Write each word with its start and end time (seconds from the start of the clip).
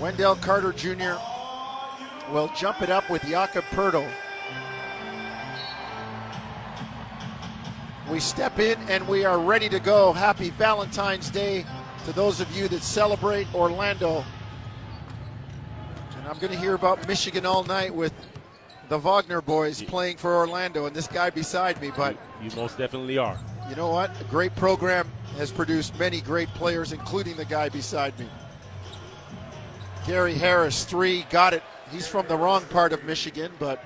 Wendell 0.00 0.36
Carter 0.36 0.72
Jr. 0.72 1.14
will 2.32 2.50
jump 2.56 2.82
it 2.82 2.90
up 2.90 3.08
with 3.10 3.22
Jakob 3.22 3.64
Poeltl. 3.66 4.10
We 8.10 8.20
step 8.20 8.58
in 8.58 8.78
and 8.88 9.06
we 9.06 9.24
are 9.24 9.38
ready 9.38 9.68
to 9.68 9.80
go. 9.80 10.12
Happy 10.12 10.50
Valentine's 10.50 11.30
Day 11.30 11.64
to 12.04 12.12
those 12.12 12.40
of 12.40 12.54
you 12.56 12.68
that 12.68 12.82
celebrate 12.82 13.52
Orlando. 13.54 14.24
And 16.18 16.28
I'm 16.28 16.38
going 16.38 16.52
to 16.52 16.58
hear 16.58 16.74
about 16.74 17.06
Michigan 17.06 17.46
all 17.46 17.64
night 17.64 17.94
with 17.94 18.12
the 18.88 18.98
Wagner 18.98 19.40
boys 19.40 19.82
playing 19.82 20.16
for 20.16 20.34
Orlando 20.34 20.86
and 20.86 20.94
this 20.94 21.06
guy 21.06 21.30
beside 21.30 21.80
me. 21.80 21.90
But 21.96 22.16
you, 22.42 22.50
you 22.50 22.56
most 22.56 22.76
definitely 22.76 23.18
are. 23.18 23.38
You 23.68 23.76
know 23.76 23.88
what? 23.88 24.10
A 24.20 24.24
great 24.24 24.54
program 24.56 25.08
has 25.36 25.50
produced 25.50 25.98
many 25.98 26.20
great 26.20 26.48
players, 26.48 26.92
including 26.92 27.36
the 27.36 27.44
guy 27.44 27.68
beside 27.68 28.18
me. 28.18 28.26
Gary 30.06 30.34
Harris, 30.34 30.84
three, 30.84 31.24
got 31.30 31.54
it. 31.54 31.62
He's 31.90 32.06
from 32.06 32.26
the 32.26 32.36
wrong 32.36 32.64
part 32.66 32.92
of 32.92 33.04
Michigan, 33.04 33.52
but 33.58 33.82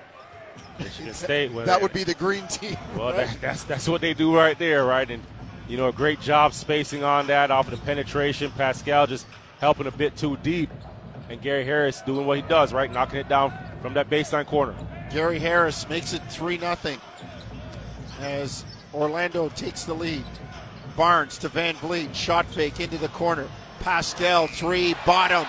Michigan 0.79 1.13
State. 1.13 1.53
Well, 1.53 1.67
that 1.67 1.81
would 1.83 1.93
be 1.93 2.05
the 2.05 2.15
green 2.15 2.47
team. 2.47 2.77
Well, 2.97 3.13
right? 3.13 3.27
that, 3.27 3.41
that's 3.41 3.65
that's 3.65 3.89
what 3.89 4.01
they 4.01 4.15
do 4.15 4.35
right 4.35 4.59
there, 4.59 4.85
right? 4.85 5.11
And 5.11 5.23
you 5.69 5.77
know, 5.77 5.89
a 5.89 5.93
great 5.93 6.21
job 6.21 6.55
spacing 6.55 7.05
on 7.05 7.27
that 7.27 7.51
off 7.51 7.71
of 7.71 7.79
the 7.79 7.85
penetration. 7.85 8.51
Pascal 8.53 9.07
just 9.07 9.27
helping 9.59 9.87
a 9.87 9.91
bit 9.91 10.17
too 10.17 10.37
deep, 10.39 10.71
and 11.29 11.43
Gary 11.43 11.65
Harris 11.65 12.01
doing 12.03 12.27
what 12.27 12.37
he 12.39 12.43
does, 12.43 12.73
right, 12.73 12.91
knocking 12.91 13.19
it 13.19 13.29
down 13.29 13.53
from 13.83 13.95
that 13.95 14.09
baseline 14.09 14.47
corner. 14.47 14.75
Gary 15.11 15.39
Harris 15.39 15.89
makes 15.89 16.13
it 16.13 16.23
three 16.31 16.57
nothing 16.57 16.99
as 18.21 18.65
Orlando 18.95 19.51
takes 19.51 19.85
the 19.85 19.95
lead. 19.95 20.25
Barnes 20.97 21.37
to 21.39 21.49
Van 21.49 21.75
Vleet, 21.75 22.15
shot 22.15 22.47
fake 22.47 22.81
into 22.81 22.97
the 22.97 23.09
corner. 23.09 23.47
Pascal 23.81 24.47
three, 24.47 24.95
bottom 25.05 25.47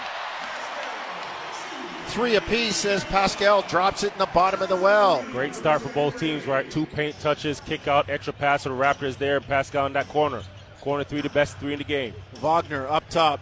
three 2.08 2.36
apiece 2.36 2.86
as 2.86 3.04
Pascal 3.06 3.62
drops 3.64 4.04
it 4.04 4.14
in 4.14 4.20
the 4.20 4.26
bottom 4.28 4.62
of 4.62 4.70
the 4.70 4.76
well. 4.76 5.24
Great 5.32 5.54
start 5.54 5.82
for 5.82 5.90
both 5.90 6.20
teams, 6.20 6.46
right? 6.46 6.70
Two 6.70 6.86
paint 6.86 7.20
touches, 7.20 7.60
kick 7.62 7.88
out, 7.88 8.10
extra 8.10 8.34
pass 8.34 8.64
for 8.64 8.70
the 8.70 8.76
Raptors 8.76 9.18
there. 9.18 9.40
Pascal 9.40 9.86
in 9.86 9.94
that 9.94 10.08
corner. 10.10 10.42
Corner 10.82 11.04
three, 11.04 11.22
the 11.22 11.30
best 11.30 11.58
three 11.58 11.74
in 11.74 11.80
the 11.80 11.86
game. 11.86 12.14
Wagner 12.42 12.88
up 12.88 13.08
top 13.10 13.40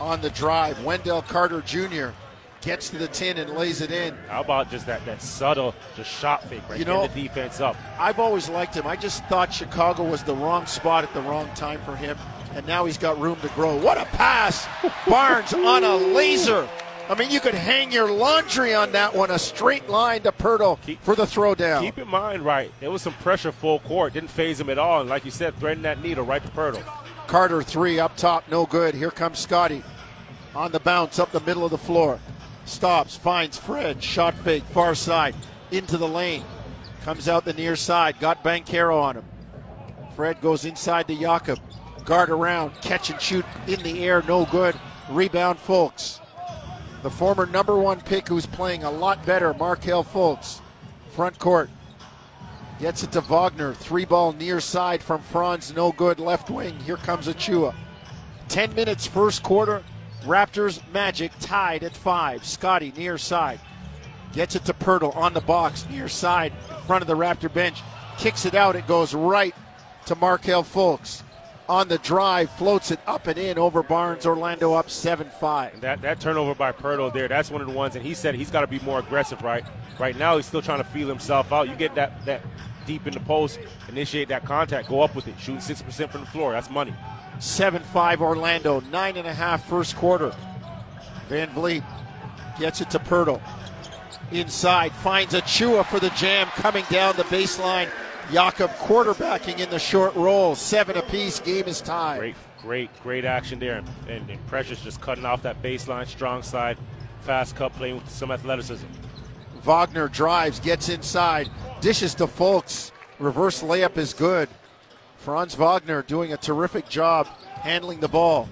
on 0.00 0.20
the 0.20 0.30
drive. 0.30 0.82
Wendell 0.84 1.22
Carter 1.22 1.60
Jr. 1.60 2.08
gets 2.60 2.90
to 2.90 2.98
the 2.98 3.08
tin 3.08 3.38
and 3.38 3.50
lays 3.50 3.80
it 3.80 3.92
in. 3.92 4.14
How 4.28 4.40
about 4.40 4.70
just 4.70 4.86
that 4.86 5.04
that 5.06 5.22
subtle 5.22 5.74
just 5.96 6.10
shot 6.10 6.42
fake 6.44 6.62
right? 6.68 6.78
You 6.78 6.84
know, 6.84 7.06
the 7.06 7.22
defense 7.22 7.60
up. 7.60 7.76
I've 7.98 8.18
always 8.18 8.48
liked 8.48 8.74
him. 8.74 8.86
I 8.86 8.96
just 8.96 9.24
thought 9.26 9.52
Chicago 9.52 10.02
was 10.04 10.22
the 10.24 10.34
wrong 10.34 10.66
spot 10.66 11.04
at 11.04 11.14
the 11.14 11.22
wrong 11.22 11.48
time 11.54 11.80
for 11.84 11.94
him, 11.94 12.18
and 12.54 12.66
now 12.66 12.84
he's 12.84 12.98
got 12.98 13.18
room 13.20 13.38
to 13.42 13.48
grow. 13.48 13.76
What 13.76 13.98
a 13.98 14.04
pass! 14.06 14.66
Barnes 15.08 15.54
on 15.54 15.84
a 15.84 15.94
laser 15.96 16.68
I 17.12 17.14
mean, 17.14 17.30
you 17.30 17.40
could 17.40 17.52
hang 17.52 17.92
your 17.92 18.10
laundry 18.10 18.72
on 18.72 18.92
that 18.92 19.14
one, 19.14 19.30
a 19.30 19.38
straight 19.38 19.86
line 19.90 20.22
to 20.22 20.32
Poeltl 20.32 20.78
for 21.02 21.14
the 21.14 21.24
throwdown. 21.24 21.82
Keep 21.82 21.98
in 21.98 22.08
mind, 22.08 22.42
right, 22.42 22.72
there 22.80 22.90
was 22.90 23.02
some 23.02 23.12
pressure 23.12 23.52
full 23.52 23.80
court. 23.80 24.14
Didn't 24.14 24.30
phase 24.30 24.58
him 24.58 24.70
at 24.70 24.78
all. 24.78 25.02
And 25.02 25.10
like 25.10 25.26
you 25.26 25.30
said, 25.30 25.54
threading 25.56 25.82
that 25.82 26.00
needle 26.00 26.24
right 26.24 26.42
to 26.42 26.48
Poeltl. 26.52 26.82
Carter 27.26 27.62
three 27.62 28.00
up 28.00 28.16
top, 28.16 28.44
no 28.50 28.64
good. 28.64 28.94
Here 28.94 29.10
comes 29.10 29.40
Scotty 29.40 29.82
on 30.54 30.72
the 30.72 30.80
bounce 30.80 31.18
up 31.18 31.30
the 31.32 31.40
middle 31.40 31.66
of 31.66 31.70
the 31.70 31.76
floor. 31.76 32.18
Stops, 32.64 33.14
finds 33.14 33.58
Fred, 33.58 34.02
shot 34.02 34.32
fake, 34.36 34.64
far 34.72 34.94
side, 34.94 35.34
into 35.70 35.98
the 35.98 36.08
lane. 36.08 36.44
Comes 37.04 37.28
out 37.28 37.44
the 37.44 37.52
near 37.52 37.76
side, 37.76 38.18
got 38.20 38.42
Banchero 38.42 38.98
on 38.98 39.16
him. 39.16 39.24
Fred 40.16 40.40
goes 40.40 40.64
inside 40.64 41.08
to 41.08 41.14
Jakob. 41.14 41.58
Guard 42.06 42.30
around, 42.30 42.70
catch 42.80 43.10
and 43.10 43.20
shoot 43.20 43.44
in 43.66 43.82
the 43.82 44.02
air, 44.02 44.22
no 44.26 44.46
good. 44.46 44.74
Rebound, 45.10 45.58
Fultz 45.58 46.21
the 47.02 47.10
former 47.10 47.46
number 47.46 47.76
one 47.76 48.00
pick 48.00 48.28
who's 48.28 48.46
playing 48.46 48.84
a 48.84 48.90
lot 48.90 49.24
better, 49.26 49.52
Markelle 49.54 50.04
Fultz. 50.04 50.60
Front 51.10 51.38
court. 51.38 51.68
Gets 52.80 53.02
it 53.02 53.12
to 53.12 53.20
Wagner. 53.20 53.74
Three 53.74 54.04
ball 54.04 54.32
near 54.32 54.60
side 54.60 55.02
from 55.02 55.20
Franz. 55.20 55.74
No 55.74 55.92
good. 55.92 56.18
Left 56.18 56.48
wing. 56.48 56.78
Here 56.80 56.96
comes 56.96 57.28
Achiuwa. 57.28 57.74
10 58.48 58.74
minutes 58.74 59.06
first 59.06 59.42
quarter. 59.42 59.82
Raptors 60.22 60.80
Magic 60.92 61.32
tied 61.40 61.84
at 61.84 61.96
five. 61.96 62.44
Scotty 62.44 62.92
near 62.96 63.18
side. 63.18 63.60
Gets 64.32 64.56
it 64.56 64.64
to 64.64 64.72
Poeltl 64.72 65.14
on 65.16 65.34
the 65.34 65.40
box 65.40 65.86
near 65.90 66.08
side 66.08 66.52
in 66.70 66.82
front 66.86 67.02
of 67.02 67.08
the 67.08 67.16
Raptor 67.16 67.52
bench. 67.52 67.82
Kicks 68.18 68.46
it 68.46 68.54
out. 68.54 68.76
It 68.76 68.86
goes 68.86 69.14
right 69.14 69.54
to 70.06 70.14
Markelle 70.14 70.64
Fultz 70.64 71.22
on 71.68 71.88
the 71.88 71.98
drive, 71.98 72.50
floats 72.50 72.90
it 72.90 73.00
up 73.06 73.26
and 73.26 73.38
in 73.38 73.58
over 73.58 73.82
Barnes. 73.82 74.26
Orlando 74.26 74.74
up 74.74 74.90
7 74.90 75.28
5. 75.40 75.80
That, 75.80 76.02
that 76.02 76.20
turnover 76.20 76.54
by 76.54 76.72
Poeltl 76.72 77.12
there, 77.12 77.28
that's 77.28 77.50
one 77.50 77.60
of 77.60 77.66
the 77.66 77.72
ones, 77.72 77.96
and 77.96 78.04
he 78.04 78.14
said 78.14 78.34
he's 78.34 78.50
got 78.50 78.62
to 78.62 78.66
be 78.66 78.78
more 78.80 78.98
aggressive, 78.98 79.42
right? 79.42 79.64
Right 79.98 80.16
now, 80.16 80.36
he's 80.36 80.46
still 80.46 80.62
trying 80.62 80.78
to 80.78 80.84
feel 80.84 81.08
himself 81.08 81.52
out. 81.52 81.68
You 81.68 81.76
get 81.76 81.94
that, 81.94 82.24
that 82.26 82.42
deep 82.86 83.06
in 83.06 83.14
the 83.14 83.20
post, 83.20 83.60
initiate 83.88 84.28
that 84.28 84.44
contact, 84.44 84.88
go 84.88 85.02
up 85.02 85.14
with 85.14 85.28
it, 85.28 85.38
shoot 85.38 85.58
6% 85.58 86.10
from 86.10 86.22
the 86.22 86.26
floor. 86.26 86.52
That's 86.52 86.70
money. 86.70 86.94
7 87.38 87.82
5 87.82 88.22
Orlando, 88.22 88.80
nine 88.92 89.16
and 89.16 89.26
a 89.26 89.34
half 89.34 89.68
first 89.68 89.96
quarter. 89.96 90.34
Van 91.28 91.48
Vleet 91.50 91.82
gets 92.58 92.80
it 92.80 92.90
to 92.90 92.98
Poeltl. 92.98 93.40
Inside, 94.30 94.92
finds 94.92 95.34
Achiuwa 95.34 95.84
for 95.84 96.00
the 96.00 96.10
jam 96.10 96.46
coming 96.48 96.84
down 96.90 97.16
the 97.16 97.24
baseline 97.24 97.88
Jakob 98.30 98.70
quarterbacking 98.72 99.58
in 99.58 99.68
the 99.70 99.78
short 99.78 100.14
roll. 100.14 100.54
Seven 100.54 100.96
apiece. 100.96 101.40
Game 101.40 101.66
is 101.66 101.80
tied. 101.80 102.18
Great, 102.18 102.36
great, 102.60 103.02
great 103.02 103.24
action 103.24 103.58
there. 103.58 103.82
And, 104.08 104.30
and 104.30 104.46
Precious 104.46 104.80
just 104.80 105.00
cutting 105.00 105.24
off 105.24 105.42
that 105.42 105.62
baseline, 105.62 106.06
strong 106.06 106.42
side, 106.42 106.78
fast 107.20 107.56
cut, 107.56 107.72
playing 107.74 107.96
with 107.96 108.08
some 108.10 108.30
athleticism. 108.30 108.86
Wagner 109.64 110.08
drives, 110.08 110.60
gets 110.60 110.88
inside, 110.88 111.50
dishes 111.80 112.14
to 112.16 112.26
Fultz. 112.26 112.90
Reverse 113.18 113.62
layup 113.62 113.96
is 113.96 114.12
good. 114.12 114.48
Franz 115.18 115.54
Wagner 115.54 116.02
doing 116.02 116.32
a 116.32 116.36
terrific 116.36 116.88
job 116.88 117.26
handling 117.60 118.00
the 118.00 118.08
ball. 118.08 118.48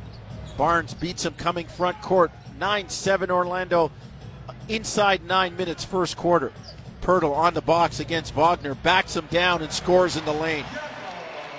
Barnes 0.56 0.94
beats 0.94 1.25
him 1.25 1.34
coming 1.34 1.66
front 1.66 2.00
court. 2.00 2.30
9 2.59 2.88
7 2.88 3.30
Orlando. 3.30 3.91
Inside 4.69 5.25
nine 5.25 5.56
minutes, 5.56 5.84
first 5.84 6.16
quarter. 6.16 6.53
Poeltl 7.00 7.34
on 7.34 7.54
the 7.54 7.60
box 7.60 8.00
against 8.00 8.34
Wagner, 8.34 8.74
backs 8.74 9.16
him 9.16 9.26
down 9.30 9.62
and 9.62 9.72
scores 9.72 10.16
in 10.16 10.24
the 10.24 10.32
lane. 10.32 10.64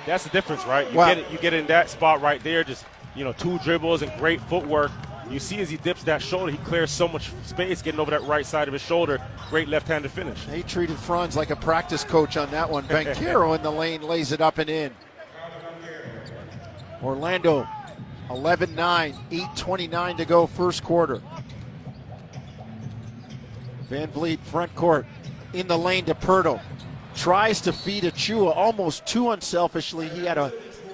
That's 0.05 0.23
the 0.23 0.29
difference, 0.29 0.65
right? 0.65 0.89
You 0.91 0.97
wow. 0.97 1.13
get 1.13 1.17
it. 1.19 1.31
You 1.31 1.37
get 1.37 1.53
in 1.53 1.67
that 1.67 1.89
spot 1.89 2.21
right 2.21 2.43
there. 2.43 2.63
Just 2.63 2.85
you 3.15 3.23
know, 3.23 3.33
two 3.33 3.59
dribbles 3.59 4.01
and 4.01 4.11
great 4.17 4.41
footwork. 4.41 4.91
You 5.29 5.39
see 5.39 5.59
as 5.59 5.69
he 5.69 5.77
dips 5.77 6.03
that 6.03 6.21
shoulder, 6.21 6.51
he 6.51 6.57
clears 6.59 6.91
so 6.91 7.07
much 7.07 7.31
space 7.45 7.81
getting 7.81 7.99
over 7.99 8.11
that 8.11 8.23
right 8.23 8.45
side 8.45 8.67
of 8.67 8.73
his 8.73 8.81
shoulder. 8.81 9.19
Great 9.49 9.69
left-handed 9.69 10.11
finish. 10.11 10.43
He 10.45 10.63
treated 10.63 10.97
Franz 10.97 11.37
like 11.37 11.51
a 11.51 11.55
practice 11.55 12.03
coach 12.03 12.35
on 12.35 12.49
that 12.51 12.69
one. 12.69 12.83
Banchero 12.87 13.55
in 13.55 13.61
the 13.61 13.71
lane 13.71 14.01
lays 14.01 14.31
it 14.31 14.41
up 14.41 14.57
and 14.57 14.69
in. 14.69 14.93
Orlando 17.01 17.67
11 18.29 18.75
9, 18.75 19.13
8.29 19.31 20.17
to 20.17 20.25
go, 20.25 20.47
first 20.47 20.83
quarter. 20.83 21.21
Van 23.89 24.07
Vleet, 24.09 24.39
front 24.39 24.73
court 24.75 25.05
in 25.53 25.67
the 25.67 25.77
lane 25.77 26.05
to 26.05 26.15
Poeltl. 26.15 26.61
Tries 27.15 27.61
to 27.61 27.73
feed 27.73 28.03
Achiuwa 28.03 28.55
almost 28.55 29.05
too 29.05 29.31
unselfishly. 29.31 30.07
He 30.09 30.25
had 30.25 30.37
a 30.37 30.49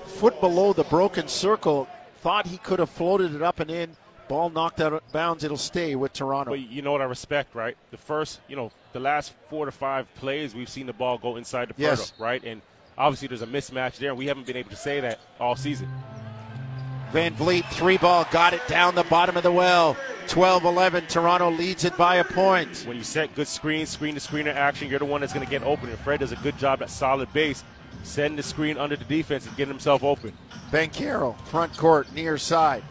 foot 0.06 0.40
below 0.42 0.74
the 0.74 0.84
broken 0.86 1.28
circle. 1.28 1.88
Thought 2.22 2.48
he 2.48 2.58
could 2.58 2.80
have 2.80 2.90
floated 2.90 3.36
it 3.36 3.42
up 3.42 3.60
and 3.60 3.70
in. 3.70 3.96
Ball 4.28 4.50
knocked 4.50 4.82
out 4.82 4.94
of 4.94 5.12
bounds. 5.12 5.44
It'll 5.44 5.58
stay 5.58 5.96
with 5.96 6.14
Toronto. 6.14 6.52
But 6.52 6.60
you 6.60 6.82
know 6.82 6.92
what 6.92 7.02
I 7.02 7.06
respect, 7.06 7.56
right? 7.56 7.78
The 7.92 7.98
first, 7.98 8.42
you 8.48 8.56
know, 8.56 8.72
the 8.94 9.00
last 9.00 9.34
four 9.50 9.66
to 9.66 9.72
five 9.72 10.14
plays, 10.16 10.54
we've 10.54 10.68
seen 10.68 10.86
the 10.86 10.94
ball 10.94 11.18
go 11.18 11.38
inside 11.38 11.70
the 11.70 11.74
Poeltl, 11.76 11.80
yes. 11.80 12.14
right? 12.20 12.44
And 12.44 12.62
obviously 12.98 13.28
there's 13.28 13.44
a 13.44 13.48
mismatch 13.48 13.98
there, 13.98 14.10
and 14.10 14.18
we 14.18 14.26
haven't 14.26 14.48
been 14.48 14.58
able 14.58 14.72
to 14.72 14.76
say 14.76 15.00
that 15.00 15.20
all 15.40 15.56
season. 15.56 15.88
Van 17.12 17.34
Vleet, 17.36 17.64
three 17.72 17.98
ball, 17.98 18.28
got 18.32 18.54
it 18.54 18.68
down 18.68 18.96
the 18.96 19.04
bottom 19.06 19.38
of 19.38 19.44
the 19.44 19.52
well. 19.52 19.96
12 20.28 20.66
11. 20.66 21.08
Toronto 21.08 21.50
leads 21.50 21.86
it 21.86 21.96
by 21.98 22.18
a 22.18 22.24
point. 22.24 22.84
When 22.86 22.98
you 22.98 23.04
set 23.04 23.34
good 23.36 23.48
screen, 23.48 23.86
screen 23.86 24.16
to 24.16 24.22
screener 24.22 24.54
action, 24.54 24.90
you're 24.90 25.00
the 25.00 25.06
one 25.06 25.22
that's 25.22 25.34
going 25.34 25.46
to 25.46 25.50
get 25.50 25.64
open. 25.64 25.90
And 25.90 25.98
Fred 26.00 26.20
does 26.20 26.32
a 26.32 26.38
good 26.38 26.58
job 26.58 26.82
at 26.82 26.90
solid 26.90 27.32
base, 27.34 27.64
setting 28.04 28.36
the 28.36 28.44
screen 28.44 28.78
under 28.78 28.96
the 28.96 29.06
defense 29.06 29.46
and 29.46 29.56
getting 29.56 29.74
himself 29.74 30.04
open. 30.04 30.34
Banchero, 30.72 31.40
front 31.48 31.76
court, 31.78 32.12
near 32.14 32.38
side. 32.38 32.84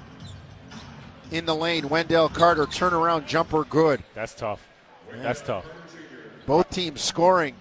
In 1.30 1.44
the 1.44 1.54
lane, 1.54 1.88
Wendell 1.88 2.28
Carter, 2.28 2.66
turnaround 2.66 3.26
jumper, 3.26 3.64
good. 3.64 4.02
That's 4.14 4.34
tough. 4.34 4.66
That's 5.12 5.42
tough. 5.42 5.66
Both 6.46 6.70
teams 6.70 7.00
scoring 7.00 7.54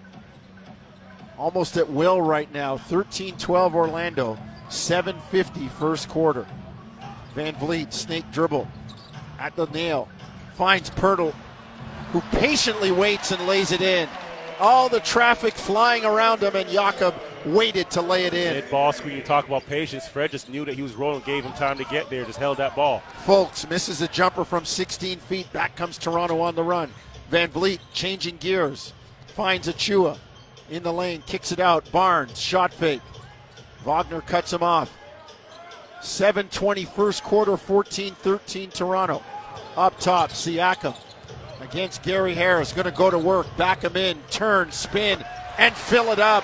almost 1.37 1.75
at 1.77 1.89
will 1.89 2.21
right 2.21 2.51
now. 2.53 2.77
13 2.77 3.37
12 3.37 3.75
Orlando. 3.75 4.37
750 4.69 5.67
first 5.67 6.07
quarter. 6.09 6.45
Van 7.33 7.53
Vleet, 7.55 7.91
snake 7.91 8.25
dribble 8.31 8.67
at 9.39 9.55
the 9.55 9.65
nail. 9.67 10.07
Finds 10.55 10.89
Poeltl, 10.89 11.33
who 12.11 12.21
patiently 12.37 12.91
waits 12.91 13.31
and 13.31 13.45
lays 13.47 13.71
it 13.71 13.81
in. 13.81 14.07
All 14.59 14.87
the 14.87 15.01
traffic 15.01 15.53
flying 15.53 16.05
around 16.05 16.41
him, 16.41 16.55
and 16.55 16.69
Jakob 16.69 17.13
waited 17.45 17.89
to 17.91 18.01
lay 18.01 18.25
it 18.25 18.33
in. 18.33 18.53
Mid 18.53 18.71
ball 18.71 18.93
screen, 18.93 19.17
you 19.17 19.21
talk 19.21 19.45
about 19.47 19.65
patience. 19.65 20.07
Fred 20.07 20.31
just 20.31 20.49
knew 20.49 20.63
that 20.63 20.75
he 20.75 20.81
was 20.81 20.93
rolling, 20.93 21.21
gave 21.23 21.43
him 21.43 21.51
time 21.53 21.77
to 21.77 21.83
get 21.85 22.09
there, 22.09 22.23
just 22.23 22.39
held 22.39 22.57
that 22.57 22.75
ball. 22.75 23.03
Fultz 23.25 23.69
misses 23.69 24.01
a 24.01 24.07
jumper 24.07 24.45
from 24.45 24.63
16 24.63 25.19
feet. 25.19 25.51
Back 25.51 25.75
comes 25.75 25.97
Toronto 25.97 26.39
on 26.39 26.55
the 26.55 26.63
run. 26.63 26.91
Van 27.29 27.49
Vleet 27.49 27.79
changing 27.93 28.37
gears, 28.37 28.93
finds 29.27 29.67
Achiuwa 29.67 30.17
in 30.69 30.83
the 30.83 30.93
lane, 30.93 31.21
kicks 31.27 31.51
it 31.51 31.59
out. 31.59 31.89
Barnes, 31.91 32.39
shot 32.39 32.73
fake. 32.73 33.01
Wagner 33.83 34.21
cuts 34.21 34.53
him 34.53 34.63
off. 34.63 34.91
7:20 36.05 36.87
first 36.87 37.23
quarter, 37.23 37.53
14-13 37.53 38.71
Toronto. 38.71 39.23
Up 39.75 39.99
top, 39.99 40.29
Siakam 40.31 40.95
against 41.61 42.03
Gary 42.03 42.33
Harris, 42.33 42.71
going 42.71 42.85
to 42.85 42.91
go 42.91 43.09
to 43.09 43.17
work, 43.17 43.47
back 43.57 43.83
him 43.83 43.97
in, 43.97 44.17
turn, 44.29 44.71
spin, 44.71 45.23
and 45.57 45.75
fill 45.75 46.11
it 46.11 46.19
up. 46.19 46.43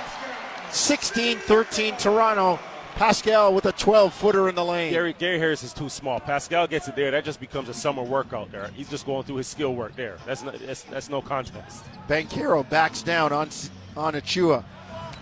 16-13 0.69 1.97
Toronto. 1.97 2.59
Pascal 2.95 3.53
with 3.53 3.65
a 3.65 3.71
12 3.71 4.13
footer 4.13 4.47
in 4.47 4.55
the 4.55 4.63
lane. 4.63 4.91
Gary, 4.91 5.13
Gary 5.17 5.39
Harris 5.39 5.63
is 5.63 5.73
too 5.73 5.89
small. 5.89 6.19
Pascal 6.19 6.67
gets 6.67 6.87
it 6.87 6.95
there. 6.95 7.09
That 7.09 7.25
just 7.25 7.39
becomes 7.39 7.67
a 7.69 7.73
summer 7.73 8.03
workout 8.03 8.51
there. 8.51 8.69
He's 8.75 8.89
just 8.89 9.05
going 9.05 9.23
through 9.23 9.37
his 9.37 9.47
skill 9.47 9.73
work 9.73 9.95
there. 9.95 10.17
That's 10.25 10.43
no, 10.43 10.51
that's, 10.51 10.83
that's 10.83 11.09
no 11.09 11.21
contest. 11.21 11.83
Banchero 12.07 12.69
backs 12.69 13.01
down 13.01 13.31
on 13.31 13.49
on 13.97 14.13
Achiuwa. 14.13 14.63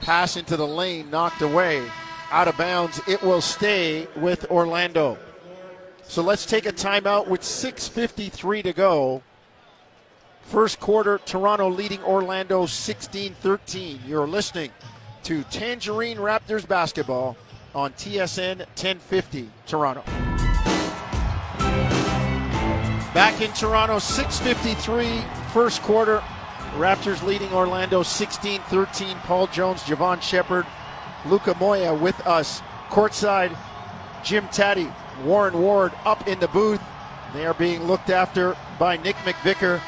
Pass 0.01 0.35
into 0.35 0.57
the 0.57 0.67
lane, 0.67 1.09
knocked 1.09 1.41
away. 1.41 1.85
Out 2.31 2.47
of 2.47 2.57
bounds. 2.57 3.01
It 3.07 3.21
will 3.23 3.41
stay 3.41 4.07
with 4.15 4.49
Orlando. 4.51 5.17
So 6.03 6.21
let's 6.21 6.45
take 6.45 6.65
a 6.65 6.71
timeout 6.71 7.27
with 7.27 7.41
6.53 7.41 8.63
to 8.63 8.73
go. 8.73 9.23
First 10.41 10.79
quarter, 10.79 11.19
Toronto 11.25 11.69
leading 11.69 12.03
Orlando 12.03 12.65
16 12.65 13.35
13. 13.35 13.99
You're 14.07 14.27
listening 14.27 14.71
to 15.23 15.43
Tangerine 15.43 16.17
Raptors 16.17 16.67
basketball 16.67 17.37
on 17.75 17.93
TSN 17.93 18.57
1050 18.59 19.49
Toronto. 19.67 20.01
Back 23.13 23.41
in 23.41 23.51
Toronto, 23.53 23.97
6.53 23.97 25.51
first 25.51 25.81
quarter. 25.83 26.23
Raptors 26.77 27.23
leading 27.23 27.51
Orlando 27.53 28.01
16 28.01 28.61
13. 28.61 29.17
Paul 29.17 29.47
Jones, 29.47 29.81
Jevohn 29.83 30.21
Shepherd, 30.21 30.65
Luca 31.25 31.55
Moya 31.59 31.93
with 31.93 32.19
us. 32.25 32.61
Courtside, 32.89 33.55
Jim 34.23 34.47
Taddy, 34.49 34.91
Warren 35.23 35.59
Ward 35.59 35.91
up 36.05 36.27
in 36.27 36.39
the 36.39 36.47
booth. 36.47 36.81
They 37.33 37.45
are 37.45 37.53
being 37.53 37.83
looked 37.83 38.09
after 38.09 38.57
by 38.79 38.97
Nick 38.97 39.15
McVicker 39.17 39.81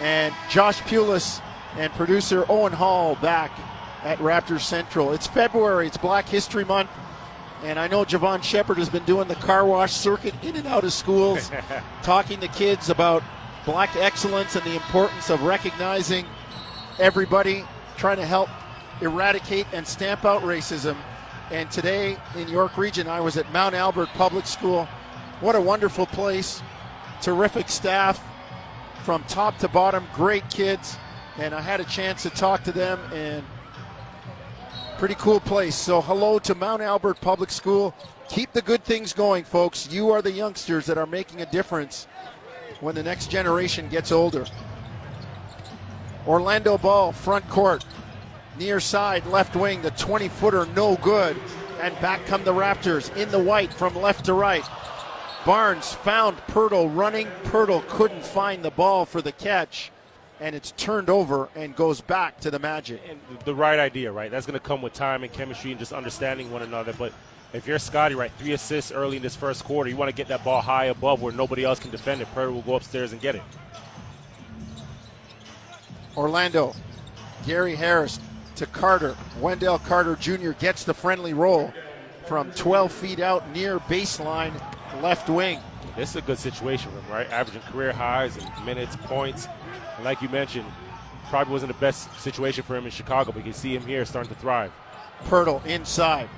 and 0.00 0.34
Josh 0.50 0.80
Pulis 0.82 1.40
and 1.76 1.92
producer 1.92 2.44
Owen 2.48 2.72
Hall 2.72 3.14
back 3.16 3.52
at 4.02 4.18
Raptors 4.18 4.60
Central. 4.60 5.12
It's 5.12 5.26
February, 5.26 5.86
it's 5.86 5.96
Black 5.96 6.28
History 6.28 6.64
Month, 6.64 6.90
and 7.62 7.78
I 7.78 7.88
know 7.88 8.04
Jevohn 8.04 8.42
Shepherd 8.42 8.78
has 8.78 8.88
been 8.88 9.04
doing 9.04 9.28
the 9.28 9.34
car 9.36 9.64
wash 9.64 9.92
circuit 9.92 10.34
in 10.42 10.56
and 10.56 10.66
out 10.66 10.84
of 10.84 10.92
schools, 10.92 11.50
talking 12.02 12.40
to 12.40 12.48
kids 12.48 12.90
about 12.90 13.22
black 13.64 13.94
excellence 13.96 14.56
and 14.56 14.64
the 14.64 14.74
importance 14.74 15.30
of 15.30 15.42
recognizing 15.42 16.24
everybody, 16.98 17.64
trying 17.96 18.16
to 18.16 18.26
help 18.26 18.48
eradicate 19.00 19.66
and 19.72 19.86
stamp 19.86 20.24
out 20.24 20.42
racism. 20.42 20.96
And 21.50 21.70
today 21.70 22.16
in 22.36 22.48
York 22.48 22.76
Region, 22.76 23.08
I 23.08 23.20
was 23.20 23.36
at 23.36 23.50
Mount 23.52 23.74
Albert 23.74 24.08
Public 24.14 24.46
School. 24.46 24.86
What 25.40 25.54
a 25.54 25.60
wonderful 25.60 26.06
place. 26.06 26.62
Terrific 27.22 27.68
staff 27.68 28.22
from 29.04 29.22
top 29.24 29.58
to 29.58 29.68
bottom, 29.68 30.06
great 30.14 30.48
kids. 30.50 30.96
And 31.38 31.54
I 31.54 31.60
had 31.60 31.80
a 31.80 31.84
chance 31.84 32.22
to 32.24 32.30
talk 32.30 32.64
to 32.64 32.72
them 32.72 32.98
and 33.12 33.44
pretty 34.98 35.14
cool 35.14 35.40
place. 35.40 35.76
So 35.76 36.00
hello 36.00 36.38
to 36.40 36.54
Mount 36.54 36.82
Albert 36.82 37.20
Public 37.20 37.50
School. 37.50 37.94
Keep 38.28 38.52
the 38.52 38.62
good 38.62 38.84
things 38.84 39.12
going, 39.12 39.44
folks. 39.44 39.90
You 39.90 40.10
are 40.10 40.20
the 40.20 40.32
youngsters 40.32 40.86
that 40.86 40.98
are 40.98 41.06
making 41.06 41.40
a 41.40 41.46
difference 41.46 42.06
when 42.80 42.94
the 42.94 43.02
next 43.02 43.30
generation 43.30 43.88
gets 43.88 44.12
older. 44.12 44.44
Orlando 46.26 46.76
ball, 46.76 47.12
front 47.12 47.48
court, 47.48 47.84
near 48.58 48.80
side, 48.80 49.26
left 49.26 49.56
wing, 49.56 49.82
the 49.82 49.90
20 49.92 50.28
footer, 50.28 50.66
no 50.74 50.96
good. 50.96 51.36
And 51.80 51.98
back 52.00 52.24
come 52.26 52.44
the 52.44 52.52
Raptors 52.52 53.14
in 53.16 53.30
the 53.30 53.38
white 53.38 53.72
from 53.72 53.94
left 53.94 54.24
to 54.26 54.34
right. 54.34 54.64
Barnes 55.46 55.94
found 55.94 56.36
Poeltl 56.48 56.94
running. 56.94 57.28
Poeltl 57.44 57.86
couldn't 57.88 58.24
find 58.24 58.64
the 58.64 58.70
ball 58.70 59.06
for 59.06 59.22
the 59.22 59.32
catch, 59.32 59.92
and 60.40 60.54
it's 60.54 60.72
turned 60.72 61.08
over 61.08 61.48
and 61.54 61.74
goes 61.76 62.00
back 62.00 62.40
to 62.40 62.50
the 62.50 62.58
Magic. 62.58 63.00
And 63.08 63.20
the 63.44 63.54
right 63.54 63.78
idea, 63.78 64.10
right? 64.10 64.30
That's 64.30 64.44
going 64.44 64.58
to 64.58 64.64
come 64.64 64.82
with 64.82 64.92
time 64.92 65.22
and 65.22 65.32
chemistry 65.32 65.70
and 65.70 65.78
just 65.78 65.92
understanding 65.92 66.50
one 66.50 66.62
another. 66.62 66.92
But 66.92 67.12
if 67.52 67.66
you're 67.66 67.78
Scotty, 67.78 68.16
right, 68.16 68.32
three 68.38 68.52
assists 68.52 68.90
early 68.90 69.16
in 69.16 69.22
this 69.22 69.36
first 69.36 69.64
quarter, 69.64 69.88
you 69.88 69.96
want 69.96 70.10
to 70.10 70.14
get 70.14 70.28
that 70.28 70.44
ball 70.44 70.60
high 70.60 70.86
above 70.86 71.22
where 71.22 71.32
nobody 71.32 71.64
else 71.64 71.78
can 71.78 71.92
defend 71.92 72.20
it. 72.20 72.28
Poeltl 72.34 72.54
will 72.54 72.62
go 72.62 72.74
upstairs 72.74 73.12
and 73.12 73.20
get 73.20 73.36
it. 73.36 73.42
Orlando, 76.16 76.74
Gary 77.46 77.76
Harris 77.76 78.18
to 78.58 78.66
Carter. 78.66 79.16
Wendell 79.40 79.78
Carter 79.78 80.16
Jr. 80.16 80.50
gets 80.50 80.84
the 80.84 80.94
friendly 80.94 81.32
roll 81.32 81.72
from 82.26 82.50
12 82.52 82.92
feet 82.92 83.20
out 83.20 83.48
near 83.52 83.78
baseline 83.78 84.52
left 85.00 85.28
wing. 85.28 85.60
This 85.96 86.10
is 86.10 86.16
a 86.16 86.22
good 86.22 86.38
situation 86.38 86.90
for 86.90 86.98
him, 86.98 87.10
right? 87.10 87.30
Averaging 87.30 87.62
career 87.62 87.92
highs 87.92 88.36
in 88.36 88.64
minutes, 88.64 88.96
points. 88.96 89.46
And 89.96 90.04
like 90.04 90.20
you 90.22 90.28
mentioned, 90.28 90.66
probably 91.28 91.52
wasn't 91.52 91.72
the 91.72 91.78
best 91.78 92.12
situation 92.20 92.64
for 92.64 92.76
him 92.76 92.84
in 92.84 92.90
Chicago, 92.90 93.30
but 93.30 93.38
you 93.38 93.44
can 93.44 93.52
see 93.52 93.74
him 93.74 93.82
here 93.82 94.04
starting 94.04 94.32
to 94.32 94.40
thrive. 94.40 94.72
Poeltl 95.26 95.64
inside. 95.64 96.28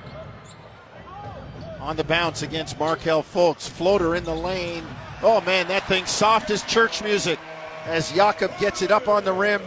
On 1.81 1.96
the 1.96 2.05
bounce 2.05 2.43
against 2.43 2.78
Markelle 2.78 3.23
Fultz. 3.23 3.69
Floater 3.69 4.14
in 4.14 4.25
the 4.25 4.34
lane. 4.34 4.84
Oh 5.23 5.40
man, 5.40 5.69
that 5.69 5.87
thing 5.88 6.05
soft 6.05 6.50
as 6.50 6.62
church 6.64 7.02
music 7.02 7.38
as 7.87 8.12
Jakob 8.12 8.56
gets 8.58 8.82
it 8.82 8.90
up 8.90 9.08
on 9.08 9.25
the 9.25 9.32
rim. 9.32 9.62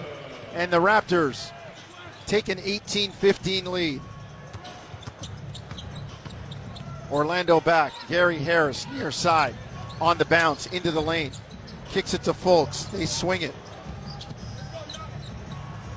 And 0.54 0.72
the 0.72 0.80
Raptors 0.80 1.52
take 2.28 2.50
an 2.50 2.60
18 2.60 3.12
15 3.12 3.72
lead. 3.72 4.02
Orlando 7.12 7.60
back. 7.60 7.94
Gary 8.10 8.40
Harris 8.40 8.88
near 8.94 9.12
side. 9.12 9.56
On 10.02 10.18
the 10.18 10.26
bounce 10.26 10.66
into 10.68 10.92
the 10.92 11.02
lane. 11.02 11.32
Kicks 11.90 12.14
it 12.14 12.24
to 12.24 12.34
Fultz. 12.34 12.90
They 12.92 13.06
swing 13.06 13.44
it. 13.44 13.54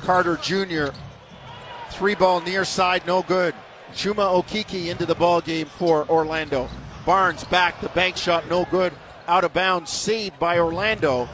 Carter 0.02 0.36
Jr. 0.36 0.94
Three 1.90 2.14
ball 2.14 2.40
near 2.42 2.64
side, 2.64 3.06
no 3.06 3.22
good. 3.22 3.54
Chuma 3.92 4.42
Okeke 4.42 4.88
into 4.88 5.06
the 5.06 5.14
ball 5.14 5.40
game 5.40 5.66
for 5.66 6.08
Orlando. 6.08 6.68
Barnes 7.06 7.44
back, 7.44 7.80
the 7.80 7.88
bank 7.88 8.16
shot, 8.16 8.48
no 8.48 8.66
good. 8.66 8.92
Out 9.26 9.44
of 9.44 9.54
bounds, 9.54 9.90
saved 9.90 10.38
by 10.38 10.58
Orlando, 10.58 11.28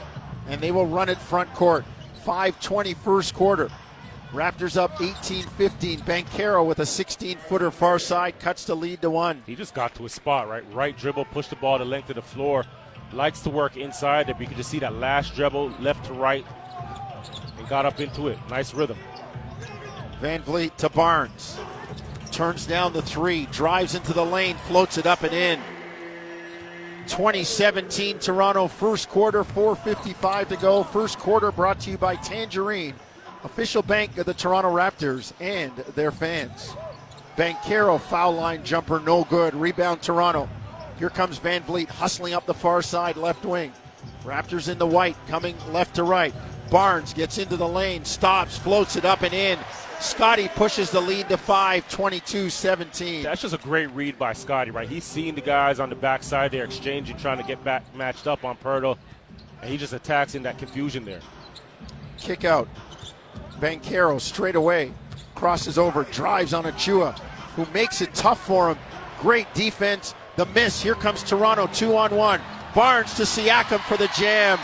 and 0.48 0.60
they 0.60 0.70
will 0.70 0.86
run 0.86 1.08
it 1.08 1.18
front 1.18 1.52
court. 1.54 1.84
5:20 2.24 2.94
first 2.94 3.34
quarter. 3.34 3.68
Raptors 4.32 4.78
up 4.78 4.96
18-15. 4.96 6.00
Banchero 6.00 6.66
with 6.66 6.78
a 6.78 6.84
16-footer 6.84 7.70
far 7.70 7.98
side 7.98 8.38
cuts 8.38 8.64
the 8.64 8.74
lead 8.74 9.02
to 9.02 9.10
one. 9.10 9.42
He 9.46 9.54
just 9.54 9.74
got 9.74 9.94
to 9.96 10.04
his 10.04 10.12
spot, 10.12 10.48
right? 10.48 10.64
Right 10.72 10.96
dribble, 10.96 11.26
pushed 11.26 11.50
the 11.50 11.56
ball 11.56 11.78
the 11.78 11.84
length 11.84 12.08
of 12.08 12.16
the 12.16 12.22
floor. 12.22 12.64
Likes 13.12 13.40
to 13.40 13.50
work 13.50 13.76
inside. 13.76 14.30
If 14.30 14.40
you 14.40 14.46
can 14.46 14.56
just 14.56 14.70
see 14.70 14.78
that 14.78 14.94
last 14.94 15.34
dribble, 15.34 15.74
left 15.80 16.06
to 16.06 16.14
right, 16.14 16.46
and 17.58 17.68
got 17.68 17.84
up 17.84 18.00
into 18.00 18.28
it. 18.28 18.38
Nice 18.48 18.72
rhythm. 18.72 18.96
Van 20.20 20.42
Vleet 20.42 20.74
to 20.78 20.88
Barnes. 20.88 21.58
Turns 22.30 22.66
down 22.66 22.94
the 22.94 23.02
three, 23.02 23.44
drives 23.46 23.94
into 23.94 24.14
the 24.14 24.24
lane, 24.24 24.56
floats 24.66 24.96
it 24.96 25.06
up 25.06 25.22
and 25.22 25.34
in. 25.34 25.60
2017 27.06 28.18
Toronto 28.18 28.66
first 28.66 29.10
quarter, 29.10 29.44
4.55 29.44 30.48
to 30.48 30.56
go. 30.56 30.82
First 30.84 31.18
quarter 31.18 31.52
brought 31.52 31.80
to 31.80 31.90
you 31.90 31.98
by 31.98 32.16
Tangerine, 32.16 32.94
official 33.44 33.82
bank 33.82 34.18
of 34.18 34.26
the 34.26 34.34
Toronto 34.34 34.70
Raptors 34.70 35.32
and 35.40 35.74
their 35.94 36.10
fans. 36.10 36.74
Banchero 37.36 38.00
foul 38.00 38.32
line 38.32 38.64
jumper, 38.64 39.00
no 39.00 39.24
good. 39.24 39.54
Rebound 39.54 40.02
Toronto. 40.02 40.48
Here 40.98 41.10
comes 41.10 41.38
Van 41.38 41.62
Vleet 41.62 41.88
hustling 41.88 42.34
up 42.34 42.46
the 42.46 42.54
far 42.54 42.82
side, 42.82 43.16
left 43.16 43.44
wing. 43.44 43.72
Raptors 44.24 44.70
in 44.70 44.78
the 44.78 44.86
white, 44.86 45.16
coming 45.28 45.56
left 45.72 45.96
to 45.96 46.04
right. 46.04 46.34
Barnes 46.70 47.12
gets 47.12 47.38
into 47.38 47.56
the 47.56 47.68
lane, 47.68 48.04
stops, 48.04 48.56
floats 48.56 48.96
it 48.96 49.04
up 49.04 49.22
and 49.22 49.34
in. 49.34 49.58
Scotty 50.00 50.48
pushes 50.48 50.90
the 50.90 51.00
lead 51.00 51.28
to 51.28 51.36
5, 51.36 51.88
22 51.88 52.50
17. 52.50 53.22
That's 53.22 53.40
just 53.40 53.54
a 53.54 53.58
great 53.58 53.86
read 53.90 54.18
by 54.18 54.32
Scotty, 54.32 54.70
right? 54.70 54.88
He's 54.88 55.04
seeing 55.04 55.34
the 55.34 55.40
guys 55.40 55.78
on 55.78 55.90
the 55.90 55.94
backside 55.94 56.50
there 56.50 56.64
exchanging, 56.64 57.16
trying 57.18 57.38
to 57.38 57.44
get 57.44 57.62
back 57.62 57.82
matched 57.94 58.26
up 58.26 58.44
on 58.44 58.56
Poeltl, 58.56 58.98
and 59.60 59.70
he 59.70 59.76
just 59.76 59.92
attacks 59.92 60.34
in 60.34 60.42
that 60.42 60.58
confusion 60.58 61.04
there. 61.04 61.20
Kick 62.18 62.44
out. 62.44 62.68
Banchero 63.62 64.20
straight 64.20 64.56
away. 64.56 64.92
Crosses 65.36 65.78
over, 65.78 66.02
drives 66.04 66.52
on 66.52 66.64
Achiuwa, 66.64 67.16
who 67.54 67.64
makes 67.72 68.00
it 68.00 68.12
tough 68.12 68.44
for 68.44 68.70
him. 68.70 68.78
Great 69.20 69.52
defense. 69.54 70.14
The 70.36 70.46
miss. 70.46 70.82
Here 70.82 70.96
comes 70.96 71.22
Toronto, 71.22 71.68
two 71.68 71.96
on 71.96 72.14
one. 72.14 72.40
Barnes 72.74 73.14
to 73.14 73.22
Siakam 73.22 73.78
for 73.80 73.96
the 73.96 74.08
jam. 74.18 74.58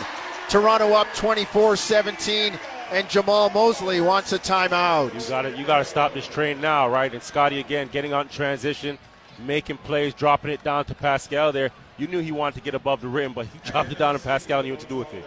Toronto 0.49 0.93
up 0.93 1.07
24 1.13 1.77
17. 1.77 2.59
and 2.91 3.07
Jamahl 3.07 3.53
Mosley 3.53 4.01
wants 4.01 4.33
a 4.33 4.39
timeout. 4.39 5.13
You 5.13 5.29
got 5.29 5.57
you 5.57 5.65
to 5.65 5.85
stop 5.85 6.13
this 6.13 6.27
train 6.27 6.59
now, 6.59 6.89
right? 6.89 7.13
And 7.13 7.23
Scotty 7.23 7.59
again 7.59 7.87
getting 7.91 8.13
on 8.13 8.27
transition, 8.27 8.97
making 9.45 9.77
plays, 9.77 10.13
dropping 10.13 10.51
it 10.51 10.63
down 10.63 10.85
to 10.85 10.95
Pascal 10.95 11.53
there. 11.53 11.69
You 11.97 12.07
knew 12.07 12.19
he 12.19 12.31
wanted 12.31 12.55
to 12.55 12.61
get 12.61 12.73
above 12.73 12.99
the 12.99 13.07
rim, 13.07 13.31
but 13.31 13.45
he 13.45 13.59
dropped 13.71 13.91
it 13.91 13.97
down 13.97 14.15
to 14.15 14.19
Pascal 14.19 14.59
and 14.59 14.67
knew 14.67 14.73
what 14.73 14.81
to 14.81 14.87
do 14.87 14.97
with 14.97 15.13
it. 15.13 15.23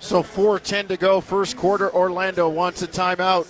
So 0.00 0.22
4:10 0.22 0.88
to 0.88 0.96
go, 0.96 1.20
first 1.20 1.56
quarter. 1.56 1.92
Orlando 1.92 2.48
wants 2.48 2.82
a 2.82 2.86
timeout. 2.86 3.46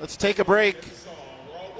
Let's 0.00 0.16
take 0.16 0.38
a 0.38 0.44
break. 0.44 0.76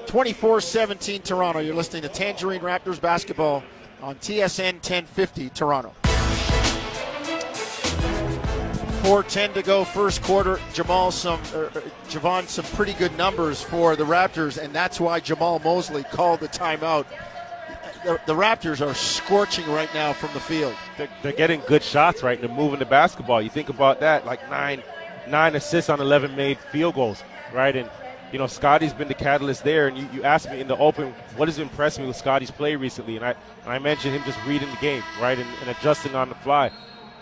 24-17 0.05 1.23
Toronto. 1.23 1.59
You're 1.59 1.75
listening 1.75 2.03
to 2.03 2.09
Tangerine 2.09 2.61
Raptors 2.61 3.01
basketball 3.01 3.63
on 4.01 4.15
TSN 4.15 4.75
1050 4.75 5.49
Toronto. 5.49 5.93
4:10 9.05 9.53
to 9.53 9.61
go, 9.61 9.83
first 9.83 10.23
quarter. 10.23 10.59
Jamal 10.73 11.11
some, 11.11 11.39
er, 11.53 11.69
Jevohn 12.09 12.47
some 12.47 12.65
pretty 12.65 12.93
good 12.93 13.15
numbers 13.17 13.61
for 13.61 13.95
the 13.95 14.03
Raptors, 14.03 14.57
and 14.57 14.73
that's 14.73 14.99
why 14.99 15.19
Jamahl 15.19 15.63
Mosley 15.63 16.03
called 16.03 16.39
the 16.39 16.47
timeout. 16.47 17.05
The, 18.05 18.35
Raptors 18.35 18.85
are 18.85 18.93
scorching 18.93 19.65
right 19.67 19.91
now 19.95 20.13
from 20.13 20.31
the 20.33 20.39
field. 20.39 20.75
They're, 20.95 21.09
they're 21.23 21.31
getting 21.31 21.61
good 21.67 21.81
shots, 21.81 22.21
right? 22.21 22.39
They're 22.39 22.49
moving 22.49 22.77
the 22.77 22.85
basketball. 22.85 23.41
You 23.41 23.49
think 23.49 23.69
about 23.69 23.99
that, 24.01 24.27
like 24.27 24.47
nine, 24.47 24.83
nine 25.27 25.55
assists 25.55 25.89
on 25.89 25.99
11 25.99 26.35
made 26.35 26.59
field 26.71 26.93
goals, 26.93 27.23
right? 27.51 27.75
And 27.75 27.89
you 28.31 28.39
know, 28.39 28.47
Scotty's 28.47 28.93
been 28.93 29.07
the 29.07 29.13
catalyst 29.13 29.63
there. 29.63 29.87
And 29.87 29.97
you, 29.97 30.07
you 30.13 30.23
asked 30.23 30.51
me 30.51 30.59
in 30.59 30.67
the 30.67 30.77
open, 30.77 31.13
what 31.35 31.47
has 31.47 31.57
impressed 31.57 31.99
me 31.99 32.05
with 32.05 32.15
Scotty's 32.15 32.51
play 32.51 32.75
recently? 32.75 33.15
And 33.15 33.25
I, 33.25 33.31
and 33.63 33.71
I 33.71 33.79
mentioned 33.79 34.13
him 34.15 34.23
just 34.23 34.37
reading 34.45 34.69
the 34.69 34.77
game, 34.77 35.03
right, 35.21 35.37
and, 35.37 35.47
and 35.61 35.69
adjusting 35.69 36.15
on 36.15 36.29
the 36.29 36.35
fly. 36.35 36.71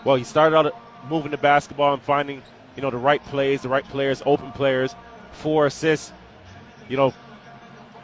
Well, 0.04 0.16
he 0.16 0.24
started 0.24 0.56
out 0.56 0.74
moving 1.08 1.30
the 1.30 1.38
basketball 1.38 1.94
and 1.94 2.02
finding, 2.02 2.42
you 2.76 2.82
know, 2.82 2.90
the 2.90 2.98
right 2.98 3.24
plays, 3.26 3.62
the 3.62 3.68
right 3.68 3.84
players, 3.84 4.22
open 4.26 4.52
players. 4.52 4.94
Four 5.32 5.66
assists, 5.66 6.12
you 6.88 6.96
know, 6.96 7.14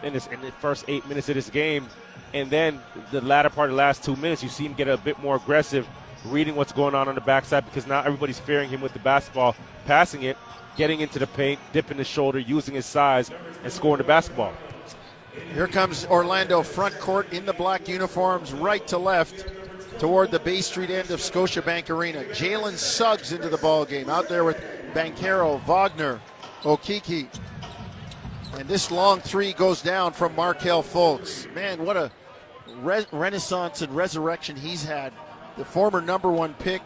in 0.02 0.12
this 0.12 0.26
in 0.28 0.40
the 0.40 0.50
first 0.52 0.84
eight 0.88 1.06
minutes 1.06 1.28
of 1.28 1.34
this 1.34 1.50
game, 1.50 1.88
and 2.32 2.50
then 2.50 2.80
the 3.10 3.20
latter 3.20 3.50
part 3.50 3.70
of 3.70 3.76
the 3.76 3.78
last 3.78 4.04
two 4.04 4.16
minutes, 4.16 4.42
you 4.42 4.48
see 4.48 4.64
him 4.64 4.74
get 4.74 4.88
a 4.88 4.96
bit 4.96 5.18
more 5.20 5.36
aggressive, 5.36 5.86
reading 6.26 6.56
what's 6.56 6.72
going 6.72 6.94
on 6.94 7.08
on 7.08 7.14
the 7.14 7.20
backside 7.20 7.64
because 7.64 7.86
now 7.86 8.00
everybody's 8.00 8.38
fearing 8.38 8.68
him 8.68 8.80
with 8.80 8.92
the 8.92 8.98
basketball, 9.00 9.56
passing 9.86 10.22
it, 10.22 10.36
getting 10.76 11.00
into 11.00 11.18
the 11.18 11.26
paint, 11.26 11.58
dipping 11.72 11.98
his 11.98 12.06
shoulder, 12.06 12.38
using 12.38 12.74
his 12.74 12.86
size, 12.86 13.30
and 13.62 13.72
scoring 13.72 13.98
the 13.98 14.04
basketball. 14.04 14.52
Here 15.54 15.66
comes 15.66 16.06
Orlando 16.06 16.62
front 16.62 16.98
court 16.98 17.32
in 17.32 17.46
the 17.46 17.52
black 17.52 17.88
uniforms, 17.88 18.52
right 18.52 18.86
to 18.88 18.98
left 18.98 19.46
toward 19.98 20.30
the 20.30 20.38
Bay 20.38 20.60
Street 20.60 20.90
end 20.90 21.10
of 21.10 21.20
Scotiabank 21.20 21.90
Arena. 21.90 22.24
Jalen 22.24 22.76
Suggs 22.76 23.32
into 23.32 23.48
the 23.48 23.58
ball 23.58 23.84
game 23.84 24.08
out 24.08 24.28
there 24.28 24.44
with 24.44 24.60
Banchero, 24.94 25.62
Wagner, 25.64 26.20
Okeke. 26.62 27.28
And 28.58 28.68
this 28.68 28.90
long 28.90 29.20
three 29.20 29.52
goes 29.52 29.82
down 29.82 30.12
from 30.12 30.34
Markelle 30.34 30.82
Fultz. 30.82 31.52
Man, 31.54 31.84
what 31.84 31.96
a 31.96 32.10
re- 32.82 33.06
renaissance 33.12 33.82
and 33.82 33.94
resurrection 33.94 34.56
he's 34.56 34.84
had. 34.84 35.12
The 35.56 35.64
former 35.64 36.00
number 36.00 36.30
one 36.30 36.54
pick, 36.54 36.82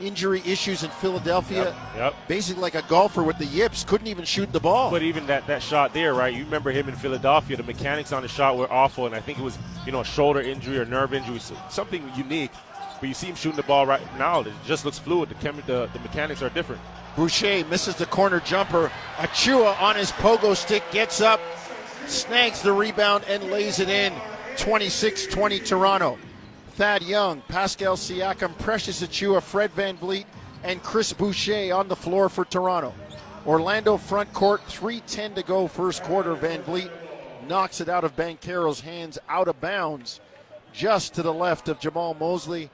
injury 0.00 0.42
issues 0.44 0.82
in 0.82 0.90
Philadelphia. 0.90 1.64
Yep, 1.64 1.76
yep. 1.96 2.14
Basically 2.28 2.60
like 2.60 2.74
a 2.74 2.82
golfer 2.82 3.22
with 3.22 3.38
the 3.38 3.46
yips, 3.46 3.84
couldn't 3.84 4.06
even 4.08 4.24
shoot 4.24 4.52
the 4.52 4.60
ball. 4.60 4.90
But 4.90 5.02
even 5.02 5.26
that, 5.26 5.46
that 5.46 5.62
shot 5.62 5.94
there, 5.94 6.14
right? 6.14 6.34
You 6.34 6.44
remember 6.44 6.70
him 6.70 6.88
in 6.88 6.96
Philadelphia. 6.96 7.56
The 7.56 7.62
mechanics 7.62 8.12
on 8.12 8.22
the 8.22 8.28
shot 8.28 8.56
were 8.56 8.70
awful, 8.70 9.06
and 9.06 9.14
I 9.14 9.20
think 9.20 9.38
it 9.38 9.42
was 9.42 9.58
you 9.86 9.92
know 9.92 10.00
a 10.00 10.04
shoulder 10.04 10.40
injury 10.40 10.78
or 10.78 10.84
nerve 10.84 11.14
injury, 11.14 11.38
something 11.70 12.10
unique. 12.16 12.50
But 13.00 13.08
you 13.08 13.14
see 13.14 13.26
him 13.26 13.34
shooting 13.34 13.56
the 13.56 13.64
ball 13.64 13.86
right 13.86 14.00
now. 14.18 14.40
It 14.40 14.52
just 14.64 14.84
looks 14.84 14.98
fluid. 14.98 15.28
The, 15.28 15.34
chem- 15.36 15.62
the, 15.66 15.88
the 15.92 15.98
mechanics 15.98 16.42
are 16.42 16.48
different. 16.50 16.80
Boucher 17.16 17.64
misses 17.66 17.96
the 17.96 18.06
corner 18.06 18.40
jumper. 18.40 18.90
Achiuwa 19.16 19.80
on 19.80 19.96
his 19.96 20.10
pogo 20.12 20.56
stick 20.56 20.82
gets 20.90 21.20
up, 21.20 21.40
snags 22.08 22.62
the 22.62 22.72
rebound, 22.72 23.24
and 23.28 23.44
lays 23.44 23.80
it 23.80 23.88
in. 23.88 24.12
26 24.56 25.26
20 25.26 25.60
Toronto. 25.60 26.18
Thad 26.72 27.02
Young, 27.02 27.40
Pascal 27.42 27.96
Siakam, 27.96 28.56
Precious 28.58 29.02
Achiuwa, 29.02 29.42
Fred 29.42 29.70
Van 29.72 29.96
Vleet, 29.96 30.26
and 30.64 30.82
Chris 30.82 31.12
Boucher 31.12 31.72
on 31.72 31.88
the 31.88 31.96
floor 31.96 32.28
for 32.28 32.44
Toronto. 32.44 32.92
Orlando 33.46 33.96
front 33.96 34.32
court, 34.32 34.60
3.10 34.66 35.34
to 35.36 35.42
go, 35.42 35.68
first 35.68 36.02
quarter. 36.02 36.34
Van 36.34 36.62
Vleet 36.62 36.90
knocks 37.46 37.80
it 37.80 37.88
out 37.88 38.04
of 38.04 38.16
Banchero's 38.16 38.80
hands, 38.80 39.18
out 39.28 39.48
of 39.48 39.60
bounds, 39.60 40.20
just 40.72 41.14
to 41.14 41.22
the 41.22 41.32
left 41.32 41.68
of 41.68 41.78
Jamahl 41.78 42.18
Mosley. 42.18 42.70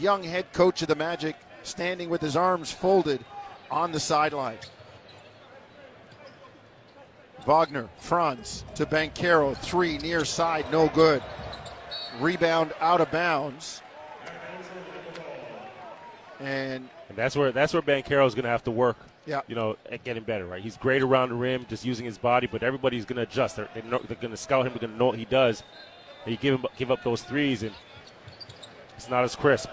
Young 0.00 0.22
head 0.22 0.52
coach 0.52 0.82
of 0.82 0.88
the 0.88 0.94
Magic, 0.94 1.36
standing 1.62 2.08
with 2.08 2.20
his 2.20 2.36
arms 2.36 2.72
folded 2.72 3.24
on 3.70 3.92
the 3.92 4.00
sideline. 4.00 4.58
Wagner, 7.46 7.88
Franz 7.96 8.64
to 8.74 8.84
Banchero, 8.84 9.56
three 9.56 9.98
near 9.98 10.24
side, 10.24 10.66
no 10.72 10.88
good. 10.88 11.22
Rebound 12.20 12.72
out 12.80 13.00
of 13.00 13.10
bounds. 13.10 13.82
And 16.40 16.88
And 17.08 17.16
that's 17.16 17.36
where 17.36 17.52
that's 17.52 17.72
where 17.72 17.82
Banchero 17.82 18.26
is 18.26 18.34
going 18.34 18.44
to 18.44 18.50
have 18.50 18.64
to 18.64 18.70
work. 18.70 18.96
Yeah. 19.26 19.40
You 19.48 19.54
know, 19.54 19.76
at 19.90 20.04
getting 20.04 20.22
better, 20.22 20.46
right? 20.46 20.62
He's 20.62 20.76
great 20.76 21.02
around 21.02 21.30
the 21.30 21.34
rim, 21.34 21.66
just 21.68 21.84
using 21.84 22.04
his 22.04 22.18
body, 22.18 22.46
but 22.46 22.62
everybody's 22.62 23.04
going 23.04 23.16
to 23.16 23.22
adjust. 23.22 23.56
They're, 23.56 23.68
they're, 23.74 23.82
know- 23.82 24.02
they're 24.06 24.16
going 24.16 24.30
to 24.32 24.36
scout 24.36 24.66
him. 24.66 24.72
They're 24.72 24.80
going 24.80 24.92
to 24.92 24.98
know 24.98 25.06
what 25.06 25.18
he 25.18 25.24
does. 25.24 25.62
You 26.26 26.36
give 26.36 26.58
him 26.60 26.66
give 26.76 26.90
up 26.90 27.04
those 27.04 27.22
threes, 27.22 27.62
and 27.62 27.72
it's 28.96 29.08
not 29.08 29.24
as 29.24 29.36
crisp. 29.36 29.68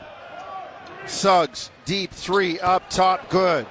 Suggs, 1.06 1.70
deep 1.86 2.12
three 2.12 2.60
up 2.60 2.90
top, 2.90 3.30
good. 3.30 3.66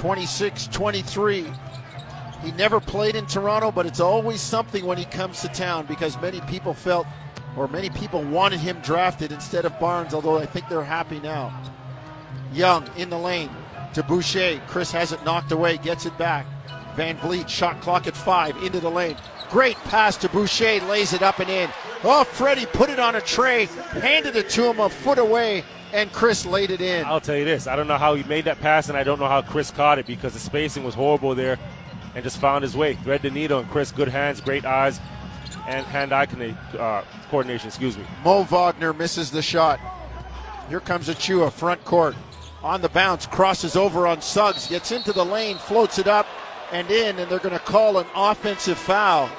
26 0.00 0.68
23. 0.68 1.46
He 2.42 2.52
never 2.52 2.80
played 2.80 3.16
in 3.16 3.26
Toronto, 3.26 3.70
but 3.70 3.84
it's 3.84 4.00
always 4.00 4.40
something 4.40 4.86
when 4.86 4.96
he 4.96 5.04
comes 5.04 5.42
to 5.42 5.48
town 5.48 5.84
because 5.84 6.18
many 6.22 6.40
people 6.42 6.72
felt, 6.72 7.06
or 7.54 7.68
many 7.68 7.90
people 7.90 8.22
wanted 8.22 8.60
him 8.60 8.80
drafted 8.80 9.30
instead 9.30 9.66
of 9.66 9.78
Barnes, 9.78 10.14
although 10.14 10.38
I 10.38 10.46
think 10.46 10.70
they're 10.70 10.82
happy 10.82 11.20
now. 11.20 11.52
Young 12.50 12.88
in 12.96 13.10
the 13.10 13.18
lane 13.18 13.50
to 13.92 14.02
Boucher. 14.02 14.58
Chris 14.68 14.90
has 14.90 15.12
it 15.12 15.22
knocked 15.22 15.52
away, 15.52 15.76
gets 15.76 16.06
it 16.06 16.16
back. 16.16 16.46
Van 16.96 17.18
Vleet, 17.18 17.46
shot 17.46 17.78
clock 17.82 18.06
at 18.06 18.16
five, 18.16 18.56
into 18.62 18.80
the 18.80 18.90
lane. 18.90 19.18
Great 19.50 19.76
pass 19.84 20.16
to 20.16 20.30
Boucher, 20.30 20.80
lays 20.88 21.12
it 21.12 21.20
up 21.20 21.40
and 21.40 21.50
in. 21.50 21.68
Oh, 22.04 22.24
Freddie 22.24 22.64
put 22.64 22.88
it 22.88 22.98
on 22.98 23.16
a 23.16 23.20
tray, 23.20 23.66
handed 23.66 24.34
it 24.34 24.48
to 24.50 24.64
him 24.64 24.80
a 24.80 24.88
foot 24.88 25.18
away, 25.18 25.62
and 25.92 26.12
Chris 26.12 26.46
laid 26.46 26.70
it 26.70 26.80
in. 26.80 27.04
I'll 27.04 27.20
tell 27.20 27.36
you 27.36 27.44
this: 27.44 27.66
I 27.66 27.76
don't 27.76 27.88
know 27.88 27.98
how 27.98 28.14
he 28.14 28.22
made 28.24 28.44
that 28.44 28.60
pass, 28.60 28.88
and 28.88 28.96
I 28.96 29.04
don't 29.04 29.18
know 29.18 29.28
how 29.28 29.42
Chris 29.42 29.70
caught 29.70 29.98
it 29.98 30.06
because 30.06 30.32
the 30.32 30.38
spacing 30.38 30.84
was 30.84 30.94
horrible 30.94 31.34
there, 31.34 31.58
and 32.14 32.24
just 32.24 32.38
found 32.38 32.62
his 32.62 32.76
way, 32.76 32.94
thread 32.94 33.22
the 33.22 33.30
needle. 33.30 33.58
And 33.58 33.70
Chris, 33.70 33.92
good 33.92 34.08
hands, 34.08 34.40
great 34.40 34.64
eyes, 34.64 35.00
and 35.66 35.84
hand-eye 35.86 36.26
uh, 36.78 37.04
coordination. 37.30 37.68
Excuse 37.68 37.96
me. 37.96 38.04
Mo 38.24 38.44
Wagner 38.44 38.92
misses 38.92 39.30
the 39.30 39.42
shot. 39.42 39.80
Here 40.68 40.80
comes 40.80 41.08
a 41.08 41.14
Achiuwa, 41.14 41.52
front 41.52 41.84
court. 41.84 42.14
On 42.62 42.80
the 42.82 42.90
bounce, 42.90 43.26
crosses 43.26 43.74
over 43.74 44.06
on 44.06 44.20
Suggs, 44.20 44.68
gets 44.68 44.92
into 44.92 45.12
the 45.12 45.24
lane, 45.24 45.56
floats 45.56 45.98
it 45.98 46.06
up 46.06 46.26
and 46.72 46.90
in, 46.90 47.18
and 47.18 47.30
they're 47.30 47.38
going 47.38 47.58
to 47.58 47.64
call 47.64 47.98
an 47.98 48.06
offensive 48.14 48.78
foul. 48.78 49.30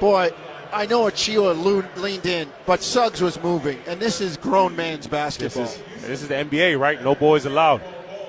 Boy, 0.00 0.30
I 0.72 0.86
know 0.86 1.02
Achiuwa 1.04 1.62
lo- 1.62 1.84
leaned 2.02 2.26
in, 2.26 2.48
but 2.66 2.82
Suggs 2.82 3.20
was 3.20 3.40
moving, 3.42 3.78
and 3.86 4.00
this 4.00 4.20
is 4.20 4.36
grown 4.36 4.74
man's 4.76 5.00
This 5.06 5.10
basketball. 5.10 5.64
is 5.64 5.82
this 6.02 6.22
is 6.22 6.28
the 6.28 6.34
NBA, 6.34 6.78
right? 6.78 7.02
No 7.02 7.14
boys 7.14 7.46
allowed. 7.46 7.82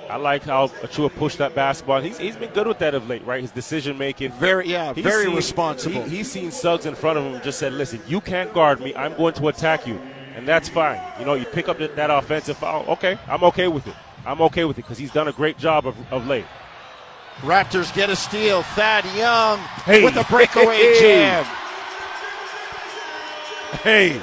I 0.10 0.16
like 0.16 0.44
how 0.44 0.68
Achiuwa 0.68 1.14
pushed 1.16 1.38
that 1.40 1.54
basketball. 1.54 2.00
He's, 2.02 2.18
he's 2.18 2.36
been 2.38 2.50
good 2.52 2.66
with 2.66 2.80
that 2.80 2.96
of 2.96 3.10
late, 3.10 3.26
right? 3.26 3.42
His 3.42 3.52
decision 3.52 3.98
making. 3.98 4.32
Very, 4.34 4.68
yeah, 4.70 4.94
He's 4.94 5.04
very 5.04 5.26
seen- 5.26 5.36
responsible. 5.36 6.02
He, 6.04 6.18
he's 6.18 6.32
seen 6.32 6.50
Suggs 6.52 6.86
in 6.86 6.96
front 6.96 7.18
of 7.18 7.26
him 7.26 7.34
and 7.36 7.44
just 7.44 7.60
said, 7.60 7.74
listen, 7.74 8.00
you 8.08 8.22
can't 8.22 8.54
guard 8.54 8.80
me. 8.80 8.96
I'm 8.96 9.16
going 9.18 9.34
to 9.34 9.48
attack 9.50 9.86
you. 9.86 10.00
And 10.36 10.48
that's 10.48 10.70
fine. 10.70 11.02
You 11.20 11.26
know, 11.26 11.34
you 11.34 11.44
pick 11.46 11.68
up 11.68 11.78
that, 11.80 11.98
that 11.98 12.10
offensive 12.10 12.58
foul. 12.58 12.86
Okay, 12.88 13.18
I'm 13.28 13.44
okay 13.44 13.68
with 13.68 13.86
it. 13.86 13.96
I'm 14.26 14.40
okay 14.44 14.64
with 14.64 14.78
it 14.80 14.84
because 14.84 14.98
he's 14.98 15.12
done 15.12 15.28
a 15.28 15.34
great 15.34 15.58
job 15.58 15.86
of, 15.86 15.96
of 16.14 16.26
late. 16.26 16.46
Raptors 17.42 17.94
get 17.94 18.10
a 18.10 18.16
steal. 18.16 18.64
Thad 18.64 19.04
Young 19.18 19.58
Hey. 19.84 20.04
with 20.06 20.16
a 20.16 20.24
breakaway 20.30 20.98
jam. 21.00 21.46
Hey, 23.84 24.22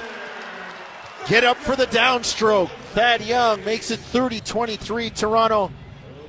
Get 1.26 1.42
up 1.42 1.56
for 1.56 1.74
the 1.74 1.86
downstroke. 1.86 2.68
Thad 2.92 3.22
Young 3.22 3.64
makes 3.64 3.90
it 3.90 3.98
30 3.98 4.40
23. 4.40 5.08
Toronto, 5.08 5.70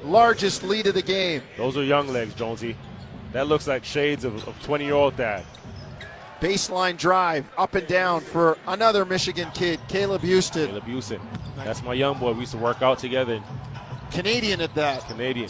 largest 0.04 0.64
lead 0.64 0.88
of 0.88 0.94
the 0.94 1.02
game. 1.02 1.42
those 1.58 1.76
are 1.76 1.84
young 1.84 2.08
legs, 2.08 2.34
Jonesy. 2.34 2.78
That 3.34 3.48
looks 3.48 3.68
like 3.68 3.84
shades 3.84 4.24
of 4.24 4.42
20 4.64 4.86
year 4.86 4.94
old 4.94 5.18
dad. 5.18 5.44
Baseline 6.40 6.96
drive 6.98 7.46
up 7.58 7.76
and 7.76 7.86
down 7.88 8.22
for 8.22 8.58
another 8.68 9.04
Michigan 9.04 9.50
kid, 9.54 9.82
Caleb 9.90 10.22
Houstan. 10.22 10.68
Caleb 10.68 10.86
Houstan. 10.86 11.20
That's 11.58 11.84
my 11.84 11.94
young 11.94 12.18
boy. 12.18 12.32
We 12.32 12.42
used 12.42 12.54
to 12.54 12.58
work 12.58 12.82
out 12.82 13.00
together. 13.00 13.44
Canadian 14.12 14.62
at 14.62 14.74
that. 14.76 15.06
Canadian. 15.08 15.50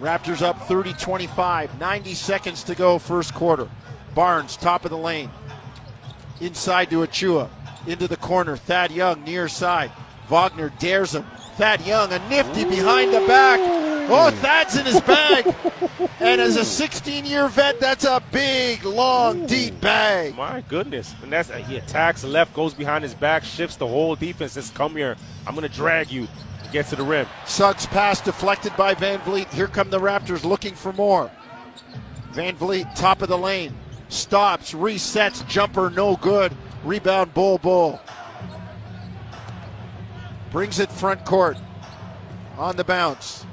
Raptors 0.00 0.40
up 0.40 0.58
30 0.62 0.94
25. 0.94 1.78
90 1.78 2.14
seconds 2.14 2.64
to 2.64 2.74
go, 2.74 2.98
first 2.98 3.34
quarter. 3.34 3.68
Barnes, 4.14 4.56
top 4.56 4.86
of 4.86 4.90
the 4.90 4.96
lane. 4.96 5.30
Inside 6.40 6.90
to 6.90 6.96
Achiuwa. 7.02 7.48
into 7.86 8.08
the 8.08 8.16
corner. 8.16 8.56
Thad 8.56 8.90
Young 8.90 9.24
near 9.24 9.48
side. 9.48 9.90
Wagner 10.28 10.70
dares 10.78 11.14
him. 11.14 11.24
Thad 11.56 11.84
Young, 11.86 12.12
a 12.12 12.18
nifty 12.28 12.64
behind 12.64 13.12
the 13.12 13.20
back. 13.26 13.58
Oh, 14.12 14.30
Thad's 14.30 14.76
in 14.76 14.86
his 14.86 15.00
bag. 15.02 15.54
and 16.20 16.40
as 16.40 16.56
a 16.56 16.64
16 16.64 17.24
year 17.26 17.48
vet, 17.48 17.78
that's 17.78 18.04
a 18.04 18.22
big, 18.32 18.84
long, 18.84 19.46
deep 19.46 19.80
bag. 19.80 20.34
My 20.34 20.62
goodness. 20.62 21.14
And 21.22 21.32
that's 21.32 21.50
he 21.50 21.76
attacks 21.76 22.24
left, 22.24 22.54
goes 22.54 22.74
behind 22.74 23.04
his 23.04 23.14
back, 23.14 23.44
shifts 23.44 23.76
the 23.76 23.86
whole 23.86 24.16
defense. 24.16 24.52
Says, 24.52 24.70
come 24.70 24.96
here. 24.96 25.16
I'm 25.46 25.54
going 25.54 25.68
to 25.68 25.74
drag 25.74 26.10
you. 26.10 26.28
Get 26.72 26.86
to 26.86 26.96
the 26.96 27.02
rim. 27.02 27.26
Suggs 27.46 27.86
pass 27.86 28.20
deflected 28.20 28.76
by 28.76 28.94
Van 28.94 29.18
Vleet. 29.20 29.52
Here 29.52 29.66
come 29.66 29.90
the 29.90 29.98
Raptors 29.98 30.44
looking 30.44 30.74
for 30.74 30.92
more. 30.92 31.30
Van 32.32 32.56
Vleet, 32.56 32.92
top 32.94 33.22
of 33.22 33.28
the 33.28 33.38
lane. 33.38 33.74
Stops, 34.10 34.72
resets, 34.72 35.46
jumper, 35.48 35.88
no 35.88 36.16
good. 36.16 36.52
Rebound, 36.84 37.32
Bol 37.32 37.58
Bol. 37.58 38.00
Brings 40.50 40.80
it 40.80 40.90
front 40.90 41.24
court. 41.24 41.56
On 42.58 42.76
the 42.76 42.84
bounce. 42.84 43.46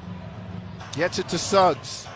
Gets 0.95 1.19
it 1.19 1.29
to 1.29 1.37
Suggs. 1.37 2.07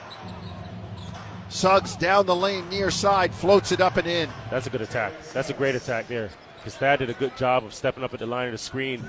Suggs 1.50 1.96
down 1.96 2.26
the 2.26 2.36
lane 2.36 2.68
near 2.70 2.90
side, 2.90 3.32
floats 3.34 3.72
it 3.72 3.80
up 3.80 3.98
and 3.98 4.08
in. 4.08 4.28
That's 4.50 4.66
a 4.66 4.70
good 4.72 4.82
attack. 4.82 5.14
That's 5.34 5.52
a 5.52 5.54
great 5.54 5.76
attack 5.76 6.08
there. 6.08 6.30
Because 6.58 6.76
Thad 6.76 7.00
did 7.00 7.10
a 7.12 7.14
good 7.14 7.38
job 7.38 7.64
of 7.64 7.74
stepping 7.74 8.04
up 8.04 8.14
at 8.14 8.20
the 8.20 8.26
line 8.26 8.48
of 8.48 8.54
the 8.54 8.58
screen. 8.58 9.04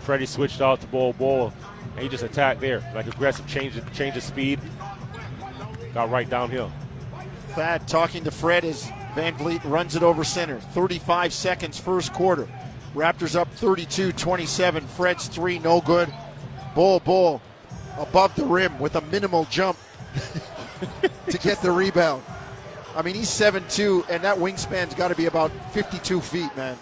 Freddie 0.00 0.26
switched 0.26 0.62
out 0.62 0.80
to 0.80 0.86
Bol 0.86 1.12
Bol, 1.12 1.52
and 1.94 2.02
he 2.02 2.08
just 2.08 2.22
attacked 2.22 2.60
there. 2.60 2.82
Like 2.94 3.06
aggressive 3.08 3.46
change, 3.46 3.78
change 3.92 4.16
of 4.16 4.22
speed. 4.22 4.58
Got 5.92 6.10
right 6.10 6.28
downhill. 6.28 6.72
Thad 7.54 7.86
talking 7.86 8.24
to 8.24 8.30
Fred 8.30 8.64
as 8.64 8.90
Van 9.14 9.36
Vleet 9.36 9.62
runs 9.64 9.94
it 9.94 10.02
over 10.02 10.24
center. 10.24 10.58
35 10.58 11.32
seconds, 11.32 11.78
first 11.78 12.12
quarter. 12.12 12.48
Raptors 12.94 13.36
up 13.36 13.48
32 13.54 14.12
27. 14.12 14.86
Fred's 14.88 15.28
three, 15.28 15.58
no 15.60 15.80
good. 15.80 16.12
Bol 16.74 17.00
Bol 17.00 17.40
above 17.98 18.34
the 18.34 18.44
rim 18.44 18.78
with 18.78 18.96
a 18.96 19.00
minimal 19.02 19.46
jump 19.50 19.78
to 21.28 21.38
get 21.38 21.62
the 21.62 21.70
rebound. 21.70 22.22
I 22.96 23.02
mean, 23.02 23.14
he's 23.14 23.28
7'2, 23.28 24.08
and 24.08 24.22
that 24.22 24.36
wingspan's 24.36 24.94
got 24.94 25.08
to 25.08 25.16
be 25.16 25.26
about 25.26 25.50
52 25.72 26.20
feet, 26.20 26.56
man. 26.56 26.76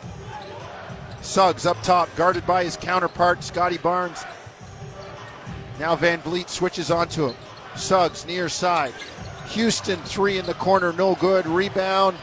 Suggs 1.22 1.64
up 1.64 1.80
top, 1.82 2.14
guarded 2.16 2.46
by 2.46 2.64
his 2.64 2.76
counterpart, 2.76 3.42
Scotty 3.42 3.78
Barnes. 3.78 4.24
Now 5.78 5.96
Van 5.96 6.20
Vleet 6.20 6.48
switches 6.48 6.90
onto 6.90 7.28
him. 7.28 7.36
Suggs 7.76 8.26
near 8.26 8.48
side. 8.48 8.92
Houstan 9.52 9.98
three 10.02 10.38
in 10.38 10.46
the 10.46 10.54
corner, 10.54 10.92
no 10.92 11.14
good. 11.14 11.46
Rebound, 11.46 12.16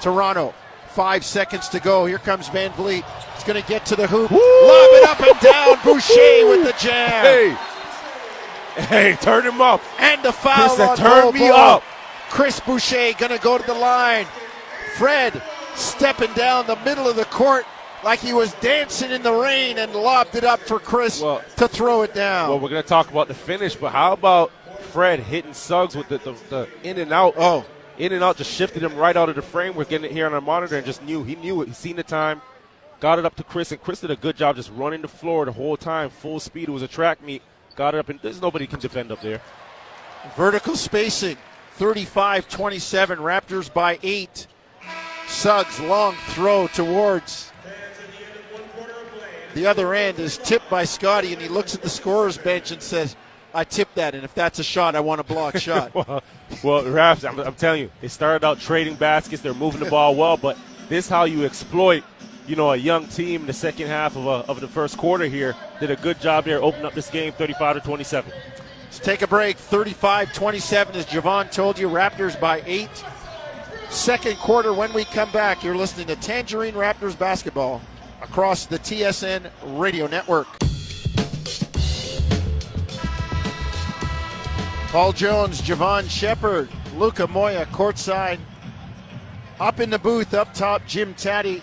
Toronto. 0.00 0.54
Five 0.88 1.24
seconds 1.24 1.68
to 1.70 1.80
go. 1.80 2.06
Here 2.06 2.18
comes 2.18 2.48
Van 2.48 2.70
Vleet. 2.72 3.04
He's 3.34 3.44
going 3.44 3.60
to 3.60 3.68
get 3.68 3.84
to 3.86 3.96
the 3.96 4.06
hoop. 4.06 4.30
Woo! 4.30 4.38
Lob 4.38 4.90
it 4.92 5.08
up 5.08 5.20
and 5.20 5.40
down. 5.40 5.76
Boucher 5.84 6.48
with 6.48 6.64
the 6.64 6.74
jam. 6.78 7.56
Hey, 8.76 8.82
hey, 8.84 9.16
turn 9.20 9.44
him 9.44 9.60
up. 9.60 9.82
And 9.98 10.22
the 10.22 10.32
foul 10.32 10.74
Chris, 10.74 10.88
on 10.88 10.96
turn 10.96 11.34
me 11.34 11.48
up. 11.48 11.82
Chris 12.30 12.60
Boucher 12.60 13.12
going 13.18 13.36
to 13.36 13.42
go 13.42 13.58
to 13.58 13.66
the 13.66 13.74
line. 13.74 14.26
Fred 14.96 15.42
stepping 15.74 16.32
down 16.32 16.66
the 16.66 16.76
middle 16.76 17.06
of 17.06 17.16
the 17.16 17.26
court 17.26 17.66
like 18.02 18.18
he 18.20 18.32
was 18.32 18.54
dancing 18.54 19.10
in 19.10 19.22
the 19.22 19.32
rain 19.32 19.76
and 19.78 19.92
lobbed 19.94 20.34
it 20.34 20.44
up 20.44 20.60
for 20.60 20.78
Chris 20.78 21.20
Well- 21.20 21.42
to 21.58 21.68
throw 21.68 22.02
it 22.02 22.14
down. 22.14 22.48
Well, 22.48 22.58
we're 22.60 22.70
going 22.70 22.82
to 22.82 22.88
talk 22.88 23.10
about 23.10 23.28
the 23.28 23.34
finish, 23.34 23.74
but 23.76 23.92
how 23.92 24.14
about 24.14 24.50
Fred 24.86 25.20
hitting 25.20 25.52
Suggs 25.52 25.96
with 25.96 26.08
the, 26.08 26.18
the, 26.18 26.36
the 26.50 26.68
in 26.82 26.98
and 26.98 27.12
out? 27.12 27.34
oh, 27.36 27.66
in 27.98 28.12
and 28.12 28.22
out, 28.22 28.36
just 28.36 28.52
shifted 28.52 28.82
him 28.82 28.96
right 28.96 29.16
out 29.16 29.28
of 29.28 29.36
the 29.36 29.42
frame. 29.42 29.74
We're 29.74 29.84
getting 29.84 30.10
it 30.10 30.12
here 30.12 30.26
on 30.26 30.34
our 30.34 30.40
monitor 30.40 30.76
and 30.76 30.86
just 30.86 31.02
knew. 31.02 31.24
He 31.24 31.34
knew 31.34 31.62
it. 31.62 31.68
He 31.68 31.74
seen 31.74 31.96
the 31.96 32.02
time, 32.02 32.42
got 33.00 33.18
it 33.18 33.24
up 33.24 33.36
to 33.36 33.44
Chris, 33.44 33.72
and 33.72 33.82
Chris 33.82 34.00
did 34.00 34.10
a 34.10 34.16
good 34.16 34.36
job 34.36 34.56
just 34.56 34.70
running 34.72 35.02
the 35.02 35.08
floor 35.08 35.44
the 35.44 35.52
whole 35.52 35.76
time, 35.76 36.10
full 36.10 36.40
speed. 36.40 36.68
It 36.68 36.72
was 36.72 36.82
a 36.82 36.88
track 36.88 37.22
meet. 37.22 37.42
Got 37.74 37.94
it 37.94 37.98
up, 37.98 38.08
and 38.08 38.20
there's 38.22 38.40
nobody 38.40 38.66
can 38.66 38.80
defend 38.80 39.12
up 39.12 39.20
there. 39.20 39.40
vertical 40.36 40.76
spacing 40.76 41.36
35 41.74 42.48
27. 42.48 43.18
Raptors 43.18 43.72
by 43.72 43.98
eight. 44.02 44.46
Suggs 45.26 45.80
long 45.80 46.14
throw 46.28 46.68
towards 46.68 47.52
the 49.56 49.66
other 49.66 49.94
end 49.94 50.18
is 50.18 50.36
tipped 50.36 50.68
by 50.68 50.84
Scotty, 50.84 51.32
and 51.32 51.40
he 51.40 51.48
looks 51.48 51.74
at 51.74 51.80
the 51.80 51.88
scorer's 51.88 52.36
bench 52.36 52.72
and 52.72 52.82
says, 52.82 53.16
I 53.56 53.64
tipped 53.64 53.94
that, 53.94 54.14
and 54.14 54.22
if 54.22 54.34
that's 54.34 54.58
a 54.58 54.64
shot, 54.64 54.94
I 54.94 55.00
want 55.00 55.20
a 55.20 55.24
block 55.24 55.56
shot. 55.58 55.94
well, 55.94 56.22
well, 56.62 56.84
Raps, 56.84 57.24
I'm, 57.24 57.40
I'm 57.40 57.54
telling 57.54 57.82
you, 57.82 57.90
they 58.02 58.08
started 58.08 58.46
out 58.46 58.60
trading 58.60 58.94
baskets. 58.96 59.42
They're 59.42 59.54
moving 59.54 59.80
the 59.80 59.90
ball 59.90 60.14
well, 60.14 60.36
but 60.36 60.58
this 60.90 61.08
how 61.08 61.24
you 61.24 61.44
exploit, 61.44 62.04
you 62.46 62.54
know, 62.54 62.72
a 62.72 62.76
young 62.76 63.06
team 63.06 63.40
in 63.40 63.46
the 63.46 63.54
second 63.54 63.86
half 63.86 64.14
of, 64.14 64.26
a, 64.26 64.50
of 64.50 64.60
the 64.60 64.68
first 64.68 64.98
quarter 64.98 65.24
here. 65.24 65.56
Did 65.80 65.90
a 65.90 65.96
good 65.96 66.20
job 66.20 66.44
there, 66.44 66.62
opening 66.62 66.84
up 66.84 66.92
this 66.92 67.08
game 67.08 67.32
35 67.32 67.76
to 67.76 67.80
27. 67.80 68.30
Let's 68.84 68.98
take 68.98 69.22
a 69.22 69.26
break. 69.26 69.56
35 69.56 70.32
27, 70.34 70.94
as 70.94 71.06
Jevohn 71.06 71.50
told 71.50 71.78
you. 71.78 71.88
Raptors 71.88 72.38
by 72.38 72.62
eight. 72.66 73.04
Second 73.88 74.36
quarter, 74.36 74.74
when 74.74 74.92
we 74.92 75.04
come 75.04 75.30
back, 75.32 75.64
you're 75.64 75.76
listening 75.76 76.08
to 76.08 76.16
Tangerine 76.16 76.74
Raptors 76.74 77.18
basketball 77.18 77.80
across 78.20 78.66
the 78.66 78.78
TSN 78.78 79.50
radio 79.78 80.06
network. 80.06 80.46
Paul 84.88 85.12
Jones, 85.12 85.60
Jevohn 85.60 86.08
Shepherd, 86.08 86.68
Luca 86.94 87.26
Moya 87.26 87.66
courtside. 87.66 88.38
Up 89.58 89.80
in 89.80 89.90
the 89.90 89.98
booth, 89.98 90.32
up 90.32 90.54
top, 90.54 90.86
Jim 90.86 91.12
Taddy 91.14 91.62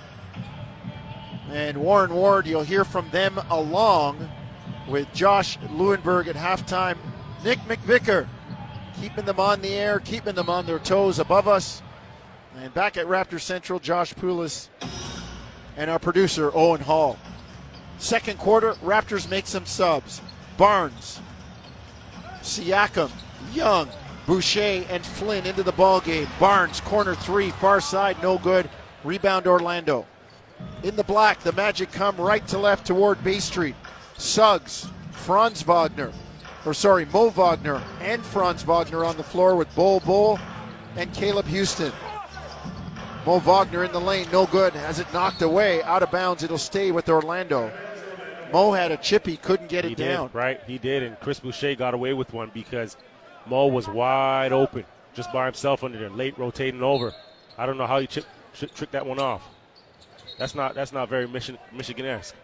and 1.50 1.78
Warren 1.78 2.14
Ward. 2.14 2.46
You'll 2.46 2.64
hear 2.64 2.84
from 2.84 3.10
them 3.12 3.40
along 3.50 4.30
with 4.88 5.12
Josh 5.14 5.58
Lewinberg 5.60 6.28
at 6.28 6.36
halftime. 6.36 6.98
Nick 7.44 7.60
McVicker 7.60 8.28
keeping 9.00 9.26
them 9.26 9.40
on 9.40 9.62
the 9.62 9.74
air, 9.74 10.00
keeping 10.00 10.36
them 10.36 10.50
on 10.50 10.66
their 10.66 10.80
toes 10.80 11.18
above 11.18 11.48
us. 11.48 11.82
And 12.58 12.74
back 12.74 12.98
at 12.98 13.08
Raptor 13.08 13.40
Central, 13.40 13.80
Josh 13.80 14.14
Poulis 14.14 14.70
and 15.78 15.90
our 15.90 16.00
producer, 16.00 16.52
Owen 16.54 16.82
Hall. 16.82 17.18
Second 17.98 18.38
quarter, 18.38 18.74
Raptors 18.76 19.30
make 19.30 19.48
some 19.48 19.66
subs. 19.66 20.22
Barnes, 20.58 21.20
Siakam, 22.44 23.10
Young, 23.54 23.90
Boucher, 24.28 24.86
and 24.90 25.06
Flynn 25.06 25.46
into 25.46 25.64
the 25.64 25.72
ball 25.72 26.02
game. 26.02 26.28
Barnes, 26.40 26.82
corner 26.82 27.16
three, 27.16 27.52
far 27.52 27.82
side, 27.82 28.22
no 28.22 28.38
good. 28.38 28.70
Rebound 29.04 29.48
Orlando. 29.48 30.06
In 30.84 30.96
the 30.96 31.04
black, 31.04 31.40
the 31.40 31.54
Magic 31.54 31.92
come 31.92 32.18
right 32.18 32.46
to 32.48 32.58
left 32.58 32.86
toward 32.86 33.24
Bay 33.24 33.40
Street. 33.40 33.76
Suggs, 34.18 34.88
Franz 35.12 35.62
Wagner, 35.64 36.12
or 36.66 36.74
sorry, 36.74 37.06
Mo 37.06 37.30
Wagner 37.30 37.82
and 38.02 38.24
Franz 38.24 38.64
Wagner 38.64 39.04
on 39.04 39.18
the 39.18 39.24
floor 39.24 39.56
with 39.56 39.74
Bol 39.76 40.02
Bol 40.02 40.40
and 40.96 41.14
Caleb 41.14 41.46
Houstan. 41.48 41.94
Mo 43.26 43.40
Wagner 43.40 43.86
in 43.86 43.92
the 43.94 44.02
lane, 44.02 44.28
no 44.32 44.46
good. 44.48 44.74
Has 44.74 45.00
it 45.00 45.12
knocked 45.14 45.42
away, 45.42 45.82
out 45.84 46.04
of 46.04 46.12
bounds. 46.12 46.44
It'll 46.44 46.58
stay 46.58 46.92
with 46.92 47.08
Orlando. 47.08 47.72
Mo 48.54 48.72
had 48.72 48.92
a 48.92 48.98
chip, 48.98 49.26
he 49.26 49.36
couldn't 49.36 49.68
get 49.68 49.84
it 49.84 49.90
He 49.90 49.96
down. 49.96 50.28
did, 50.28 50.36
right? 50.36 50.62
He 50.68 50.78
did, 50.78 51.02
and 51.02 51.20
Chris 51.20 51.40
Boucher 51.40 51.74
got 51.74 51.96
away 51.96 52.14
with 52.14 52.32
one 52.34 52.52
because 52.54 52.96
Mo 53.48 53.66
was 53.66 53.88
wide 53.88 54.54
open, 54.54 54.86
just 55.16 55.34
by 55.34 55.46
himself 55.46 55.84
under 55.84 55.98
there, 55.98 56.12
late 56.12 56.38
rotating 56.38 56.84
over. 56.84 57.14
I 57.58 57.66
don't 57.66 57.80
know 57.80 57.88
how 57.88 58.00
he 58.00 58.06
chip, 58.06 58.26
tri- 58.54 58.70
tricked 58.76 58.94
that 58.94 59.08
one 59.08 59.20
off. 59.20 59.42
That's 60.38 60.54
not 60.54 60.76
that's 60.76 60.94
not 60.94 61.10
very 61.10 61.28
Michigan 61.28 61.60
Michigan-esque. 61.76 62.36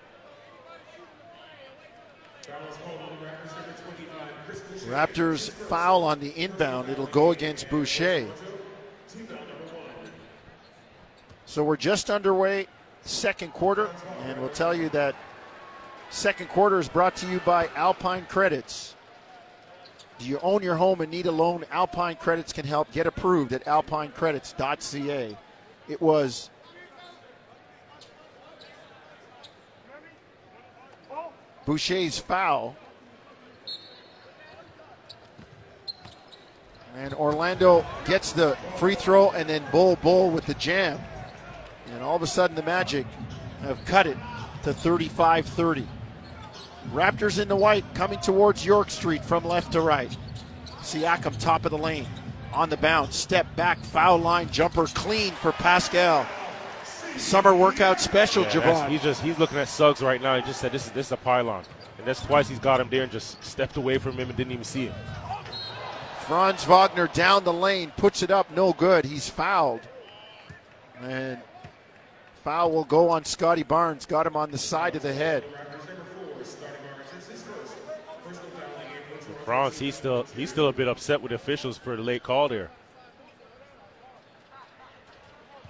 Raptors 4.88 5.52
foul 5.52 6.04
on 6.04 6.20
the 6.20 6.32
inbound. 6.36 6.90
It'll 6.90 7.06
go 7.08 7.32
against 7.32 7.70
Boucher. 7.70 8.28
So 11.46 11.64
we're 11.64 11.78
just 11.78 12.10
underway, 12.10 12.68
second 13.04 13.54
quarter, 13.54 13.90
and 14.24 14.40
we'll 14.40 14.50
tell 14.50 14.74
you 14.74 14.90
that 14.90 15.16
second 16.10 16.50
quarter 16.50 16.80
is 16.80 16.90
brought 16.90 17.16
to 17.18 17.28
you 17.28 17.40
by 17.42 17.70
Alpine 17.76 18.26
Credits. 18.26 18.96
Do 20.18 20.26
you 20.26 20.40
own 20.42 20.62
your 20.62 20.76
home 20.76 21.02
and 21.02 21.10
need 21.10 21.28
a 21.28 21.32
loan? 21.32 21.64
Alpine 21.72 22.18
Credits 22.18 22.52
can 22.52 22.66
help. 22.66 22.92
Get 22.92 23.08
approved 23.08 23.54
at 23.54 23.64
alpinecredits.ca. 23.66 25.38
It 25.88 26.02
was 26.02 26.50
Boucher's 31.66 32.20
foul. 32.20 32.76
And 36.96 37.14
Orlando 37.14 37.86
gets 38.06 38.34
the 38.34 38.58
free 38.76 38.96
throw 38.96 39.30
and 39.32 39.48
then 39.48 39.64
Bol 39.72 39.96
Bol 39.98 40.32
with 40.32 40.46
the 40.48 40.56
jam. 40.56 41.00
And 41.92 42.04
all 42.04 42.16
of 42.16 42.24
a 42.24 42.28
sudden 42.28 42.56
the 42.56 42.64
Magic 42.64 43.06
have 43.62 43.84
cut 43.86 44.06
it 44.06 44.18
to 44.64 44.74
35 44.74 45.46
30. 45.46 45.88
Raptors 46.94 47.40
in 47.40 47.48
the 47.48 47.56
white 47.56 47.86
coming 47.94 48.20
towards 48.20 48.66
York 48.66 48.90
Street 48.90 49.24
from 49.24 49.44
left 49.46 49.74
to 49.74 49.82
right. 49.82 50.16
Siakam 50.82 51.38
top 51.40 51.66
of 51.66 51.72
the 51.72 51.78
lane. 51.78 52.08
On 52.54 52.70
the 52.70 52.78
bounce, 52.78 53.16
step 53.16 53.46
back, 53.56 53.78
foul 53.80 54.18
line 54.18 54.50
jumper 54.50 54.88
clean 54.88 55.34
for 55.34 55.52
Pascal. 55.52 56.26
summer 57.18 57.56
workout 57.56 58.00
special, 58.02 58.44
Yeah, 58.44 58.50
Jevohn. 58.52 58.90
He's 58.90 59.04
just 59.04 59.22
he's 59.22 59.38
looking 59.38 59.58
at 59.60 59.68
Suggs 59.68 60.02
right 60.02 60.22
now. 60.22 60.36
He 60.36 60.42
just 60.42 60.60
said 60.60 60.72
this 60.72 60.88
is 60.88 60.92
this 60.94 61.08
is 61.08 61.12
a 61.12 61.18
pylon, 61.18 61.64
and 62.00 62.08
that's 62.08 62.26
twice 62.26 62.50
he's 62.50 62.60
got 62.60 62.80
him 62.80 62.90
there 62.90 63.04
and 63.04 63.12
just 63.12 63.44
stepped 63.44 63.78
away 63.78 64.00
from 64.00 64.14
him 64.14 64.30
and 64.30 64.38
didn't 64.38 64.52
even 64.52 64.64
see 64.64 64.88
him. 64.88 64.96
Franz 66.22 66.64
Wagner 66.64 67.08
down 67.08 67.44
the 67.44 67.54
lane, 67.54 67.92
puts 67.98 68.24
it 68.24 68.32
up, 68.32 68.50
no 68.52 68.74
good. 68.74 69.06
He's 69.06 69.30
fouled. 69.30 69.82
And 71.02 71.40
foul 72.44 72.72
will 72.72 72.84
go 72.84 73.10
on 73.10 73.26
Scotty 73.26 73.64
Barnes. 73.64 74.06
Got 74.06 74.28
him 74.28 74.36
on 74.36 74.52
the 74.52 74.58
side 74.58 74.96
of 74.96 75.02
the 75.02 75.14
head. 75.14 75.44
Franz, 79.50 79.80
he's 79.80 79.96
still 79.96 80.28
he's 80.36 80.52
still 80.52 80.68
a 80.68 80.72
bit 80.72 80.88
upset 80.88 81.24
with 81.24 81.32
the 81.32 81.36
officials 81.36 81.76
for 81.76 81.96
the 81.96 82.04
late 82.04 82.22
call 82.22 82.48
there. 82.48 82.70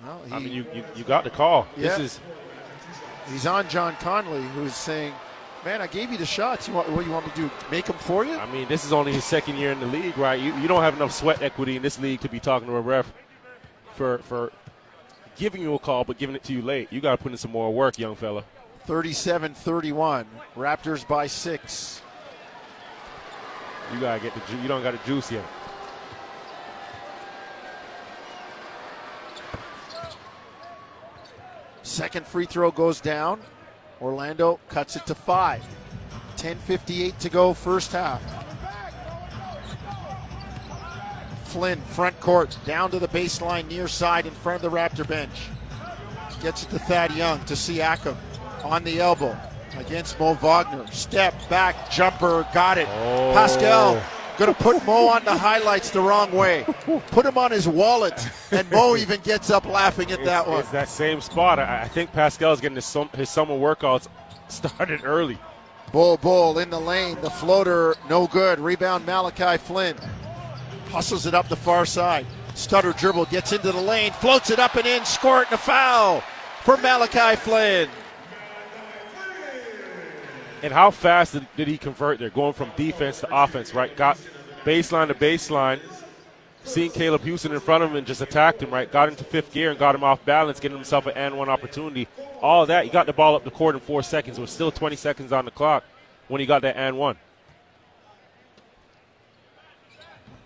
Well, 0.04 0.22
he, 0.28 0.34
I 0.34 0.40
mean, 0.40 0.52
you, 0.52 0.66
you, 0.74 0.84
you 0.98 1.04
got 1.06 1.24
the 1.24 1.30
call. 1.30 1.66
This 1.78 1.98
is 1.98 2.20
he's 3.32 3.46
on 3.46 3.70
John 3.70 3.96
Conley, 4.02 4.42
who's 4.50 4.76
saying, 4.76 5.14
"Man, 5.64 5.82
I 5.82 5.88
gave 5.88 6.12
you 6.12 6.18
the 6.18 6.26
shots. 6.26 6.68
You 6.68 6.74
want 6.74 6.90
what 6.90 7.00
do 7.00 7.06
you 7.06 7.14
want 7.14 7.28
me 7.28 7.32
to 7.32 7.42
do? 7.44 7.52
Make 7.72 7.86
them 7.86 7.96
for 8.00 8.26
you?" 8.26 8.36
I 8.36 8.52
mean, 8.52 8.68
this 8.68 8.84
is 8.84 8.92
only 8.92 9.14
his 9.14 9.24
second 9.24 9.56
year 9.56 9.72
in 9.72 9.80
the 9.80 9.88
league, 9.88 10.18
right? 10.18 10.38
You, 10.38 10.54
you 10.58 10.68
don't 10.68 10.84
have 10.84 10.98
enough 10.98 11.14
sweat 11.14 11.42
equity 11.42 11.78
in 11.78 11.82
this 11.82 11.98
league 12.00 12.20
to 12.20 12.28
be 12.28 12.42
talking 12.42 12.68
to 12.68 12.76
a 12.76 12.82
ref 12.82 13.14
for 13.96 14.18
for 14.20 14.52
giving 15.38 15.62
you 15.62 15.74
a 15.74 15.80
call, 15.80 16.04
but 16.04 16.18
giving 16.18 16.36
it 16.36 16.44
to 16.44 16.52
you 16.52 16.62
late. 16.62 16.92
You 16.92 17.00
got 17.00 17.12
to 17.12 17.24
put 17.24 17.32
in 17.32 17.38
some 17.38 17.52
more 17.52 17.74
work, 17.74 17.98
young 17.98 18.16
fella. 18.16 18.44
37-31. 18.88 20.26
Raptors 20.58 21.08
by 21.08 21.28
six. 21.28 22.02
You 23.94 24.00
gotta 24.00 24.22
get 24.22 24.34
the 24.34 24.42
ju- 24.52 24.62
you 24.62 24.68
don't 24.68 24.84
got 24.84 24.92
the 24.92 25.06
juice 25.06 25.32
yet. 25.32 25.46
Second 31.82 32.28
free 32.28 32.46
throw 32.46 32.72
goes 32.72 33.02
down. 33.02 33.42
Orlando 34.02 34.60
cuts 34.70 34.96
it 34.96 35.06
to 35.08 35.16
five. 35.16 35.64
10.58 36.38 37.18
to 37.18 37.30
go, 37.30 37.54
first 37.54 37.92
half. 37.92 38.22
Flynn, 41.44 41.82
front 41.82 42.18
court, 42.20 42.58
down 42.64 42.92
to 42.92 43.00
the 43.00 43.08
baseline, 43.08 43.68
near 43.68 43.88
side, 43.88 44.26
in 44.26 44.32
front 44.32 44.64
of 44.64 44.72
the 44.72 44.78
Raptor 44.78 45.06
bench. 45.06 45.50
Gets 46.42 46.64
it 46.64 46.70
to 46.70 46.80
Thad 46.80 47.12
Young, 47.14 47.44
to 47.46 47.56
Siakam, 47.56 48.16
on 48.64 48.84
the 48.84 49.02
elbow, 49.02 49.36
against 49.78 50.20
Mo 50.20 50.34
Wagner. 50.36 50.86
Step 50.92 51.34
back, 51.50 51.90
jumper, 51.92 52.48
got 52.54 52.78
it. 52.78 52.88
Oh. 52.90 53.32
Pascal 53.34 54.02
to 54.46 54.54
put 54.54 54.86
Mo 54.86 55.08
on 55.08 55.24
the 55.26 55.36
highlights 55.36 55.90
the 55.90 56.00
wrong 56.00 56.32
way. 56.32 56.66
Put 57.12 57.26
him 57.26 57.38
on 57.38 57.52
his 57.52 57.68
wallet, 57.68 58.28
and 58.52 58.70
Mo 58.72 58.96
even 58.98 59.20
gets 59.22 59.50
up 59.50 59.66
laughing 59.66 60.12
at 60.12 60.24
that 60.24 60.48
one. 60.48 60.60
It's 60.60 60.70
that 60.70 60.90
same 60.90 61.22
spot. 61.22 61.60
I, 61.60 61.84
I 61.84 61.88
think 61.88 62.12
Pascal's 62.12 62.62
getting 62.62 62.76
his, 62.76 62.86
sum, 62.86 63.10
his 63.16 63.30
summer 63.30 63.56
workouts 63.56 64.08
started 64.48 65.02
early. 65.04 65.38
Bol 65.92 66.18
Bol 66.18 66.60
in 66.60 66.70
the 66.70 66.80
lane. 66.80 67.18
The 67.22 67.30
floater, 67.30 67.96
no 68.10 68.28
good. 68.28 68.60
Rebound 68.60 69.06
Malachi 69.06 69.58
Flynn. 69.58 69.98
Hustles 70.90 71.26
it 71.26 71.34
up 71.34 71.48
the 71.50 71.56
far 71.56 71.86
side. 71.86 72.26
Stutter 72.54 72.94
dribble, 72.94 73.26
gets 73.26 73.52
into 73.52 73.72
the 73.72 73.82
lane, 73.82 74.12
floats 74.12 74.50
it 74.50 74.60
up 74.60 74.76
and 74.76 74.86
in, 74.86 75.06
score 75.06 75.42
it 75.42 75.48
and 75.48 75.56
a 75.56 75.58
foul 75.58 76.22
for 76.64 76.78
Malachi 76.78 77.36
Flynn. 77.38 77.90
And 80.62 80.74
how 80.74 80.92
fast 80.92 81.34
did, 81.34 81.48
did 81.56 81.68
he 81.68 81.78
convert 81.78 82.20
there, 82.20 82.30
going 82.30 82.54
from 82.54 82.72
defense 82.76 83.22
to 83.22 83.28
offense, 83.32 83.74
right? 83.74 83.96
Got 83.96 84.18
baseline 84.66 85.08
to 85.08 85.14
baseline, 85.14 85.80
seeing 86.64 86.92
Caleb 86.92 87.22
Houstan 87.22 87.52
in 87.52 87.60
front 87.60 87.84
of 87.84 87.92
him 87.92 87.96
and 87.96 88.06
just 88.06 88.22
attacked 88.22 88.62
him, 88.62 88.72
right? 88.72 88.92
Got 88.92 89.10
into 89.10 89.24
fifth 89.24 89.54
gear 89.54 89.70
and 89.70 89.80
got 89.80 89.96
him 89.96 90.04
off 90.04 90.24
balance, 90.26 90.60
getting 90.60 90.78
himself 90.78 91.06
an 91.06 91.14
and 91.16 91.38
one 91.38 91.50
opportunity. 91.50 92.08
All 92.42 92.66
that, 92.66 92.84
he 92.84 92.90
got 92.90 93.06
the 93.06 93.14
ball 93.14 93.36
up 93.36 93.44
the 93.44 93.52
court 93.52 93.76
in 93.76 93.82
four 93.82 94.04
seconds. 94.04 94.38
It 94.38 94.42
was 94.42 94.52
still 94.52 94.72
20 94.72 94.96
seconds 94.96 95.32
on 95.32 95.46
the 95.46 95.52
clock 95.52 95.84
when 96.28 96.42
he 96.42 96.46
got 96.46 96.62
that 96.64 96.76
and 96.76 96.98
one. 96.98 97.18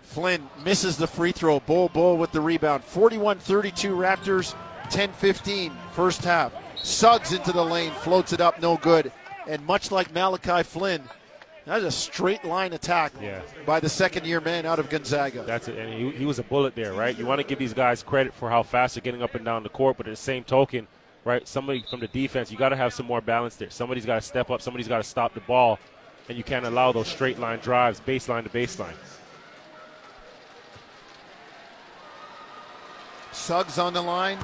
Flynn 0.02 0.48
misses 0.64 0.96
the 0.96 1.08
free 1.08 1.32
throw. 1.32 1.58
Bol 1.58 1.88
Bol 1.88 2.16
with 2.16 2.30
the 2.30 2.40
rebound. 2.40 2.84
41 2.84 3.38
32 3.40 3.96
Raptors, 3.96 4.54
10 4.90 5.12
15 5.12 5.72
first 5.92 6.22
half. 6.22 6.52
Suggs 6.76 7.32
into 7.32 7.50
the 7.50 7.64
lane, 7.64 7.90
floats 7.90 8.32
it 8.32 8.40
up, 8.40 8.60
no 8.60 8.76
good. 8.76 9.10
And 9.46 9.64
much 9.66 9.90
like 9.90 10.12
Malachi 10.12 10.62
Flynn, 10.62 11.02
that's 11.66 11.84
a 11.84 11.90
straight 11.90 12.44
line 12.44 12.72
attack 12.72 13.12
Yeah. 13.20 13.40
by 13.66 13.80
the 13.80 13.88
second 13.88 14.26
year 14.26 14.40
man 14.40 14.66
out 14.66 14.78
of 14.78 14.88
Gonzaga. 14.90 15.42
That's 15.44 15.68
it. 15.68 15.76
And 15.78 15.92
he, 15.92 16.10
he 16.18 16.26
was 16.26 16.38
a 16.38 16.42
bullet 16.42 16.74
there, 16.74 16.92
right? 16.92 17.16
You 17.18 17.26
want 17.26 17.40
to 17.40 17.46
give 17.46 17.58
these 17.58 17.72
guys 17.74 18.02
credit 18.02 18.34
for 18.34 18.50
how 18.50 18.62
fast 18.62 18.94
they're 18.94 19.02
getting 19.02 19.22
up 19.22 19.34
and 19.34 19.44
down 19.44 19.62
the 19.62 19.68
court, 19.68 19.96
but 19.96 20.06
at 20.06 20.10
the 20.10 20.16
same 20.16 20.44
token, 20.44 20.86
right, 21.24 21.46
somebody 21.48 21.84
from 21.88 22.00
the 22.00 22.08
defense, 22.08 22.50
you 22.50 22.58
got 22.58 22.70
to 22.70 22.76
have 22.76 22.92
some 22.92 23.06
more 23.06 23.20
balance 23.20 23.56
there. 23.56 23.70
Somebody's 23.70 24.06
got 24.06 24.16
to 24.16 24.20
step 24.26 24.50
up. 24.50 24.60
Somebody's 24.60 24.88
got 24.88 24.98
to 24.98 25.02
stop 25.04 25.32
the 25.34 25.40
ball, 25.40 25.78
and 26.28 26.36
you 26.36 26.44
can't 26.44 26.66
allow 26.66 26.92
those 26.92 27.08
straight 27.08 27.38
line 27.38 27.58
drives, 27.60 28.00
baseline 28.00 28.44
to 28.44 28.50
baseline. 28.50 28.94
Suggs 33.32 33.78
on 33.78 33.92
the 33.92 34.02
line. 34.02 34.38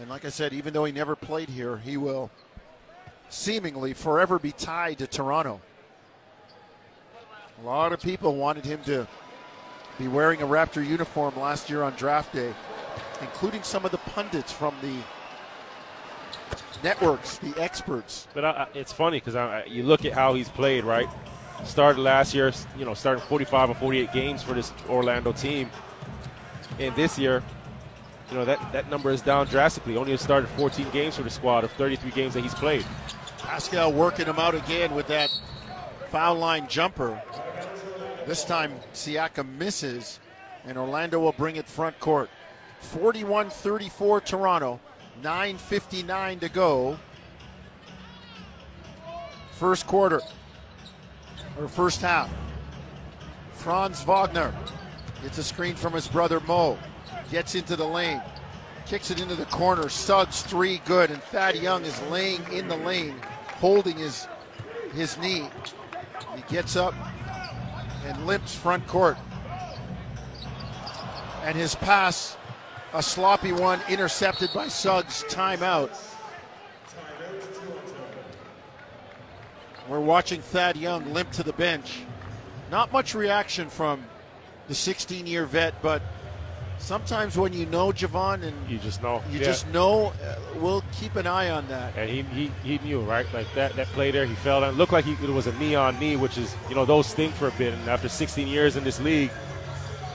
And 0.00 0.08
like 0.10 0.24
I 0.24 0.28
said, 0.28 0.52
even 0.52 0.72
though 0.74 0.84
he 0.84 0.92
never 0.92 1.16
played 1.16 1.48
here, 1.48 1.78
he 1.78 1.96
will 1.96 2.30
seemingly 3.28 3.92
forever 3.92 4.38
be 4.38 4.52
tied 4.52 4.98
to 4.98 5.06
Toronto. 5.06 5.60
A 7.62 7.66
lot 7.66 7.92
of 7.92 8.00
people 8.00 8.36
wanted 8.36 8.64
him 8.64 8.80
to 8.84 9.06
be 9.98 10.08
wearing 10.08 10.42
a 10.42 10.46
Raptor 10.46 10.86
uniform 10.86 11.38
last 11.38 11.70
year 11.70 11.82
on 11.82 11.94
draft 11.94 12.32
day, 12.34 12.52
including 13.20 13.62
some 13.62 13.84
of 13.84 13.90
the 13.90 13.98
pundits 13.98 14.52
from 14.52 14.74
the 14.82 14.94
networks, 16.82 17.38
the 17.38 17.54
experts. 17.60 18.28
But 18.34 18.44
I, 18.44 18.66
it's 18.74 18.92
funny 18.92 19.20
because 19.20 19.64
you 19.68 19.82
look 19.84 20.04
at 20.04 20.12
how 20.12 20.34
he's 20.34 20.48
played, 20.48 20.84
right? 20.84 21.08
Started 21.64 22.00
last 22.00 22.34
year, 22.34 22.52
you 22.78 22.84
know, 22.84 22.94
starting 22.94 23.24
45 23.24 23.70
or 23.70 23.74
48 23.74 24.12
games 24.12 24.42
for 24.42 24.52
this 24.52 24.72
Orlando 24.88 25.32
team. 25.32 25.70
And 26.78 26.94
this 26.94 27.18
year, 27.18 27.42
you 28.30 28.36
know, 28.36 28.44
that, 28.44 28.72
that 28.72 28.90
number 28.90 29.10
is 29.10 29.22
down 29.22 29.46
drastically. 29.46 29.96
Only 29.96 30.12
has 30.12 30.20
started 30.20 30.48
14 30.50 30.90
games 30.90 31.16
for 31.16 31.22
the 31.22 31.30
squad 31.30 31.64
of 31.64 31.70
33 31.72 32.10
games 32.10 32.34
that 32.34 32.42
he's 32.42 32.54
played. 32.54 32.84
Pascal 33.38 33.92
working 33.92 34.26
him 34.26 34.38
out 34.38 34.54
again 34.54 34.94
with 34.94 35.06
that 35.08 35.30
foul 36.10 36.34
line 36.34 36.66
jumper. 36.68 37.22
This 38.26 38.44
time 38.44 38.72
Siakam 38.92 39.56
misses, 39.56 40.18
and 40.64 40.76
Orlando 40.76 41.20
will 41.20 41.32
bring 41.32 41.56
it 41.56 41.66
front 41.68 41.98
court. 42.00 42.28
41 42.80 43.50
34 43.50 44.20
Toronto, 44.20 44.80
9.59 45.22 46.40
to 46.40 46.48
go. 46.48 46.98
First 49.52 49.86
quarter, 49.86 50.20
or 51.58 51.68
first 51.68 52.00
half. 52.00 52.30
Franz 53.52 54.02
Wagner 54.02 54.54
gets 55.22 55.38
a 55.38 55.44
screen 55.44 55.74
from 55.74 55.92
his 55.92 56.06
brother 56.08 56.40
Mo, 56.40 56.78
gets 57.30 57.54
into 57.54 57.76
the 57.76 57.86
lane, 57.86 58.22
kicks 58.86 59.10
it 59.10 59.20
into 59.20 59.34
the 59.34 59.46
corner. 59.46 59.88
Suggs 59.88 60.42
three 60.42 60.80
good, 60.84 61.10
and 61.10 61.22
Thad 61.24 61.56
Young 61.56 61.84
is 61.84 62.00
laying 62.02 62.42
in 62.52 62.68
the 62.68 62.76
lane, 62.76 63.16
holding 63.58 63.96
his 63.96 64.26
his 64.94 65.18
knee. 65.18 65.48
He 66.34 66.42
gets 66.48 66.76
up 66.76 66.94
and 68.06 68.26
limps 68.26 68.54
front 68.54 68.86
court, 68.86 69.16
and 71.42 71.56
his 71.56 71.74
pass, 71.74 72.36
a 72.92 73.02
sloppy 73.02 73.52
one, 73.52 73.80
intercepted 73.88 74.50
by 74.54 74.68
Suggs. 74.68 75.24
Timeout. 75.28 75.90
We're 79.88 80.00
watching 80.00 80.40
Thad 80.40 80.76
Young 80.76 81.12
limp 81.12 81.30
to 81.32 81.44
the 81.44 81.52
bench. 81.52 82.00
Not 82.70 82.92
much 82.92 83.14
reaction 83.14 83.68
from 83.68 84.04
the 84.66 84.74
16 84.74 85.26
year 85.26 85.46
vet, 85.46 85.80
but 85.80 86.02
sometimes 86.78 87.36
when 87.36 87.52
you 87.52 87.66
know 87.66 87.88
Jevohn 87.92 88.42
and 88.42 88.70
You 88.70 88.78
just 88.78 89.02
know. 89.02 89.22
you 89.30 89.38
Yeah. 89.40 89.46
just 89.46 89.66
know, 89.68 90.12
uh, 90.24 90.36
we'll 90.56 90.84
keep 90.98 91.16
an 91.16 91.26
eye 91.26 91.50
on 91.50 91.66
that. 91.68 91.96
And 91.96 92.08
he, 92.08 92.22
he, 92.22 92.52
he 92.62 92.78
knew, 92.86 93.00
right? 93.00 93.26
Like 93.32 93.52
that, 93.54 93.74
that 93.76 93.86
play 93.88 94.10
there, 94.10 94.26
he 94.26 94.34
fell 94.36 94.60
down. 94.60 94.74
Looked 94.76 94.92
like 94.92 95.04
he, 95.04 95.12
it 95.12 95.30
was 95.30 95.46
a 95.46 95.52
knee 95.58 95.74
on 95.74 95.98
knee, 95.98 96.16
which 96.16 96.38
is, 96.38 96.54
you 96.68 96.74
know, 96.74 96.84
those 96.84 97.06
sting 97.06 97.32
for 97.32 97.48
a 97.48 97.52
bit. 97.52 97.74
And 97.74 97.88
after 97.88 98.08
16 98.08 98.46
years 98.46 98.76
in 98.76 98.84
this 98.84 99.00
league, 99.00 99.30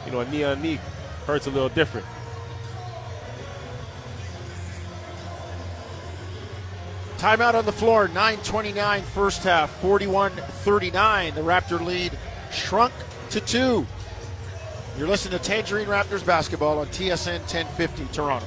you 0.06 0.12
know, 0.12 0.22
a 0.22 0.30
knee 0.30 0.44
on 0.44 0.62
knee 0.62 0.80
hurts 1.26 1.48
a 1.48 1.52
little 1.52 1.70
different. 1.70 2.06
Timeout 7.18 7.54
on 7.54 7.66
the 7.66 7.72
floor, 7.72 8.08
9.29 8.08 9.02
first 9.04 9.44
half, 9.44 9.70
41 9.80 10.32
39. 10.32 11.36
The 11.36 11.42
Raptor 11.42 11.80
lead 11.86 12.18
shrunk 12.52 12.94
to 13.30 13.40
two. 13.40 13.86
You're 14.98 15.08
listening 15.08 15.40
to 15.40 15.44
Tangerine 15.44 15.88
Raptors 15.88 16.26
basketball 16.26 16.80
on 16.80 16.88
TSN 16.88 17.40
1050 17.40 18.06
Toronto. 18.12 18.46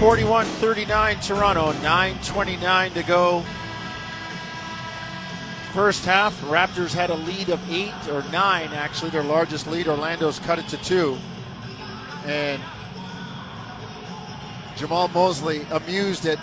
Forty-one 0.00 0.46
thirty-nine 0.46 1.20
Toronto, 1.20 1.72
nine 1.82 2.18
twenty-nine 2.24 2.92
to 2.92 3.02
go. 3.02 3.42
First 5.72 6.04
half, 6.04 6.38
Raptors 6.42 6.92
had 6.92 7.10
a 7.10 7.14
lead 7.14 7.48
of 7.48 7.60
eight 7.70 7.94
or 8.10 8.22
nine, 8.30 8.70
actually, 8.72 9.10
their 9.10 9.22
largest 9.22 9.66
lead. 9.66 9.88
Orlando's 9.88 10.38
cut 10.40 10.58
it 10.58 10.68
to 10.68 10.76
two. 10.78 11.16
And 12.26 12.60
Jamahl 14.76 15.12
Mosley 15.12 15.66
amused 15.70 16.26
at 16.26 16.38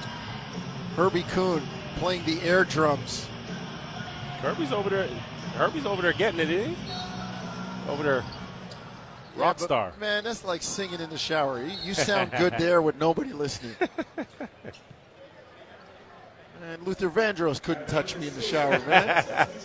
Herbie 0.95 1.23
Kuhn 1.23 1.61
playing 1.97 2.25
the 2.25 2.41
air 2.41 2.63
drums. 2.63 3.27
Herbie's 4.41 4.71
over 4.71 4.89
there. 4.89 5.07
Herbie's 5.55 5.85
over 5.85 6.01
there 6.01 6.13
getting 6.13 6.39
it, 6.39 6.49
isn't 6.49 6.75
he? 6.75 6.81
Over 7.89 8.03
there. 8.03 8.23
Rock 9.35 9.57
Yeah, 9.59 9.65
star. 9.65 9.93
Man, 9.99 10.23
that's 10.23 10.43
like 10.43 10.61
singing 10.61 10.99
in 10.99 11.09
the 11.09 11.17
shower. 11.17 11.61
You, 11.63 11.71
you 11.83 11.93
sound 11.93 12.31
good 12.37 12.55
there 12.57 12.81
with 12.81 12.97
nobody 12.97 13.31
listening. 13.33 13.75
and 16.63 16.83
Luther 16.85 17.09
Vandross 17.09 17.61
couldn't 17.61 17.87
touch 17.87 18.15
me 18.17 18.27
in 18.27 18.35
the 18.35 18.41
shower, 18.41 18.79
man. 18.87 19.47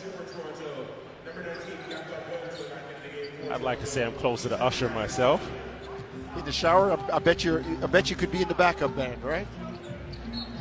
I'd 3.50 3.60
like 3.62 3.80
to 3.80 3.86
say 3.86 4.04
I'm 4.04 4.12
closer 4.14 4.48
to 4.48 4.60
Usher 4.60 4.88
myself. 4.90 5.40
in 6.36 6.44
the 6.44 6.52
shower, 6.52 6.92
I, 6.92 7.16
I 7.16 7.18
bet 7.18 7.44
you 7.44 7.64
I 7.82 7.86
bet 7.86 8.10
you 8.10 8.16
could 8.16 8.30
be 8.32 8.42
in 8.42 8.48
the 8.48 8.54
backup 8.54 8.94
band, 8.96 9.22
right? 9.22 9.46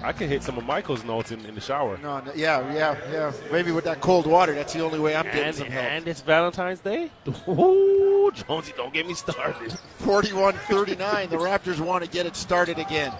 I 0.05 0.11
can 0.13 0.29
hit 0.29 0.43
some 0.43 0.57
of 0.57 0.65
Michael's 0.65 1.03
notes 1.03 1.31
in, 1.31 1.43
in 1.45 1.55
the 1.55 1.61
shower. 1.61 1.97
No, 1.97 2.19
no, 2.19 2.31
yeah, 2.35 2.73
yeah, 2.73 2.95
yeah. 3.11 3.31
Maybe 3.51 3.71
with 3.71 3.85
that 3.85 4.01
cold 4.01 4.27
water, 4.27 4.53
that's 4.53 4.71
the 4.71 4.81
only 4.83 4.99
way 4.99 5.15
I'm 5.15 5.25
getting 5.25 5.41
And, 5.45 5.55
some 5.55 5.67
help. 5.67 5.85
and 5.85 6.07
it's 6.07 6.21
Valentine's 6.21 6.79
Day. 6.79 7.09
Ooh, 7.47 8.31
Jonesy, 8.33 8.73
don't 8.77 8.93
get 8.93 9.07
me 9.07 9.15
started. 9.15 9.75
41-39. 10.03 11.29
The 11.29 11.37
Raptors 11.37 11.79
want 11.79 12.03
to 12.03 12.09
get 12.09 12.27
it 12.27 12.35
started 12.35 12.77
again. 12.77 13.11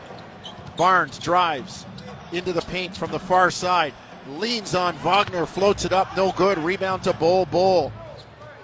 Barnes 0.78 1.18
drives 1.18 1.86
into 2.32 2.54
the 2.54 2.62
paint 2.62 2.96
from 2.96 3.12
the 3.12 3.20
far 3.20 3.50
side. 3.50 3.94
Leans 4.28 4.76
on 4.76 4.96
Wagner, 4.98 5.46
floats 5.48 5.86
it 5.86 5.92
up, 5.94 6.16
no 6.16 6.32
good. 6.34 6.58
Rebound 6.60 7.04
to 7.04 7.14
Bol 7.14 7.48
Bol. 7.48 7.92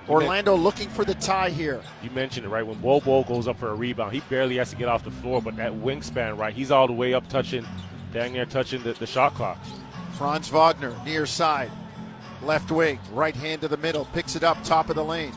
Orlando 0.09 0.55
looking 0.55 0.89
for 0.89 1.05
the 1.05 1.13
tie 1.15 1.49
here. 1.49 1.81
You 2.03 2.09
mentioned 2.11 2.45
it 2.45 2.49
right 2.49 2.65
when 2.65 2.77
Bobo 2.79 3.23
goes 3.23 3.47
up 3.47 3.57
for 3.57 3.69
a 3.69 3.75
rebound, 3.75 4.13
he 4.13 4.19
barely 4.21 4.57
has 4.57 4.69
to 4.71 4.75
get 4.75 4.87
off 4.89 5.03
the 5.03 5.11
floor, 5.11 5.41
but 5.41 5.55
that 5.55 5.71
wingspan, 5.71 6.37
right? 6.37 6.53
He's 6.53 6.69
all 6.71 6.87
the 6.87 6.93
way 6.93 7.13
up, 7.13 7.27
touching, 7.29 7.65
dang 8.13 8.33
near 8.33 8.45
touching 8.45 8.83
the, 8.83 8.93
the 8.93 9.07
shot 9.07 9.33
clock. 9.35 9.57
Franz 10.13 10.49
Wagner, 10.49 10.95
near 11.05 11.25
side. 11.25 11.71
Left 12.43 12.71
wing, 12.71 12.99
right 13.11 13.35
hand 13.35 13.61
to 13.61 13.67
the 13.67 13.77
middle, 13.77 14.05
picks 14.13 14.35
it 14.35 14.43
up, 14.43 14.63
top 14.63 14.89
of 14.89 14.95
the 14.95 15.03
lane. 15.03 15.33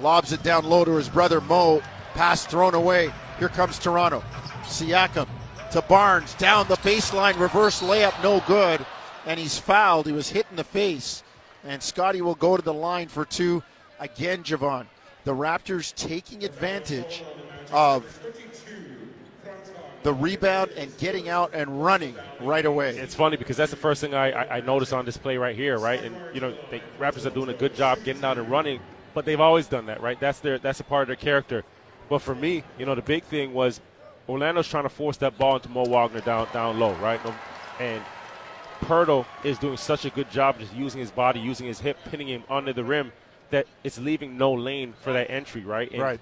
Lobs 0.00 0.32
it 0.32 0.42
down 0.42 0.64
low 0.64 0.84
to 0.84 0.96
his 0.96 1.08
brother 1.08 1.40
Mo. 1.40 1.82
Pass 2.14 2.46
thrown 2.46 2.74
away. 2.74 3.10
Here 3.38 3.48
comes 3.48 3.78
Toronto. 3.78 4.22
Siakam 4.64 5.28
to 5.72 5.82
Barnes, 5.82 6.34
down 6.34 6.68
the 6.68 6.76
baseline, 6.76 7.38
reverse 7.38 7.80
layup, 7.82 8.22
no 8.22 8.40
good. 8.46 8.84
And 9.26 9.40
he's 9.40 9.58
fouled. 9.58 10.06
He 10.06 10.12
was 10.12 10.28
hit 10.28 10.46
in 10.50 10.56
the 10.56 10.64
face. 10.64 11.22
And 11.64 11.82
Scotty 11.82 12.20
will 12.20 12.34
go 12.34 12.56
to 12.56 12.62
the 12.62 12.74
line 12.74 13.08
for 13.08 13.24
two. 13.24 13.62
Again, 13.98 14.42
Jevohn. 14.42 14.86
The 15.24 15.32
Raptors 15.32 15.94
taking 15.94 16.44
advantage 16.44 17.22
of 17.72 18.04
the 20.02 20.12
rebound 20.12 20.72
and 20.76 20.96
getting 20.98 21.28
out 21.28 21.50
and 21.54 21.82
running 21.82 22.16
right 22.40 22.64
away. 22.64 22.96
It's 22.96 23.14
funny 23.14 23.36
because 23.36 23.56
that's 23.56 23.70
the 23.70 23.76
first 23.76 24.00
thing 24.00 24.14
I, 24.14 24.32
I, 24.32 24.56
I 24.56 24.60
noticed 24.60 24.92
on 24.92 25.04
this 25.04 25.16
play 25.16 25.36
right 25.36 25.54
here, 25.54 25.78
right? 25.78 26.02
And 26.02 26.16
you 26.34 26.40
know, 26.40 26.54
the 26.70 26.80
Raptors 26.98 27.26
are 27.26 27.30
doing 27.30 27.48
a 27.48 27.54
good 27.54 27.74
job 27.74 28.02
getting 28.04 28.24
out 28.24 28.38
and 28.38 28.50
running, 28.50 28.80
but 29.14 29.24
they've 29.24 29.40
always 29.40 29.66
done 29.66 29.86
that, 29.86 30.00
right? 30.00 30.18
That's 30.18 30.40
their 30.40 30.58
that's 30.58 30.80
a 30.80 30.84
part 30.84 31.02
of 31.02 31.08
their 31.08 31.16
character. 31.16 31.64
But 32.08 32.20
for 32.20 32.34
me, 32.34 32.64
you 32.78 32.86
know, 32.86 32.94
the 32.94 33.02
big 33.02 33.22
thing 33.24 33.54
was 33.54 33.80
Orlando's 34.28 34.68
trying 34.68 34.84
to 34.84 34.88
force 34.88 35.16
that 35.18 35.38
ball 35.38 35.56
into 35.56 35.68
Mo 35.68 35.84
Wagner 35.84 36.20
down 36.20 36.48
down 36.52 36.78
low, 36.78 36.92
right? 36.94 37.20
And 37.78 38.02
Poeltl 38.82 39.24
is 39.44 39.58
doing 39.58 39.76
such 39.76 40.04
a 40.04 40.10
good 40.10 40.30
job 40.30 40.58
just 40.58 40.74
using 40.74 41.00
his 41.00 41.10
body, 41.10 41.38
using 41.40 41.66
his 41.66 41.80
hip, 41.80 41.96
pinning 42.10 42.28
him 42.28 42.42
under 42.50 42.72
the 42.72 42.82
rim 42.84 43.12
that 43.50 43.66
it's 43.84 43.98
leaving 43.98 44.36
no 44.36 44.52
lane 44.52 44.94
for 45.02 45.12
that 45.12 45.30
entry, 45.30 45.62
right? 45.62 45.90
And 45.92 46.02
Right. 46.02 46.20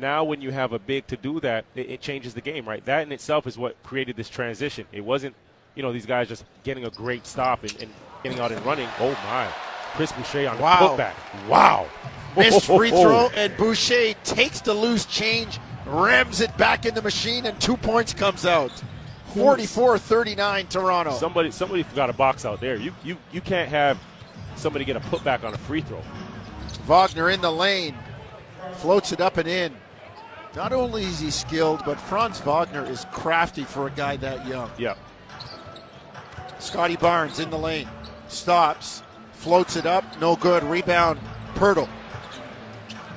Now, 0.00 0.24
when 0.24 0.40
you 0.40 0.50
have 0.50 0.72
a 0.72 0.78
big 0.78 1.06
to 1.08 1.16
do 1.16 1.40
that, 1.40 1.64
it, 1.74 1.90
it 1.90 2.00
changes 2.00 2.34
the 2.34 2.40
game, 2.40 2.68
right? 2.68 2.84
That 2.84 3.02
in 3.02 3.12
itself 3.12 3.46
is 3.46 3.58
what 3.58 3.80
created 3.82 4.16
this 4.16 4.28
transition. 4.28 4.86
It 4.92 5.04
wasn't, 5.04 5.34
you 5.74 5.82
know, 5.82 5.92
these 5.92 6.06
guys 6.06 6.28
just 6.28 6.44
getting 6.64 6.84
a 6.84 6.90
great 6.90 7.26
stop 7.26 7.62
and, 7.64 7.74
and 7.80 7.90
getting 8.22 8.38
out 8.38 8.52
and 8.52 8.64
running. 8.64 8.88
Oh 9.00 9.10
my, 9.26 9.48
Chris 9.94 10.12
Boucher 10.12 10.48
on 10.48 10.56
the 10.56 10.62
Wow. 10.62 10.96
putback. 10.96 11.48
Wow, 11.48 11.86
Missed 12.36 12.66
free 12.66 12.90
throw, 13.02 13.28
and 13.34 13.56
Boucher 13.56 14.14
takes 14.24 14.60
the 14.60 14.74
loose 14.74 15.04
change, 15.06 15.58
rams 15.86 16.40
it 16.40 16.56
back 16.56 16.86
in 16.86 16.94
the 16.94 17.02
machine, 17.02 17.46
and 17.46 17.60
two 17.60 17.76
points 17.76 18.14
comes 18.14 18.46
out. 18.46 18.70
44-39 19.34 20.68
Toronto. 20.68 21.12
Somebody, 21.12 21.50
somebody 21.50 21.82
forgot 21.82 22.08
a 22.08 22.14
box 22.14 22.44
out 22.44 22.60
there. 22.60 22.76
You, 22.76 22.92
you, 23.04 23.16
you 23.32 23.40
can't 23.40 23.68
have 23.68 23.98
somebody 24.56 24.84
get 24.84 24.96
a 24.96 25.00
putback 25.00 25.44
on 25.44 25.52
a 25.52 25.58
free 25.58 25.80
throw. 25.82 26.02
Wagner 26.86 27.28
in 27.30 27.40
the 27.42 27.52
lane, 27.52 27.94
floats 28.76 29.12
it 29.12 29.20
up 29.20 29.36
and 29.36 29.46
in. 29.48 29.74
Not 30.56 30.72
only 30.72 31.04
is 31.04 31.20
he 31.20 31.30
skilled, 31.30 31.82
but 31.84 32.00
Franz 32.00 32.40
Wagner 32.40 32.84
is 32.84 33.06
crafty 33.12 33.64
for 33.64 33.86
a 33.86 33.90
guy 33.90 34.16
that 34.16 34.46
young. 34.46 34.70
Yeah, 34.78 34.94
Scotty 36.58 36.96
Barnes 36.96 37.38
in 37.38 37.50
the 37.50 37.58
lane, 37.58 37.88
stops, 38.28 39.02
floats 39.32 39.76
it 39.76 39.86
up, 39.86 40.04
no 40.20 40.36
good. 40.36 40.64
Rebound, 40.64 41.20
Poeltl. 41.54 41.88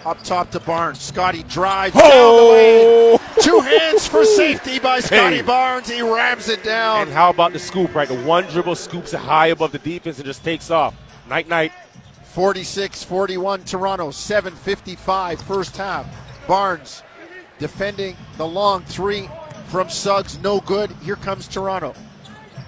Up 0.03 0.21
top 0.23 0.49
to 0.51 0.59
Barnes. 0.59 0.99
Scotty 0.99 1.43
drives 1.43 1.93
down 1.93 2.09
the 2.09 2.41
lane. 2.51 3.19
Two 3.41 3.59
hands 3.59 4.07
for 4.07 4.25
safety 4.25 4.79
by 4.79 4.99
Scotty 4.99 5.37
Hey. 5.37 5.41
Barnes. 5.43 5.87
He 5.91 6.01
rams 6.01 6.49
it 6.49 6.63
down. 6.63 7.03
and 7.03 7.11
how 7.11 7.29
about 7.29 7.53
the 7.53 7.59
scoop, 7.59 7.93
right? 7.93 8.07
The 8.07 8.19
one 8.23 8.45
dribble 8.45 8.75
scoops 8.75 9.13
it 9.13 9.19
high 9.19 9.47
above 9.47 9.71
the 9.71 9.77
defense 9.77 10.17
and 10.17 10.25
just 10.25 10.43
takes 10.43 10.71
off. 10.71 10.95
Night, 11.29 11.47
night. 11.47 11.71
46 12.33 13.03
41 13.03 13.63
Toronto, 13.63 14.09
7.55 14.09 15.39
first 15.43 15.77
half. 15.77 16.07
Barnes 16.47 17.03
defending 17.61 18.17
the 18.37 18.45
long 18.45 18.83
three 18.83 19.29
from 19.67 19.87
Suggs, 19.89 20.37
no 20.39 20.59
good. 20.59 20.91
Here 21.03 21.15
comes 21.15 21.47
Toronto. 21.47 21.93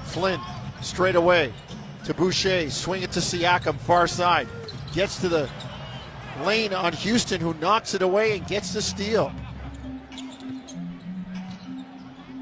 Flynn 0.06 0.40
straight 0.82 1.16
away 1.16 1.52
to 2.06 2.14
Boucher, 2.14 2.70
swing 2.70 3.02
it 3.02 3.12
to 3.14 3.20
Siakam, 3.20 3.78
far 3.80 4.08
side. 4.08 4.48
Gets 4.94 5.20
to 5.22 5.28
the 5.28 5.50
lane 6.46 6.74
on 6.74 6.94
Houstan, 6.94 7.40
who 7.40 7.54
knocks 7.56 7.94
it 7.94 8.02
away 8.02 8.38
and 8.38 8.48
gets 8.48 8.74
the 8.74 8.82
steal. 8.82 9.34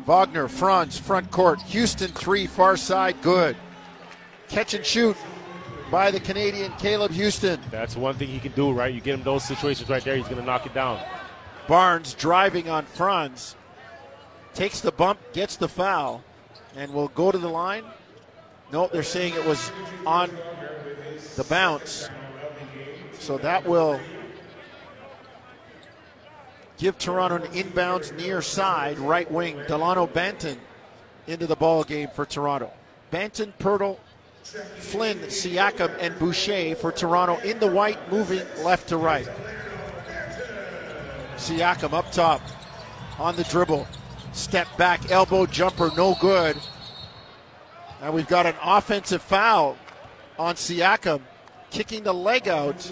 Wagner, 0.05 0.47
Franz, 0.47 0.99
front 0.99 1.31
court. 1.31 1.59
Houstan 1.59 2.13
three, 2.13 2.47
far 2.47 2.75
side, 2.75 3.15
good. 3.21 3.55
Catch 4.49 4.73
and 4.73 4.85
shoot 4.85 5.15
by 5.89 6.11
the 6.11 6.19
Canadian 6.19 6.73
Caleb 6.73 7.11
Houstan. 7.11 7.59
That's 7.69 7.95
one 7.95 8.15
thing 8.15 8.27
he 8.27 8.39
can 8.39 8.51
do, 8.51 8.71
right? 8.73 8.93
You 8.93 8.99
get 8.99 9.13
him 9.13 9.23
those 9.23 9.45
situations 9.45 9.89
right 9.89 10.03
there, 10.03 10.17
he's 10.17 10.25
going 10.25 10.37
to 10.37 10.45
knock 10.45 10.65
it 10.65 10.73
down. 10.73 10.99
Barnes 11.71 12.15
driving 12.15 12.69
on 12.69 12.83
Franz. 12.83 13.55
Takes 14.53 14.81
the 14.81 14.91
bump, 14.91 15.19
gets 15.31 15.55
the 15.55 15.69
foul, 15.69 16.21
and 16.75 16.93
will 16.93 17.07
go 17.07 17.31
to 17.31 17.37
the 17.37 17.47
line. 17.47 17.85
Nope, 18.73 18.91
they're 18.91 19.03
saying 19.03 19.35
it 19.35 19.45
was 19.45 19.71
on 20.05 20.29
the 21.37 21.45
bounce. 21.45 22.09
So 23.19 23.37
that 23.37 23.65
will 23.65 24.01
give 26.77 26.97
Toronto 26.97 27.37
an 27.37 27.43
inbounds 27.53 28.13
near 28.17 28.41
side, 28.41 28.99
right 28.99 29.31
wing. 29.31 29.57
Delano 29.69 30.07
Banton 30.07 30.57
into 31.25 31.47
the 31.47 31.55
ball 31.55 31.85
game 31.85 32.09
for 32.13 32.25
Toronto. 32.25 32.69
Banton, 33.13 33.53
Poeltl, 33.59 33.97
Flynn, 34.43 35.19
Siakam, 35.19 35.95
and 36.01 36.19
Boucher 36.19 36.75
for 36.75 36.91
Toronto 36.91 37.37
in 37.47 37.59
the 37.59 37.71
white, 37.71 38.11
moving 38.11 38.45
left 38.61 38.89
to 38.89 38.97
right. 38.97 39.29
Siakam 41.41 41.93
up 41.93 42.11
top 42.11 42.39
on 43.17 43.35
the 43.35 43.43
dribble. 43.45 43.87
Step 44.31 44.67
back, 44.77 45.09
elbow 45.09 45.47
jumper, 45.47 45.89
no 45.97 46.15
good. 46.21 46.55
And 47.99 48.13
we've 48.13 48.27
got 48.27 48.45
an 48.45 48.53
offensive 48.63 49.23
foul 49.23 49.75
on 50.37 50.53
Siakam, 50.53 51.21
kicking 51.71 52.03
the 52.03 52.13
leg 52.13 52.47
out 52.47 52.91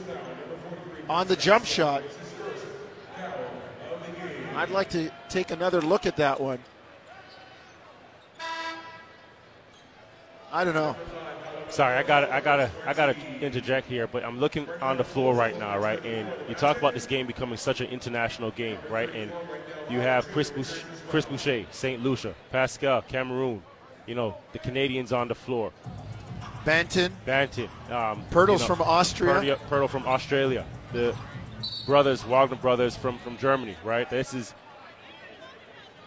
on 1.07 1.27
the 1.27 1.35
jump 1.35 1.63
shot. 1.63 2.01
I'd 4.55 4.71
like 4.71 4.89
to 4.89 5.11
take 5.29 5.51
another 5.51 5.79
look 5.79 6.07
at 6.07 6.17
that 6.17 6.41
one. 6.41 6.59
I 10.51 10.63
don't 10.63 10.73
know. 10.73 10.95
Sorry, 11.69 11.95
I 11.95 12.03
got 12.03 12.29
I 12.29 12.41
got 12.41 12.57
to 12.57 12.71
I 12.85 12.93
got 12.93 13.07
to 13.07 13.15
interject 13.41 13.87
here, 13.87 14.07
but 14.07 14.23
I'm 14.23 14.39
looking 14.39 14.67
on 14.81 14.97
the 14.97 15.03
floor 15.03 15.35
right 15.35 15.57
now, 15.57 15.77
right? 15.77 16.03
And 16.03 16.27
you 16.47 16.55
talk 16.55 16.77
about 16.77 16.93
this 16.93 17.05
game 17.05 17.27
becoming 17.27 17.57
such 17.57 17.79
an 17.79 17.87
international 17.87 18.51
game, 18.51 18.79
right? 18.89 19.13
And 19.13 19.31
you 19.89 19.99
have 19.99 20.27
Chris 20.29 20.49
Boucher, 20.49 20.85
Chris 21.09 21.25
Boucher, 21.25 21.65
St. 21.71 22.01
Lucia, 22.01 22.33
Pascal, 22.51 23.03
Cameroon, 23.03 23.61
you 24.07 24.15
know, 24.15 24.35
the 24.51 24.59
Canadians 24.59 25.13
on 25.13 25.27
the 25.27 25.35
floor. 25.35 25.71
Banton, 26.65 27.11
Banton, 27.25 27.69
um, 27.91 28.23
Poeltl's 28.31 28.61
you 28.61 28.67
know, 28.67 28.75
from 28.75 28.81
Austria. 28.81 29.33
Poeltl, 29.33 29.57
Poeltl 29.69 29.89
from 29.89 30.07
Australia, 30.07 30.65
the 30.91 31.15
brothers 31.85 32.23
Wagner 32.23 32.55
brothers 32.57 32.95
from 32.95 33.19
from 33.19 33.37
Germany, 33.37 33.75
right? 33.83 34.09
This 34.09 34.33
is 34.33 34.55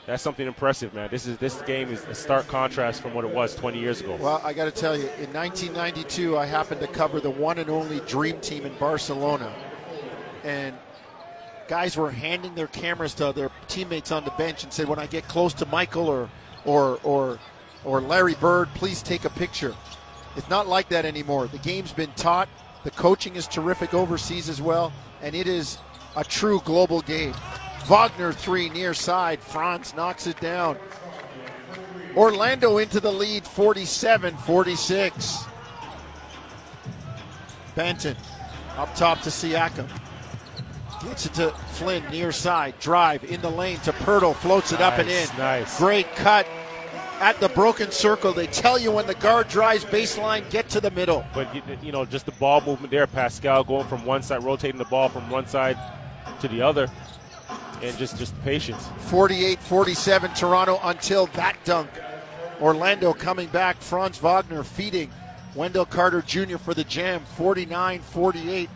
that's 0.06 0.22
something 0.22 0.46
impressive, 0.46 0.92
man. 0.94 1.08
This 1.10 1.26
is 1.26 1.38
this 1.38 1.62
game 1.62 1.90
is 1.90 2.04
a 2.04 2.14
stark 2.14 2.48
contrast 2.48 3.02
from 3.02 3.14
what 3.14 3.24
it 3.24 3.32
was 3.32 3.54
20 3.54 3.78
years 3.78 4.00
ago. 4.00 4.16
Well, 4.16 4.40
I 4.44 4.52
got 4.52 4.64
to 4.64 4.70
tell 4.70 4.96
you, 4.96 5.08
in 5.20 5.32
1992, 5.32 6.36
I 6.36 6.46
happened 6.46 6.80
to 6.80 6.88
cover 6.88 7.20
the 7.20 7.30
one 7.30 7.58
and 7.58 7.70
only 7.70 8.00
Dream 8.00 8.40
Team 8.40 8.66
in 8.66 8.76
Barcelona, 8.78 9.54
and 10.42 10.74
guys 11.68 11.96
were 11.96 12.10
handing 12.10 12.54
their 12.54 12.66
cameras 12.66 13.14
to 13.14 13.32
their 13.32 13.50
teammates 13.68 14.10
on 14.10 14.24
the 14.24 14.32
bench 14.32 14.64
and 14.64 14.72
said, 14.72 14.88
"When 14.88 14.98
I 14.98 15.06
get 15.06 15.28
close 15.28 15.54
to 15.54 15.66
Michael 15.66 16.08
or 16.08 16.28
or 16.64 16.98
or 17.04 17.38
or 17.84 18.00
Larry 18.00 18.34
Bird, 18.34 18.68
please 18.74 19.02
take 19.02 19.24
a 19.24 19.30
picture." 19.30 19.74
It's 20.34 20.48
not 20.48 20.66
like 20.66 20.88
that 20.88 21.04
anymore. 21.04 21.46
The 21.46 21.58
game's 21.58 21.92
been 21.92 22.12
taught. 22.16 22.48
The 22.84 22.90
coaching 22.90 23.36
is 23.36 23.46
terrific 23.46 23.94
overseas 23.94 24.48
as 24.48 24.60
well, 24.60 24.92
and 25.20 25.36
it 25.36 25.46
is 25.46 25.78
a 26.16 26.24
true 26.24 26.60
global 26.64 27.02
game. 27.02 27.34
Wagner 27.86 28.32
three 28.32 28.68
near 28.70 28.94
side. 28.94 29.40
Franz 29.40 29.94
knocks 29.94 30.26
it 30.26 30.40
down. 30.40 30.76
Orlando 32.16 32.78
into 32.78 33.00
the 33.00 33.12
lead 33.12 33.44
47 33.44 34.36
46. 34.36 35.44
Banton 37.74 38.16
up 38.76 38.94
top 38.94 39.20
to 39.22 39.30
Siakam. 39.30 39.88
Gets 41.02 41.26
it 41.26 41.34
to 41.34 41.50
Flynn 41.72 42.04
near 42.10 42.30
side. 42.30 42.78
Drive 42.78 43.24
in 43.24 43.40
the 43.40 43.50
lane 43.50 43.78
to 43.78 43.92
Poeltl. 43.92 44.34
Floats 44.36 44.72
it 44.72 44.80
up 44.80 44.98
and 44.98 45.08
in. 45.08 45.14
Nice, 45.14 45.38
nice. 45.38 45.78
Great 45.78 46.14
cut 46.14 46.46
at 47.20 47.38
the 47.40 47.48
broken 47.50 47.90
circle. 47.90 48.32
They 48.32 48.46
tell 48.46 48.78
you 48.78 48.92
when 48.92 49.06
the 49.06 49.14
guard 49.14 49.48
drives 49.48 49.84
baseline, 49.84 50.48
get 50.50 50.68
to 50.70 50.80
the 50.80 50.90
middle. 50.90 51.24
But 51.34 51.54
you 51.82 51.92
know, 51.92 52.04
just 52.04 52.26
the 52.26 52.32
ball 52.32 52.60
movement 52.60 52.90
there, 52.90 53.06
Pascal 53.06 53.64
going 53.64 53.86
from 53.86 54.04
one 54.04 54.22
side, 54.22 54.44
rotating 54.44 54.78
the 54.78 54.84
ball 54.84 55.08
from 55.08 55.28
one 55.30 55.46
side 55.46 55.78
to 56.40 56.48
the 56.48 56.62
other, 56.62 56.88
and 57.82 57.96
just 57.98 58.16
just 58.18 58.40
patience. 58.42 58.88
48 59.08 59.58
47 59.58 60.34
Toronto 60.34 60.80
until 60.84 61.26
that 61.26 61.56
dunk. 61.64 61.90
Orlando 62.60 63.12
coming 63.12 63.48
back. 63.48 63.76
Franz 63.80 64.18
Wagner 64.18 64.62
feeding 64.62 65.10
Wendell 65.54 65.86
Carter 65.86 66.22
Jr. 66.22 66.58
for 66.58 66.74
the 66.74 66.84
jam. 66.84 67.22
49 67.36 68.00
48 68.00 68.70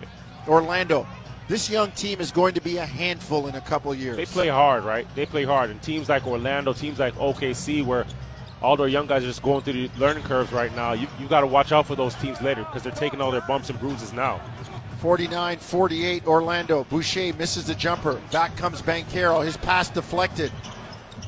Orlando. 0.49 1.07
This 1.49 1.71
young 1.71 1.93
team 1.93 2.21
is 2.21 2.33
going 2.33 2.55
to 2.55 2.61
be 2.61 2.79
a 2.79 2.85
handful 2.85 3.47
in 3.47 3.55
a 3.55 3.61
couple 3.61 3.95
years. 3.95 4.17
They 4.17 4.27
play 4.27 4.49
hard, 4.49 4.83
right? 4.83 5.07
They 5.15 5.27
play 5.27 5.45
hard, 5.45 5.71
and 5.71 5.81
teams 5.81 6.09
like 6.09 6.27
Orlando, 6.27 6.73
teams 6.73 6.99
like 6.99 7.15
OKC, 7.15 7.85
where 7.85 8.05
all 8.61 8.77
their 8.77 8.89
young 8.89 9.07
guys 9.07 9.23
are 9.23 9.29
just 9.29 9.43
going 9.43 9.63
through 9.63 9.75
the 9.75 9.91
learning 9.97 10.25
curves 10.25 10.53
right 10.53 10.75
now. 10.75 10.93
You 10.93 11.07
you 11.21 11.29
got 11.29 11.43
to 11.43 11.47
watch 11.47 11.71
out 11.71 11.87
for 11.87 11.95
those 11.95 12.17
teams 12.17 12.41
later 12.43 12.65
because 12.65 12.83
they're 12.83 12.93
taking 12.93 13.21
all 13.21 13.31
their 13.31 13.43
bumps 13.43 13.71
and 13.71 13.79
bruises 13.79 14.13
now. 14.13 14.41
49 14.99 15.59
48 15.59 16.27
Orlando. 16.27 16.85
Boucher 16.85 17.33
misses 17.35 17.67
the 17.67 17.75
jumper. 17.75 18.21
Back 18.33 18.57
comes 18.57 18.83
Banchero. 18.83 19.45
His 19.45 19.57
pass 19.57 19.89
deflected. 19.91 20.53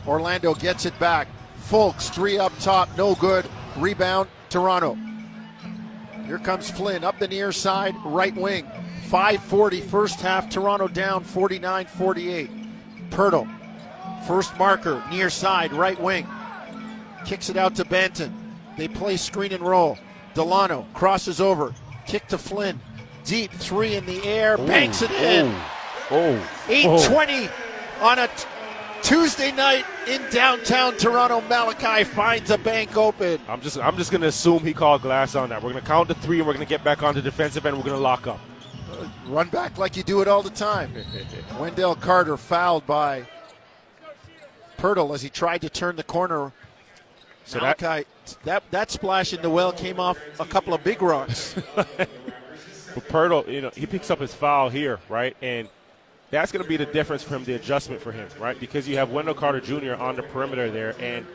Orlando 0.07 0.54
gets 0.54 0.87
it 0.87 0.98
back. 0.98 1.28
Fultz, 1.68 2.11
three 2.11 2.38
up 2.38 2.52
top, 2.61 2.88
no 2.96 3.14
good. 3.14 3.46
Rebound, 3.76 4.28
Toronto. 4.48 4.96
Here 6.24 6.38
comes 6.38 6.70
Flynn 6.70 7.04
up 7.04 7.18
the 7.18 7.28
near 7.28 7.52
side, 7.52 7.94
right 8.04 8.35
wing. 8.35 8.66
540 9.09 9.81
first 9.83 10.20
half, 10.20 10.48
Toronto 10.48 10.88
down 10.88 11.24
49 11.24 11.87
48. 11.87 12.50
Poeltl, 13.11 13.48
first 14.26 14.57
marker, 14.59 15.02
near 15.11 15.31
side, 15.31 15.72
right 15.72 16.00
wing. 16.00 16.26
Kicks 17.24 17.50
it 17.50 17.57
out 17.57 17.74
to 17.76 17.85
Banton. 17.85 18.33
They 18.76 18.88
play 18.88 19.16
screen 19.16 19.52
and 19.52 19.62
roll. 19.62 19.98
Dalano 20.35 20.87
crosses 20.94 21.40
over. 21.40 21.74
Kick 22.07 22.26
to 22.28 22.38
Flynn. 22.38 22.81
Deep 23.28 23.52
three 23.52 23.94
in 23.94 24.06
the 24.06 24.24
air. 24.24 24.56
Banks 24.56 25.02
it 25.02 25.10
in. 25.10 25.54
Oh, 26.10 26.34
820 26.66 27.50
on 28.00 28.18
a 28.18 28.26
t- 28.26 28.32
Tuesday 29.02 29.52
night 29.52 29.84
in 30.06 30.22
downtown 30.30 30.96
Toronto. 30.96 31.42
Malachi 31.42 32.04
finds 32.04 32.50
a 32.50 32.56
bank 32.56 32.96
open. 32.96 33.38
I'm 33.46 33.60
just 33.60 33.76
I'm 33.76 33.98
just 33.98 34.10
gonna 34.10 34.28
assume 34.28 34.60
he 34.60 34.72
called 34.72 35.02
glass 35.02 35.34
on 35.34 35.50
that. 35.50 35.62
We're 35.62 35.74
gonna 35.74 35.84
count 35.84 36.08
to 36.08 36.14
three, 36.14 36.38
and 36.38 36.46
we're 36.46 36.54
gonna 36.54 36.64
get 36.64 36.82
back 36.82 37.02
on 37.02 37.14
the 37.14 37.20
defensive 37.20 37.66
end. 37.66 37.76
We're 37.76 37.84
gonna 37.84 37.98
lock 37.98 38.26
up. 38.26 38.40
Uh, 38.90 39.06
run 39.26 39.50
back 39.50 39.76
like 39.76 39.94
you 39.94 40.02
do 40.02 40.22
it 40.22 40.28
all 40.28 40.42
the 40.42 40.48
time. 40.48 40.90
Wendell 41.60 41.96
Carter 41.96 42.38
fouled 42.38 42.86
by 42.86 43.28
Poeltl 44.78 45.14
as 45.14 45.20
he 45.20 45.28
tried 45.28 45.60
to 45.60 45.68
turn 45.68 45.96
the 45.96 46.02
corner. 46.02 46.50
So 47.44 47.60
that 47.60 47.78
Malachi, 47.80 48.06
that, 48.44 48.62
that 48.70 48.90
splash 48.90 49.34
in 49.34 49.42
the 49.42 49.50
well 49.50 49.72
came 49.72 50.00
off 50.00 50.18
a 50.40 50.46
couple 50.46 50.72
of 50.72 50.82
big 50.82 51.02
rocks. 51.02 51.54
But 52.94 53.09
Poeltl, 53.09 53.53
you 53.53 53.61
know, 53.61 53.70
he 53.74 53.87
picks 53.87 54.11
up 54.11 54.20
his 54.20 54.35
foul 54.35 54.68
here, 54.68 54.98
right? 55.09 55.37
And 55.42 55.68
that's 56.31 56.53
going 56.53 56.62
to 56.62 56.68
be 56.68 56.77
the 56.77 56.87
difference 56.87 57.22
for 57.22 57.37
him, 57.37 57.44
the 57.44 57.55
adjustment 57.55 58.01
for 58.03 58.12
him, 58.12 58.29
right? 58.38 58.59
Because 58.59 58.88
you 58.88 58.96
have 58.96 59.11
Wendell 59.11 59.35
Carter 59.35 59.61
Jr. 59.61 59.94
on 59.94 60.16
the 60.16 60.22
perimeter 60.22 60.70
there, 60.70 60.94
and 61.01 61.27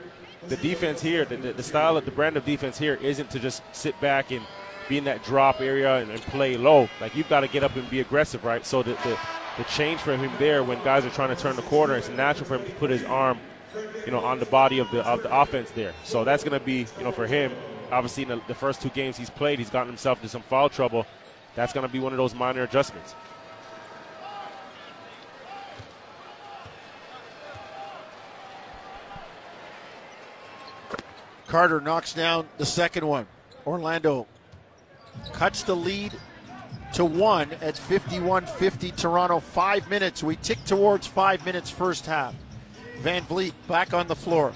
the 0.50 0.58
defense 0.58 1.02
here, 1.02 1.26
the, 1.26 1.38
the, 1.38 1.63
style 1.63 1.96
of 1.96 2.06
the 2.06 2.12
brand 2.12 2.36
of 2.36 2.46
defense 2.46 2.78
here 2.78 2.96
isn't 2.96 3.30
to 3.32 3.39
just 3.39 3.63
sit 3.72 4.00
back 4.02 4.32
and 4.32 4.46
be 4.89 4.98
in 4.98 5.06
that 5.06 5.24
drop 5.24 5.62
area 5.62 5.98
and, 5.98 6.12
and 6.12 6.22
play 6.24 6.58
low. 6.58 6.89
Like 7.00 7.16
you've 7.16 7.30
got 7.30 7.42
to 7.42 7.48
get 7.48 7.63
up 7.63 7.76
and 7.76 7.89
be 7.89 8.02
aggressive, 8.02 8.44
right? 8.44 8.66
So 8.66 8.84
the, 8.84 8.92
the 8.92 9.18
the 9.58 9.63
change 9.66 10.00
for 10.00 10.18
him 10.18 10.32
there 10.39 10.63
when 10.63 10.84
guys 10.84 11.06
are 11.06 11.12
trying 11.12 11.36
to 11.36 11.42
turn 11.42 11.56
the 11.56 11.62
corner, 11.63 11.96
it's 11.96 12.10
natural 12.10 12.46
for 12.46 12.56
him 12.56 12.66
to 12.66 12.72
put 12.72 12.89
his 12.89 13.04
arm, 13.04 13.38
you 14.06 14.12
know, 14.12 14.20
on 14.20 14.39
the 14.39 14.46
body 14.48 14.80
of 14.80 14.89
the 14.92 15.06
of 15.06 15.22
the 15.22 15.42
offense 15.42 15.72
there. 15.72 15.94
So 16.04 16.24
that's 16.24 16.44
going 16.44 16.60
to 16.60 16.66
be, 16.66 16.88
you 16.98 17.04
know, 17.04 17.12
for 17.12 17.28
him. 17.28 17.52
Obviously, 17.92 18.24
in 18.24 18.30
the, 18.30 18.42
the 18.48 18.56
first 18.56 18.82
two 18.82 18.89
games 18.89 19.18
he's 19.18 19.30
played, 19.30 19.60
he's 19.60 19.70
gotten 19.70 19.88
himself 19.88 20.18
into 20.20 20.30
some 20.30 20.42
foul 20.42 20.70
trouble. 20.70 21.06
That's 21.56 21.74
going 21.74 21.86
to 21.86 21.92
be 21.92 22.00
one 22.00 22.13
of 22.13 22.18
those 22.18 22.34
minor 22.34 22.63
adjustments. 22.63 23.16
Carter 31.48 31.80
knocks 31.80 32.13
down 32.13 32.48
the 32.58 32.66
second 32.66 33.06
one. 33.06 33.28
Orlando 33.68 34.26
cuts 35.34 35.62
the 35.62 35.76
lead 35.76 36.12
to 36.94 37.06
one 37.06 37.52
at 37.62 37.78
51 37.78 38.48
50 38.48 38.92
Toronto. 38.92 39.39
Five 39.39 39.88
minutes. 39.88 40.24
We 40.24 40.36
tick 40.38 40.63
towards 40.66 41.06
five 41.06 41.46
minutes 41.46 41.70
first 41.70 42.08
half. 42.08 42.34
Van 43.02 43.22
Vleet 43.24 43.54
back 43.68 43.94
on 43.94 44.08
the 44.08 44.16
floor. 44.16 44.54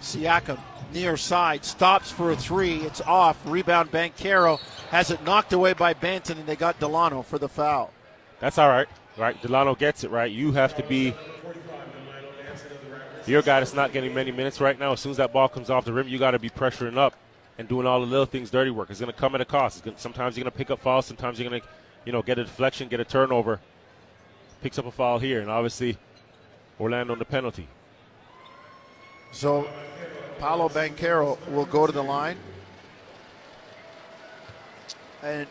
Siakam 0.00 0.58
near 0.92 1.16
side 1.16 1.64
stops 1.64 2.10
for 2.10 2.32
a 2.32 2.36
three. 2.36 2.76
It's 2.82 3.00
off. 3.00 3.38
Rebound 3.46 3.90
Banchero 3.90 4.60
has 4.90 5.10
it 5.10 5.22
knocked 5.24 5.52
away 5.52 5.72
by 5.72 5.94
Banton, 5.94 6.38
and 6.38 6.46
they 6.46 6.56
got 6.56 6.78
Dalano 6.80 7.24
for 7.24 7.38
the 7.38 7.48
foul. 7.48 7.92
That's 8.40 8.58
all 8.58 8.68
right, 8.68 8.88
right? 9.16 9.40
Dalano 9.42 9.78
gets 9.78 10.04
it 10.04 10.10
right. 10.10 10.30
You 10.30 10.52
have 10.52 10.76
to 10.76 10.82
be 10.82 11.14
your 13.26 13.42
guy 13.42 13.60
that's 13.60 13.74
not 13.74 13.92
getting 13.92 14.14
many 14.14 14.30
minutes 14.30 14.60
right 14.60 14.78
now. 14.78 14.92
As 14.92 15.00
soon 15.00 15.10
as 15.10 15.16
that 15.16 15.32
ball 15.32 15.48
comes 15.48 15.70
off 15.70 15.84
the 15.84 15.92
rim, 15.92 16.08
you 16.08 16.18
got 16.18 16.32
to 16.32 16.38
be 16.38 16.50
pressuring 16.50 16.98
up 16.98 17.14
and 17.58 17.68
doing 17.68 17.86
all 17.86 18.00
the 18.00 18.06
little 18.06 18.26
things, 18.26 18.50
dirty 18.50 18.70
work. 18.70 18.90
It's 18.90 19.00
going 19.00 19.12
to 19.12 19.18
come 19.18 19.34
at 19.34 19.40
a 19.40 19.44
cost. 19.44 19.84
Gonna, 19.84 19.98
sometimes 19.98 20.36
you're 20.36 20.44
going 20.44 20.52
to 20.52 20.58
pick 20.58 20.70
up 20.70 20.80
fouls. 20.80 21.06
Sometimes 21.06 21.38
you're 21.38 21.48
going 21.48 21.60
to, 21.60 21.66
you 22.04 22.12
know, 22.12 22.22
get 22.22 22.38
a 22.38 22.44
deflection, 22.44 22.88
get 22.88 23.00
a 23.00 23.04
turnover. 23.04 23.60
Picks 24.62 24.78
up 24.78 24.86
a 24.86 24.90
foul 24.90 25.18
here, 25.18 25.40
and 25.40 25.50
obviously 25.50 25.96
Orlando 26.80 27.12
on 27.12 27.18
the 27.18 27.24
penalty. 27.24 27.68
So 29.32 29.68
Paolo 30.38 30.68
Banchero 30.68 31.38
will 31.50 31.66
go 31.66 31.86
to 31.86 31.92
the 31.92 32.02
line. 32.02 32.36
And 35.24 35.46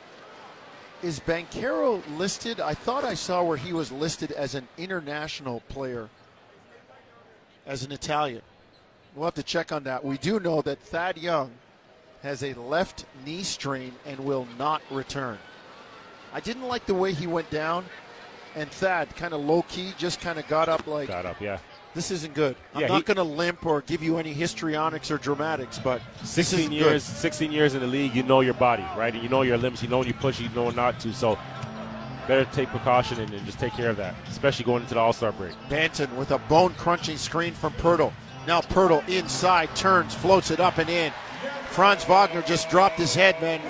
is 1.01 1.19
Banchero 1.19 2.01
listed? 2.17 2.59
I 2.59 2.75
thought 2.75 3.03
I 3.03 3.15
saw 3.15 3.43
where 3.43 3.57
he 3.57 3.73
was 3.73 3.91
listed 3.91 4.31
as 4.31 4.53
an 4.53 4.67
international 4.77 5.61
player, 5.67 6.09
as 7.65 7.83
an 7.83 7.91
Italian. 7.91 8.43
We'll 9.15 9.25
have 9.25 9.33
to 9.33 9.43
check 9.43 9.71
on 9.71 9.83
that. 9.83 10.05
We 10.05 10.17
do 10.17 10.39
know 10.39 10.61
that 10.61 10.79
Thad 10.79 11.17
Young 11.17 11.51
has 12.21 12.43
a 12.43 12.53
left 12.53 13.05
knee 13.25 13.43
strain 13.43 13.93
and 14.05 14.19
will 14.19 14.47
not 14.57 14.81
return. 14.91 15.39
I 16.31 16.39
didn't 16.39 16.67
like 16.67 16.85
the 16.85 16.93
way 16.93 17.11
he 17.11 17.27
went 17.27 17.49
down, 17.49 17.85
and 18.55 18.69
Thad 18.71 19.15
kind 19.15 19.33
of 19.33 19.41
low 19.41 19.63
key 19.63 19.93
just 19.97 20.21
kind 20.21 20.39
of 20.39 20.47
got 20.47 20.69
up 20.69 20.87
like, 20.87 21.09
Got 21.09 21.25
up, 21.25 21.41
yeah. 21.41 21.57
This 21.93 22.09
isn't 22.09 22.33
good. 22.33 22.55
I'm 22.73 22.81
Yeah, 22.81 22.87
not 22.87 23.05
going 23.05 23.17
to 23.17 23.23
limp 23.23 23.65
or 23.65 23.81
give 23.81 24.01
you 24.01 24.17
any 24.17 24.33
histrionics 24.33 25.11
or 25.11 25.17
dramatics, 25.17 25.77
but 25.77 26.01
this 26.21 26.31
16 26.31 26.59
isn't 26.59 26.71
years, 26.71 27.07
good. 27.07 27.17
16 27.17 27.51
years 27.51 27.75
in 27.75 27.81
the 27.81 27.87
league, 27.87 28.15
you 28.15 28.23
know 28.23 28.41
your 28.41 28.55
body, 28.55 28.85
right? 28.97 29.13
And 29.13 29.21
you 29.21 29.29
know 29.29 29.43
your 29.43 29.57
limits. 29.57 29.83
You 29.83 29.89
know 29.89 29.99
when 29.99 30.07
you 30.07 30.13
push, 30.15 30.39
you 30.39 30.49
know 30.49 30.65
when 30.65 30.75
not 30.75 30.99
to. 31.01 31.13
So 31.13 31.37
better 32.27 32.45
take 32.51 32.69
precaution 32.69 33.19
and, 33.19 33.31
and 33.33 33.45
just 33.45 33.59
take 33.59 33.73
care 33.73 33.89
of 33.89 33.97
that, 33.97 34.15
especially 34.29 34.65
going 34.65 34.81
into 34.81 34.95
the 34.95 34.99
All 34.99 35.13
Star 35.13 35.31
break. 35.31 35.53
Banton 35.69 36.11
with 36.15 36.31
a 36.31 36.39
bone 36.39 36.73
crunching 36.75 37.17
screen 37.17 37.53
from 37.53 37.73
Poeltl. 37.73 38.11
Now 38.47 38.61
Poeltl 38.61 39.07
inside, 39.07 39.75
turns, 39.75 40.15
floats 40.15 40.49
it 40.49 40.59
up 40.59 40.79
and 40.79 40.89
in. 40.89 41.13
Franz 41.69 42.03
Wagner 42.05 42.41
just 42.41 42.69
dropped 42.69 42.97
his 42.97 43.13
head, 43.15 43.39
man. 43.41 43.61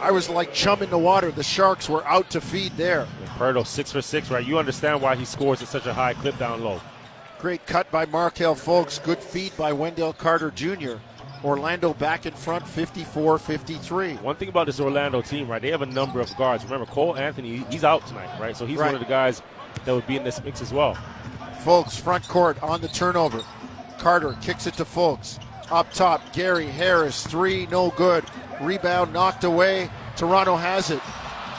I 0.00 0.10
was 0.12 0.28
like 0.28 0.52
chum 0.52 0.82
in 0.82 0.90
the 0.90 0.98
water. 0.98 1.30
The 1.30 1.42
Sharks 1.42 1.88
were 1.88 2.06
out 2.06 2.30
to 2.30 2.40
feed 2.40 2.76
there. 2.76 3.08
And 3.20 3.28
Poeltl, 3.30 3.66
six 3.66 3.90
for 3.90 4.02
six, 4.02 4.30
right? 4.30 4.46
You 4.46 4.58
understand 4.58 5.00
why 5.00 5.16
he 5.16 5.24
scores 5.24 5.62
at 5.62 5.68
such 5.68 5.86
a 5.86 5.94
high 5.94 6.14
clip 6.14 6.38
down 6.38 6.62
low. 6.62 6.80
Great 7.38 7.64
cut 7.66 7.90
by 7.92 8.04
Markelle 8.06 8.56
Fultz. 8.56 9.02
Good 9.02 9.18
feed 9.22 9.56
by 9.56 9.72
Wendell 9.72 10.12
Carter 10.12 10.50
Jr. 10.50 10.94
Orlando 11.44 11.94
back 11.94 12.26
in 12.26 12.32
front 12.32 12.66
54 12.66 13.38
53. 13.38 14.14
One 14.16 14.34
thing 14.34 14.48
about 14.48 14.66
this 14.66 14.80
Orlando 14.80 15.22
team, 15.22 15.46
right? 15.48 15.62
They 15.62 15.70
have 15.70 15.82
a 15.82 15.86
number 15.86 16.20
of 16.20 16.36
guards. 16.36 16.64
Remember, 16.64 16.86
Cole 16.86 17.16
Anthony, 17.16 17.58
he's 17.70 17.84
out 17.84 18.04
tonight, 18.08 18.28
right? 18.40 18.56
So 18.56 18.66
he's 18.66 18.78
Right. 18.78 18.86
one 18.86 18.94
of 18.96 19.00
the 19.00 19.06
guys 19.06 19.40
that 19.84 19.94
would 19.94 20.06
be 20.08 20.16
in 20.16 20.24
this 20.24 20.42
mix 20.42 20.60
as 20.60 20.72
well. 20.72 20.96
Fultz, 21.62 22.00
front 22.00 22.26
court 22.26 22.60
on 22.60 22.80
the 22.80 22.88
turnover. 22.88 23.40
Carter 23.98 24.36
kicks 24.42 24.66
it 24.66 24.74
to 24.74 24.84
Fultz. 24.84 25.38
Up 25.70 25.92
top, 25.92 26.32
Gary 26.32 26.66
Harris, 26.66 27.24
three, 27.24 27.66
no 27.70 27.90
good. 27.90 28.24
Rebound 28.60 29.12
knocked 29.12 29.44
away. 29.44 29.90
Toronto 30.16 30.56
has 30.56 30.90
it. 30.90 31.00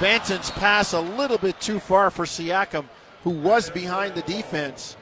Banton's 0.02 0.52
pass 0.52 0.92
a 0.92 1.00
little 1.00 1.38
bit 1.38 1.60
too 1.62 1.80
far 1.80 2.10
for 2.10 2.26
Siakam, 2.26 2.86
who 3.24 3.30
was 3.30 3.70
behind 3.70 4.16
the 4.16 4.22
defense. 4.24 4.98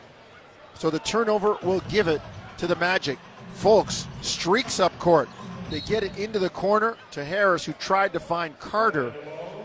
So 0.78 0.90
the 0.90 1.00
turnover 1.00 1.58
will 1.64 1.80
give 1.90 2.08
it 2.08 2.22
to 2.58 2.68
the 2.68 2.76
Magic. 2.76 3.18
Fultz 3.56 4.06
streaks 4.22 4.80
up 4.80 4.98
court. 5.00 5.28
They 5.70 5.82
get 5.82 6.04
it 6.04 6.18
into 6.18 6.40
the 6.40 6.50
corner 6.50 6.96
to 7.12 7.26
Harris, 7.26 7.66
who 7.66 7.74
tried 7.74 8.14
to 8.14 8.20
find 8.20 8.58
Carter 8.60 9.14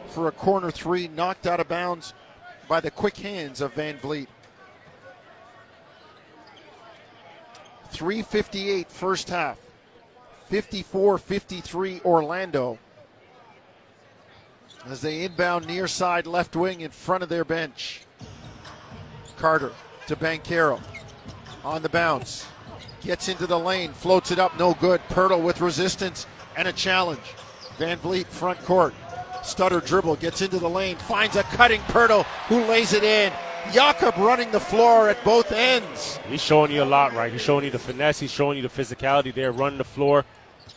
for 0.09 0.29
a 0.29 0.33
corner 0.33 0.71
three, 0.71 1.09
knocked 1.09 1.47
out 1.47 1.61
of 1.61 1.69
bounds 1.69 2.15
by 2.69 2.81
the 2.81 2.91
quick 2.91 3.17
hands 3.19 3.61
of 3.61 3.75
Van 3.75 3.99
Vleet. 3.99 4.27
358 7.91 8.91
first 8.91 9.29
half. 9.29 9.59
54 10.49 11.19
53 11.19 12.01
Orlando. 12.05 12.79
As 14.87 15.01
they 15.01 15.25
inbound 15.25 15.67
near 15.67 15.87
side 15.87 16.27
left 16.27 16.57
wing 16.57 16.81
in 16.81 16.91
front 16.91 17.23
of 17.23 17.29
their 17.29 17.45
bench. 17.45 18.03
Carter 19.37 19.73
to 20.07 20.17
Banchero. 20.17 20.81
On 21.65 21.83
the 21.83 21.89
bounce. 21.89 22.47
Gets 23.03 23.29
into 23.29 23.47
the 23.47 23.59
lane, 23.59 23.93
floats 23.93 24.31
it 24.31 24.39
up, 24.39 24.59
no 24.59 24.75
good. 24.75 25.01
Poeltl 25.09 25.43
with 25.43 25.61
resistance 25.61 26.27
and 26.57 26.69
a 26.69 26.73
challenge. 26.73 27.21
Van 27.79 27.99
Vleet 27.99 28.27
front 28.27 28.61
court. 28.65 28.95
Stutter 29.43 29.81
dribble, 29.81 30.17
gets 30.17 30.41
into 30.41 30.59
the 30.59 30.69
lane, 30.69 30.97
finds 30.97 31.37
a 31.37 31.43
cutting 31.45 31.81
Poeltl 31.83 32.25
who 32.49 32.65
lays 32.65 32.93
it 32.93 33.03
in. 33.03 33.33
Jakob 33.73 34.17
running 34.17 34.51
the 34.51 34.61
floor 34.61 35.09
at 35.09 35.23
both 35.25 35.53
ends. 35.53 36.19
He's 36.29 36.43
showing 36.43 36.73
you 36.73 36.83
a 36.83 36.85
lot, 36.85 37.13
right? 37.13 37.31
He's 37.31 37.41
showing 37.41 37.65
you 37.65 37.71
the 37.71 37.79
finesse. 37.79 38.19
He's 38.19 38.31
showing 38.31 38.57
you 38.57 38.63
the 38.63 38.69
physicality 38.69 39.33
there, 39.33 39.53
running 39.53 39.79
the 39.79 39.85
floor 39.85 40.25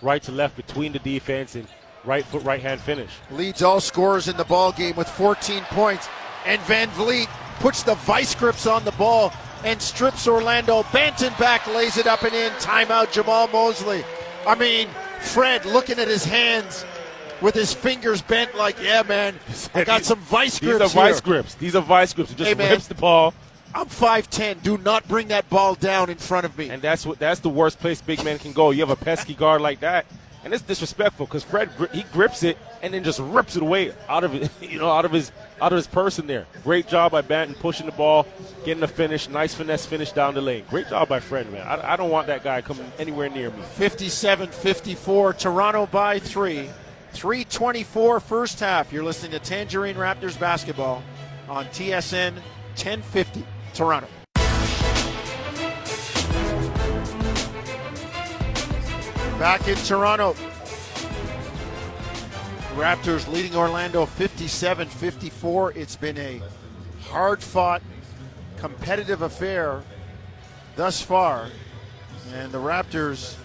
right 0.02 0.22
to 0.24 0.32
left 0.32 0.56
between 0.56 0.92
the 0.94 1.00
defense 1.00 1.56
and 1.56 1.68
right 2.04 2.26
foot, 2.26 2.44
right 2.44 2.62
hand 2.62 2.80
finish. 2.82 3.10
Leads 3.32 3.62
all 3.62 3.80
scorers 3.80 4.28
in 4.28 4.38
the 4.38 4.46
ball 4.46 4.72
game 4.72 4.96
with 4.96 5.10
14 5.10 5.64
points. 5.64 6.08
And 6.46 6.62
Van 6.64 6.90
Vleet 6.90 7.28
puts 7.60 7.84
the 7.84 7.96
vice 7.96 8.36
grips 8.36 8.68
on 8.68 8.86
the 8.86 8.92
ball 8.94 9.34
and 9.66 9.82
strips 9.82 10.28
Orlando. 10.28 10.84
Banton 10.84 11.38
back, 11.40 11.68
lays 11.68 11.98
it 11.98 12.08
up 12.08 12.24
and 12.24 12.34
in. 12.34 12.52
Timeout, 12.54 13.08
Jamahl 13.08 13.52
Mosley. 13.52 14.04
I 14.48 14.56
mean, 14.56 14.88
Fred 15.22 15.66
looking 15.66 16.00
at 16.00 16.08
his 16.08 16.24
hands 16.24 16.86
with 17.42 17.56
his 17.56 17.74
fingers 17.74 18.22
bent, 18.22 18.56
like, 18.56 18.78
yeah, 18.82 19.04
man, 19.04 19.36
I 19.74 19.84
got 19.84 20.04
some 20.06 20.20
vice 20.20 20.60
grips. 20.60 20.80
These 20.80 20.92
are 20.92 20.96
vice 20.96 21.16
here. 21.16 21.22
grips. 21.22 21.56
These 21.56 21.76
are 21.76 21.82
vice 21.82 22.14
grips. 22.14 22.30
He 22.32 22.36
just 22.38 22.48
Hey, 22.48 22.54
man. 22.56 22.72
rips 22.72 22.88
the 22.88 22.96
ball, 22.96 23.34
I'm 23.74 23.88
5'10. 23.88 24.64
Do 24.64 24.78
not 24.78 25.06
bring 25.10 25.28
that 25.30 25.50
ball 25.50 25.76
down 25.76 26.10
in 26.10 26.18
front 26.18 26.46
of 26.46 26.58
me. 26.58 26.70
and 26.70 26.82
that's 26.82 27.06
what 27.06 27.20
that's 27.20 27.42
the 27.42 27.50
worst 27.50 27.80
place 27.80 28.02
big 28.02 28.24
men 28.24 28.40
can 28.40 28.54
go. 28.54 28.72
You 28.72 28.80
have 28.86 28.90
a 28.90 28.96
pesky 28.96 29.34
guard 29.34 29.60
like 29.62 29.82
that, 29.82 30.06
and 30.46 30.54
it's 30.54 30.64
disrespectful 30.64 31.26
because 31.26 31.44
Fred 31.44 31.70
he 31.92 32.04
grips 32.14 32.44
it 32.44 32.58
and 32.86 32.94
then 32.94 33.04
just 33.04 33.20
rips 33.20 33.56
it 33.56 33.64
away 33.64 33.92
out 34.08 34.24
of 34.24 34.34
you 34.62 34.78
know, 34.78 34.92
out 34.92 35.06
of 35.06 35.12
his 35.12 35.32
out 35.60 35.74
of 35.74 35.78
his 35.78 35.88
person 35.88 36.28
there. 36.28 36.46
Great 36.64 36.88
job 36.88 37.12
by 37.12 37.22
Banton 37.24 37.58
pushing 37.58 37.88
the 37.88 37.92
ball, 37.92 38.28
getting 38.64 38.80
the 38.80 38.88
finish, 38.88 39.28
nice 39.28 39.56
finesse 39.56 39.88
finish 39.88 40.12
down 40.12 40.36
the 40.36 40.42
lane. 40.42 40.64
Great 40.70 40.88
job 40.90 41.10
by 41.10 41.20
Fred, 41.20 41.52
man. 41.52 41.66
I, 41.66 41.94
I 41.94 41.96
don't 41.96 42.12
want 42.12 42.28
that 42.28 42.44
guy 42.44 42.62
coming 42.62 42.86
anywhere 43.00 43.28
near 43.30 43.50
me. 43.50 43.64
57 43.74 44.50
54. 44.50 45.34
Toronto 45.34 45.88
by 45.88 46.20
three. 46.20 46.70
324 47.14 48.20
first 48.20 48.60
half. 48.60 48.94
You're 48.94 49.04
listening 49.04 49.32
to 49.32 49.40
Tangerine 49.40 49.96
Raptors 49.96 50.40
basketball 50.40 51.02
on 51.50 51.66
TSN 51.68 52.34
1050 52.76 53.44
Toronto. 53.74 54.08
Back 59.40 59.68
in 59.68 59.76
Toronto. 59.78 60.36
Raptors 62.76 63.32
leading 63.32 63.56
Orlando 63.56 64.06
57 64.06 64.90
54. 64.90 65.72
It's 65.72 65.96
been 65.96 66.18
a 66.18 66.42
hard 67.04 67.42
fought, 67.42 67.82
competitive 68.58 69.22
affair 69.22 69.82
thus 70.76 71.02
far. 71.02 71.48
And 72.34 72.52
the 72.52 72.58
Raptors 72.58 73.38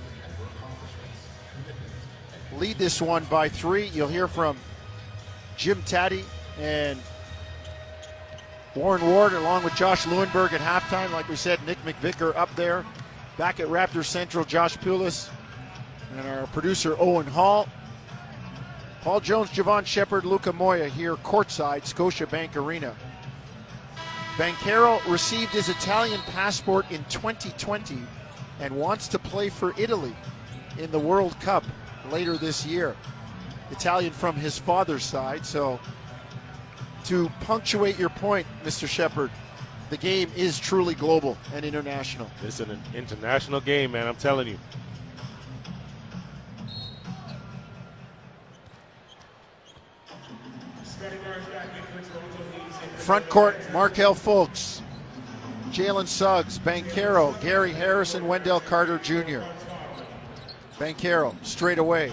lead 2.57 2.77
this 2.77 3.01
one 3.01 3.25
by 3.27 3.49
three. 3.49 3.87
You'll 3.87 4.09
hear 4.09 4.27
from 4.27 4.57
Jim 5.57 5.81
Tatti 5.85 6.25
and 6.59 6.99
Warren 8.75 9.07
Ward 9.07 9.33
along 9.35 9.63
with 9.63 9.77
Josh 9.77 10.07
Lewenberg 10.07 10.53
at 10.55 10.61
halftime. 10.61 11.13
Like 11.13 11.29
we 11.29 11.37
said, 11.37 11.65
Nick 11.67 11.79
McVicker 11.85 12.35
up 12.35 12.53
there. 12.57 12.85
Back 13.39 13.61
at 13.61 13.69
Raptors 13.69 14.07
Central, 14.07 14.45
Josh 14.45 14.77
Pulis 14.79 15.31
and 16.19 16.29
our 16.29 16.49
producer 16.49 16.97
Owen 16.99 17.29
Hall. 17.29 17.69
Paul 19.03 19.21
Jones, 19.21 19.51
Jevohn 19.51 19.87
Shepherd, 19.87 20.25
Luca 20.25 20.53
Moya 20.53 20.89
here 20.89 21.17
courtside, 21.17 21.83
Scotiabank 21.83 22.55
Arena. 22.57 22.95
Banchero 24.37 25.01
received 25.11 25.53
his 25.53 25.69
Italian 25.69 26.21
passport 26.33 26.91
in 26.91 27.03
2020 27.05 27.99
and 28.61 28.77
wants 28.77 29.09
to 29.09 29.19
play 29.19 29.49
for 29.49 29.75
Italy 29.79 30.15
in 30.79 30.91
the 30.91 30.99
World 30.99 31.39
Cup 31.41 31.65
later 32.11 32.37
this 32.37 32.67
year. 32.67 32.95
Italian 33.71 34.13
from 34.13 34.37
his 34.37 34.59
father's 34.59 35.05
side, 35.05 35.47
so 35.47 35.81
to 37.05 37.31
punctuate 37.41 37.99
your 37.99 38.09
point, 38.11 38.47
Mr. 38.65 38.87
Shepherd, 38.87 39.31
the 39.89 39.97
game 39.97 40.31
is 40.37 40.59
truly 40.59 40.95
global 40.95 41.39
and 41.55 41.65
international. 41.65 42.31
It's 42.45 42.61
an 42.61 42.81
international 42.95 43.61
game, 43.61 43.93
man. 43.93 44.07
I'm 44.07 44.17
telling 44.17 44.47
you. 44.47 44.59
Front 53.11 53.29
court, 53.29 53.57
Markelle 53.73 54.15
Fultz, 54.15 54.83
Jalen 55.71 56.07
Suggs, 56.07 56.61
Banchero, 56.61 57.33
Gary 57.41 57.73
Harrison, 57.73 58.29
Wendell 58.29 58.61
Carter 58.61 58.99
Jr. 58.99 59.43
Banchero 60.79 61.35
straight 61.45 61.79
away, 61.79 62.13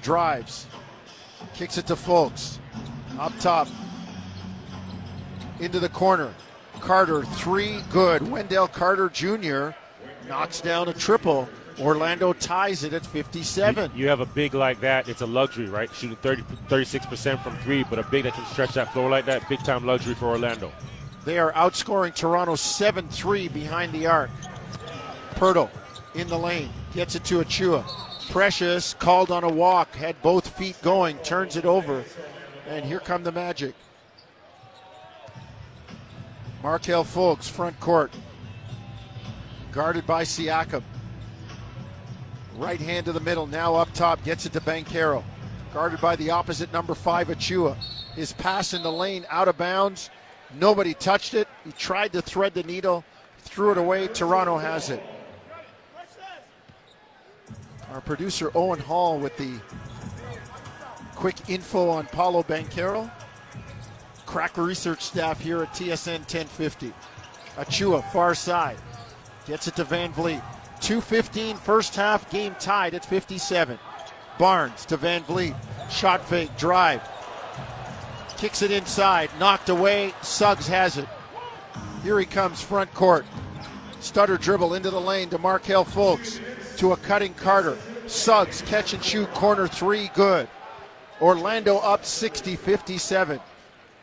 drives, 0.00 0.66
kicks 1.52 1.76
it 1.76 1.86
to 1.88 1.94
Fultz, 1.94 2.58
up 3.18 3.38
top, 3.38 3.68
into 5.58 5.78
the 5.78 5.90
corner. 5.90 6.32
Carter, 6.80 7.22
three, 7.22 7.82
good. 7.92 8.26
Wendell 8.30 8.68
Carter 8.68 9.10
Jr. 9.10 9.76
knocks 10.26 10.62
down 10.62 10.88
a 10.88 10.94
triple. 10.94 11.50
Orlando 11.80 12.32
ties 12.34 12.84
it 12.84 12.92
at 12.92 13.06
57. 13.06 13.92
You 13.94 14.08
have 14.08 14.20
a 14.20 14.26
big 14.26 14.54
like 14.54 14.80
that, 14.80 15.08
it's 15.08 15.22
a 15.22 15.26
luxury, 15.26 15.66
right? 15.66 15.92
Shooting 15.94 16.16
30, 16.16 16.42
36% 16.68 17.42
from 17.42 17.56
three, 17.58 17.84
but 17.84 17.98
a 17.98 18.02
big 18.04 18.24
that 18.24 18.34
can 18.34 18.44
stretch 18.46 18.74
that 18.74 18.92
floor 18.92 19.08
like 19.08 19.24
that, 19.26 19.48
big 19.48 19.62
time 19.64 19.86
luxury 19.86 20.14
for 20.14 20.26
Orlando. 20.26 20.72
They 21.24 21.38
are 21.38 21.52
outscoring 21.52 22.14
Toronto 22.14 22.54
7 22.54 23.08
3 23.08 23.48
behind 23.48 23.92
the 23.92 24.06
arc. 24.06 24.30
Poeltl 25.34 25.70
in 26.14 26.28
the 26.28 26.38
lane, 26.38 26.70
gets 26.94 27.14
it 27.14 27.24
to 27.24 27.40
Achiuwa. 27.40 27.84
Precious 28.30 28.94
called 28.94 29.30
on 29.30 29.44
a 29.44 29.48
walk, 29.48 29.94
had 29.94 30.20
both 30.22 30.48
feet 30.56 30.80
going, 30.82 31.16
turns 31.18 31.56
it 31.56 31.64
over, 31.64 32.04
and 32.68 32.84
here 32.84 33.00
come 33.00 33.22
the 33.22 33.32
Magic. 33.32 33.74
Markelle 36.62 37.04
Fultz, 37.04 37.48
front 37.48 37.78
court, 37.80 38.12
guarded 39.72 40.06
by 40.06 40.24
Siakam. 40.24 40.82
Right 42.56 42.80
hand 42.80 43.06
to 43.06 43.12
the 43.12 43.20
middle, 43.20 43.46
now 43.46 43.74
up 43.74 43.92
top, 43.94 44.22
gets 44.24 44.46
it 44.46 44.52
to 44.54 44.60
Banchero. 44.60 45.22
Guarded 45.72 46.00
by 46.00 46.16
the 46.16 46.30
opposite 46.30 46.72
number 46.72 46.94
five, 46.94 47.28
Achiuwa. 47.28 47.76
His 48.14 48.32
pass 48.32 48.74
in 48.74 48.82
the 48.82 48.90
lane, 48.92 49.24
out 49.30 49.48
of 49.48 49.56
bounds. 49.56 50.10
Nobody 50.58 50.94
touched 50.94 51.34
it. 51.34 51.46
He 51.64 51.72
tried 51.72 52.12
to 52.12 52.22
thread 52.22 52.54
the 52.54 52.64
needle, 52.64 53.04
threw 53.38 53.70
it 53.70 53.78
away. 53.78 54.08
Toronto 54.08 54.58
has 54.58 54.90
it. 54.90 55.02
Our 57.92 58.00
producer 58.00 58.50
Owen 58.54 58.80
Hall 58.80 59.18
with 59.18 59.36
the 59.36 59.60
quick 61.14 61.36
info 61.48 61.88
on 61.88 62.06
Paolo 62.06 62.42
Banchero. 62.42 63.10
Crack 64.26 64.56
research 64.56 65.02
staff 65.02 65.40
here 65.40 65.62
at 65.62 65.72
TSN 65.72 66.20
1050. 66.20 66.92
Achiuwa, 67.56 68.04
far 68.12 68.34
side. 68.34 68.78
Gets 69.46 69.66
it 69.66 69.76
to 69.76 69.84
Van 69.84 70.12
Vleet. 70.12 70.42
2.15 70.80 71.58
first 71.58 71.94
half, 71.94 72.30
game 72.30 72.54
tied 72.58 72.94
at 72.94 73.04
57. 73.04 73.78
Barnes 74.38 74.86
to 74.86 74.96
Van 74.96 75.22
Vleet. 75.24 75.54
Shot 75.90 76.24
fake, 76.26 76.56
drive. 76.56 77.02
Kicks 78.38 78.62
it 78.62 78.70
inside, 78.70 79.30
knocked 79.38 79.68
away. 79.68 80.14
Suggs 80.22 80.66
has 80.66 80.96
it. 80.96 81.08
Here 82.02 82.18
he 82.18 82.24
comes, 82.24 82.62
front 82.62 82.92
court. 82.94 83.26
Stutter 84.00 84.38
dribble 84.38 84.74
into 84.74 84.90
the 84.90 85.00
lane 85.00 85.28
to 85.28 85.38
Markelle 85.38 85.84
Fultz. 85.84 86.40
To 86.78 86.92
a 86.92 86.96
cutting 86.96 87.34
Carter. 87.34 87.76
Suggs, 88.06 88.62
catch 88.62 88.94
and 88.94 89.04
shoot, 89.04 89.30
corner 89.34 89.68
three, 89.68 90.10
good. 90.14 90.48
Orlando 91.20 91.76
up 91.78 92.06
60 92.06 92.56
57. 92.56 93.38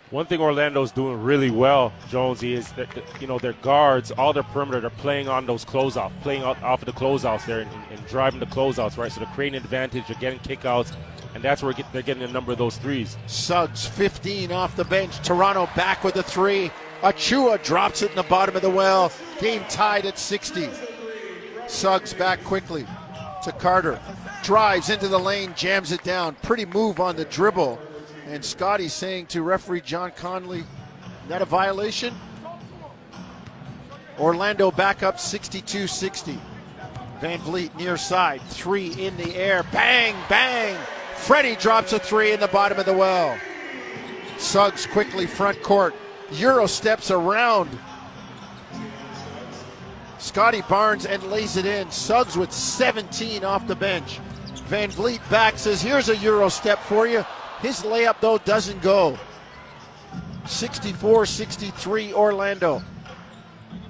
One 0.09 0.25
thing 0.25 0.39
Orlando's 0.39 0.91
doing 0.91 1.21
really 1.21 1.51
well, 1.51 1.91
Jonesy, 2.07 2.53
is 2.53 2.71
that 2.73 2.87
you 3.19 3.27
know 3.27 3.39
their 3.39 3.53
guards, 3.53 4.09
all 4.11 4.31
their 4.31 4.43
perimeter, 4.43 4.79
they're 4.79 4.89
playing 4.89 5.27
on 5.27 5.45
those 5.45 5.65
closeouts, 5.65 6.13
playing 6.21 6.43
off 6.43 6.81
of 6.81 6.85
the 6.85 6.93
closeouts 6.93 7.45
there, 7.45 7.59
and, 7.59 7.69
and 7.91 8.07
driving 8.07 8.39
the 8.39 8.45
closeouts, 8.45 8.97
right? 8.97 9.11
So 9.11 9.19
they're 9.19 9.33
creating 9.33 9.57
advantage, 9.57 10.07
they're 10.07 10.17
getting 10.17 10.39
kickouts, 10.39 10.95
and 11.35 11.43
that's 11.43 11.61
where 11.61 11.73
they're 11.91 12.01
getting 12.01 12.23
a 12.23 12.31
number 12.31 12.53
of 12.53 12.57
those 12.57 12.77
threes. 12.77 13.17
Suggs, 13.27 13.85
15 13.85 14.53
off 14.53 14.77
the 14.77 14.85
bench. 14.85 15.19
Toronto 15.23 15.67
back 15.75 16.05
with 16.05 16.15
a 16.15 16.23
three. 16.23 16.71
Achiuwa 17.01 17.61
drops 17.61 18.01
it 18.01 18.09
in 18.11 18.15
the 18.15 18.23
bottom 18.23 18.55
of 18.55 18.61
the 18.61 18.69
well. 18.69 19.11
Game 19.41 19.63
tied 19.67 20.05
at 20.05 20.17
60. 20.17 20.69
Suggs 21.67 22.13
back 22.13 22.41
quickly 22.45 22.85
to 23.43 23.51
Carter. 23.51 23.99
Drives 24.41 24.89
into 24.89 25.09
the 25.09 25.19
lane, 25.19 25.53
jams 25.57 25.91
it 25.91 26.01
down. 26.03 26.35
Pretty 26.43 26.65
move 26.65 27.01
on 27.01 27.17
the 27.17 27.25
dribble 27.25 27.77
and 28.28 28.43
Scottie 28.43 28.88
saying 28.88 29.28
to 29.28 29.41
referee 29.41 29.82
John 29.82 30.11
Conley, 30.11 30.63
that 31.28 31.41
a 31.41 31.45
violation? 31.45 32.13
Orlando 34.19 34.71
back 34.71 35.03
up 35.03 35.19
62 35.19 35.88
60. 35.88 36.39
Van 37.19 37.39
Vleet 37.39 37.75
near 37.75 37.97
side, 37.97 38.41
three 38.43 38.93
in 39.03 39.15
the 39.17 39.36
air, 39.36 39.63
bang, 39.71 40.15
bang. 40.30 40.78
Freddie 41.15 41.55
drops 41.55 41.93
a 41.93 41.99
three 41.99 42.32
in 42.32 42.39
the 42.39 42.47
bottom 42.47 42.80
of 42.80 42.86
the 42.86 42.93
well. 42.93 43.38
Suggs 44.38 44.86
quickly 44.86 45.25
front 45.25 45.61
court. 45.63 45.95
Euro 46.34 46.67
steps 46.67 47.09
around. 47.09 47.69
Scottie 50.19 50.61
Barnes 50.69 51.05
and 51.05 51.23
lays 51.23 51.57
it 51.57 51.65
in. 51.65 51.89
Suggs 51.89 52.38
with 52.38 52.51
17 52.51 53.43
off 53.43 53.65
the 53.67 53.75
bench. 53.75 54.19
Van 54.67 54.91
Vleet 54.91 55.28
back 55.30 55.57
says, 55.57 55.82
Here's 55.82 56.09
a 56.09 56.17
Euro 56.17 56.49
step 56.49 56.80
for 56.80 57.07
you. 57.07 57.25
His 57.59 57.81
layup, 57.81 58.21
though, 58.21 58.37
doesn't 58.37 58.81
go. 58.81 59.17
64 60.45 61.25
63 61.25 62.13
Orlando. 62.13 62.81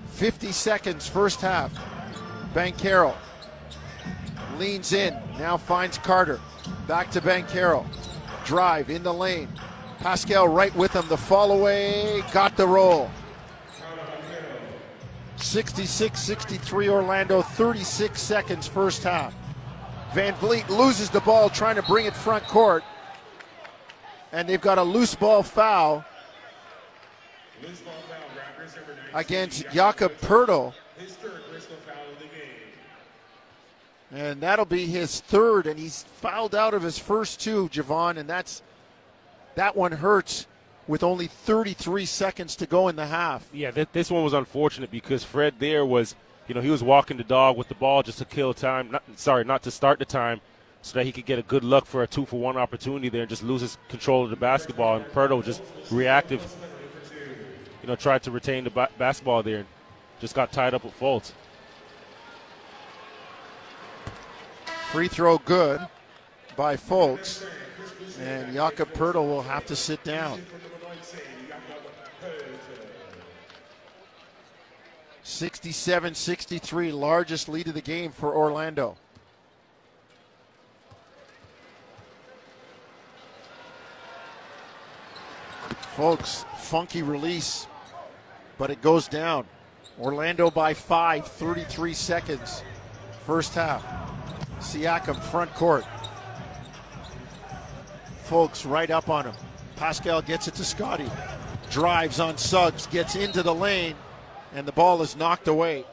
50 0.07 0.51
seconds, 0.51 1.07
first 1.07 1.41
half. 1.41 1.71
Banchero 2.53 3.13
leans 4.57 4.93
in, 4.93 5.15
now 5.37 5.57
finds 5.57 5.97
Carter. 5.97 6.39
Back 6.87 7.11
to 7.11 7.21
Banchero. 7.21 7.85
Drive 8.45 8.89
in 8.89 9.03
the 9.03 9.13
lane. 9.13 9.49
Pascal 9.99 10.47
right 10.47 10.75
with 10.75 10.93
him. 10.93 11.07
The 11.07 11.17
fall 11.17 11.51
away, 11.51 12.23
got 12.31 12.57
the 12.57 12.67
roll. 12.67 13.09
66 15.35 16.19
63 16.19 16.89
Orlando, 16.89 17.41
36 17.41 18.19
seconds, 18.19 18.67
first 18.67 19.03
half. 19.03 19.35
Van 20.13 20.33
Vleet 20.35 20.67
loses 20.69 21.09
the 21.09 21.19
ball 21.21 21.49
trying 21.49 21.75
to 21.75 21.83
bring 21.83 22.05
it 22.05 22.15
front 22.15 22.43
court 22.45 22.83
and 24.31 24.47
they've 24.47 24.61
got 24.61 24.77
a 24.77 24.83
loose 24.83 25.15
ball 25.15 25.43
foul 25.43 26.05
against 29.13 29.69
Jakob 29.71 30.11
Poeltl. 30.21 30.73
And 34.09 34.39
that'll 34.39 34.65
be 34.65 34.85
his 34.85 35.19
third, 35.19 35.67
and 35.67 35.77
he's 35.77 36.03
fouled 36.03 36.55
out 36.55 36.73
of 36.73 36.81
his 36.81 36.97
first 36.97 37.41
two, 37.41 37.67
Jevohn, 37.69 38.17
and 38.17 38.29
that's 38.29 38.61
that 39.55 39.75
one 39.75 39.91
hurts 39.91 40.47
with 40.87 41.03
only 41.03 41.27
33 41.27 42.05
seconds 42.05 42.55
to 42.55 42.65
go 42.65 42.87
in 42.87 42.95
the 42.95 43.07
half. 43.07 43.49
Yeah, 43.51 43.71
th- 43.71 43.89
this 43.91 44.09
one 44.09 44.23
was 44.23 44.31
unfortunate 44.31 44.91
because 44.91 45.25
Fred 45.25 45.55
there 45.59 45.85
was, 45.85 46.15
you 46.47 46.55
know, 46.55 46.61
he 46.61 46.69
was 46.69 46.81
walking 46.81 47.17
the 47.17 47.25
dog 47.25 47.57
with 47.57 47.67
the 47.67 47.75
ball 47.75 48.01
just 48.01 48.19
to 48.19 48.25
kill 48.25 48.53
time. 48.53 48.91
Not, 48.91 49.03
sorry, 49.17 49.43
not 49.43 49.63
to 49.63 49.71
start 49.71 49.99
the 49.99 50.05
time 50.05 50.39
so 50.87 50.97
that 50.97 51.05
he 51.05 51.11
could 51.11 51.25
get 51.25 51.37
a 51.37 51.41
good 51.41 51.65
look 51.65 51.85
for 51.85 52.01
a 52.01 52.07
two 52.07 52.25
for 52.25 52.39
one 52.39 52.55
opportunity 52.55 53.09
there 53.09 53.23
and 53.23 53.29
just 53.29 53.43
loses 53.43 53.77
control 53.89 54.23
of 54.23 54.29
the 54.29 54.37
basketball. 54.37 54.95
And 54.95 55.05
Poeltl 55.07 55.43
just 55.43 55.61
reactive, 55.91 56.41
you 57.81 57.89
know, 57.89 57.97
tried 57.97 58.23
to 58.23 58.31
retain 58.31 58.63
the 58.63 58.69
ba- 58.69 58.87
basketball 58.97 59.43
there 59.43 59.57
and 59.57 59.67
just 60.21 60.33
got 60.33 60.53
tied 60.53 60.73
up 60.73 60.85
with 60.85 60.97
Fultz. 60.97 61.33
Free 64.93 65.09
throw 65.09 65.37
good 65.39 65.85
by 66.55 66.77
Fultz. 66.77 67.45
And 68.21 68.53
Jakob 68.53 68.93
Poeltl 68.93 69.27
will 69.27 69.41
have 69.41 69.65
to 69.65 69.75
sit 69.75 70.01
down. 70.05 70.41
Sixty-seven, 75.23 76.15
sixty-three, 76.15 76.93
largest 76.93 77.49
lead 77.49 77.67
of 77.67 77.73
the 77.73 77.81
game 77.81 78.13
for 78.13 78.33
Orlando. 78.33 78.95
Fultz, 85.97 86.45
funky 86.59 87.01
release, 87.01 87.65
but 88.59 88.69
it 88.69 88.83
goes 88.83 89.07
down. 89.07 89.47
Orlando 89.99 90.51
by 90.51 90.75
five, 90.75 91.25
33 91.25 91.91
seconds, 91.95 92.61
first 93.25 93.55
half. 93.55 93.83
Siakam 94.59 95.19
front 95.19 95.51
court. 95.55 95.85
Fultz 98.29 98.69
right 98.69 98.91
up 98.91 99.09
on 99.09 99.25
him. 99.25 99.33
Pascal 99.75 100.21
gets 100.21 100.47
it 100.47 100.53
to 100.53 100.63
Scottie. 100.63 101.09
Drives 101.71 102.19
on 102.19 102.37
Suggs, 102.37 102.85
gets 102.85 103.15
into 103.15 103.41
the 103.41 103.55
lane, 103.55 103.95
and 104.53 104.67
the 104.67 104.71
ball 104.73 105.01
is 105.01 105.15
knocked 105.15 105.47
away. 105.47 105.83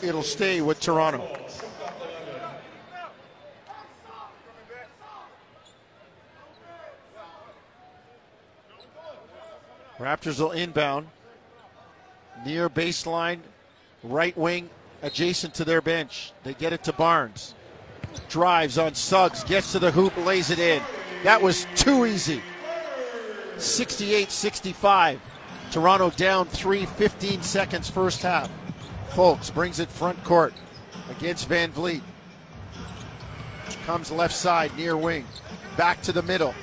It'll 0.00 0.22
stay 0.22 0.60
with 0.60 0.78
Toronto. 0.78 1.28
Raptors 9.98 10.38
will 10.38 10.52
inbound 10.52 11.08
near 12.46 12.70
baseline, 12.70 13.40
right 14.02 14.36
wing, 14.36 14.70
adjacent 15.02 15.54
to 15.54 15.64
their 15.64 15.80
bench. 15.80 16.32
They 16.44 16.54
get 16.54 16.72
it 16.72 16.84
to 16.84 16.92
Barnes. 16.92 17.54
Drives 18.28 18.78
on 18.78 18.94
Suggs, 18.94 19.44
gets 19.44 19.72
to 19.72 19.78
the 19.78 19.90
hoop, 19.90 20.16
lays 20.24 20.50
it 20.50 20.58
in. 20.58 20.82
That 21.24 21.42
was 21.42 21.66
too 21.74 22.06
easy. 22.06 22.42
68 23.58 24.30
65. 24.30 25.20
Toronto 25.70 26.10
down 26.10 26.46
3, 26.46 26.86
15 26.86 27.42
seconds 27.42 27.90
first 27.90 28.22
half. 28.22 28.50
Fultz 29.10 29.52
brings 29.52 29.80
it 29.80 29.88
front 29.88 30.22
court 30.24 30.54
against 31.10 31.48
Van 31.48 31.72
Vleet. 31.72 32.02
Comes 33.84 34.10
left 34.10 34.34
side 34.34 34.74
near 34.76 34.96
wing. 34.96 35.26
Back 35.76 36.00
to 36.02 36.12
the 36.12 36.22
middle. 36.22 36.54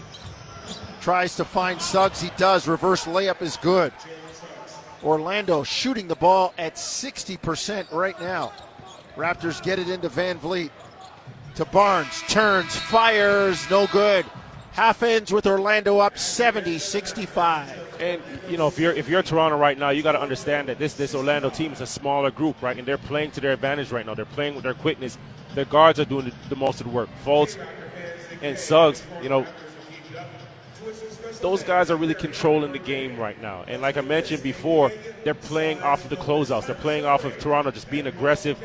Tries 1.06 1.36
to 1.36 1.46
find 1.46 1.80
Suggs. 1.80 2.20
He 2.20 2.32
does. 2.36 2.68
Reverse 2.68 3.06
layup 3.06 3.44
is 3.44 3.58
good. 3.58 3.94
Orlando 5.04 5.62
shooting 5.62 6.08
the 6.08 6.16
ball 6.16 6.52
at 6.58 6.78
60% 6.78 7.94
right 7.94 8.20
now. 8.20 8.52
Raptors 9.16 9.62
get 9.62 9.78
it 9.78 9.88
into 9.88 10.10
Van 10.10 10.40
Vleet. 10.40 10.72
To 11.58 11.66
Barnes. 11.66 12.24
Turns. 12.28 12.76
Fires. 12.76 13.70
No 13.70 13.86
good. 13.86 14.26
Half 14.72 15.04
ends 15.04 15.32
with 15.32 15.46
Orlando 15.46 16.00
up 16.00 16.18
70 16.18 16.80
65. 16.80 18.00
And 18.00 18.20
you 18.50 18.58
know, 18.58 18.66
if 18.66 18.80
you're 18.80 18.94
if 18.94 19.08
you're 19.08 19.22
Toronto 19.22 19.60
right 19.60 19.78
now, 19.78 19.92
you 19.92 20.02
got 20.02 20.14
to 20.14 20.22
understand 20.22 20.70
that 20.70 20.80
this 20.80 20.96
this 20.96 21.14
Orlando 21.14 21.52
team 21.52 21.72
is 21.72 21.82
a 21.82 21.86
smaller 21.86 22.32
group, 22.32 22.60
right? 22.64 22.80
And 22.80 22.88
they're 22.88 22.98
playing 22.98 23.30
to 23.34 23.42
their 23.42 23.54
advantage 23.54 23.92
right 23.92 24.08
now. 24.08 24.16
They're 24.16 24.26
playing 24.26 24.56
with 24.56 24.64
their 24.64 24.74
quickness. 24.74 25.20
Their 25.54 25.66
guards 25.66 26.00
are 26.00 26.06
doing 26.06 26.26
the, 26.26 26.34
the 26.50 26.56
most 26.56 26.82
of 26.82 26.88
the 26.88 26.94
work. 26.94 27.10
Fultz 27.24 27.64
and 28.42 28.58
Suggs, 28.58 29.04
you 29.22 29.30
know, 29.30 29.46
those 31.46 31.62
guys 31.62 31.92
are 31.92 31.96
really 31.96 32.16
controlling 32.16 32.72
the 32.72 32.80
game 32.80 33.18
right 33.18 33.40
now. 33.40 33.64
And 33.68 33.80
like 33.80 33.98
I 33.98 34.02
mentioned 34.02 34.42
before, 34.42 34.92
they're 35.24 35.36
playing 35.36 35.80
off 35.84 36.04
of 36.04 36.10
the 36.10 36.16
closeouts. 36.16 36.66
They're 36.66 36.74
playing 36.74 37.06
off 37.06 37.24
of 37.24 37.38
Toronto, 37.38 37.70
just 37.70 37.88
being 37.92 38.08
aggressive 38.08 38.58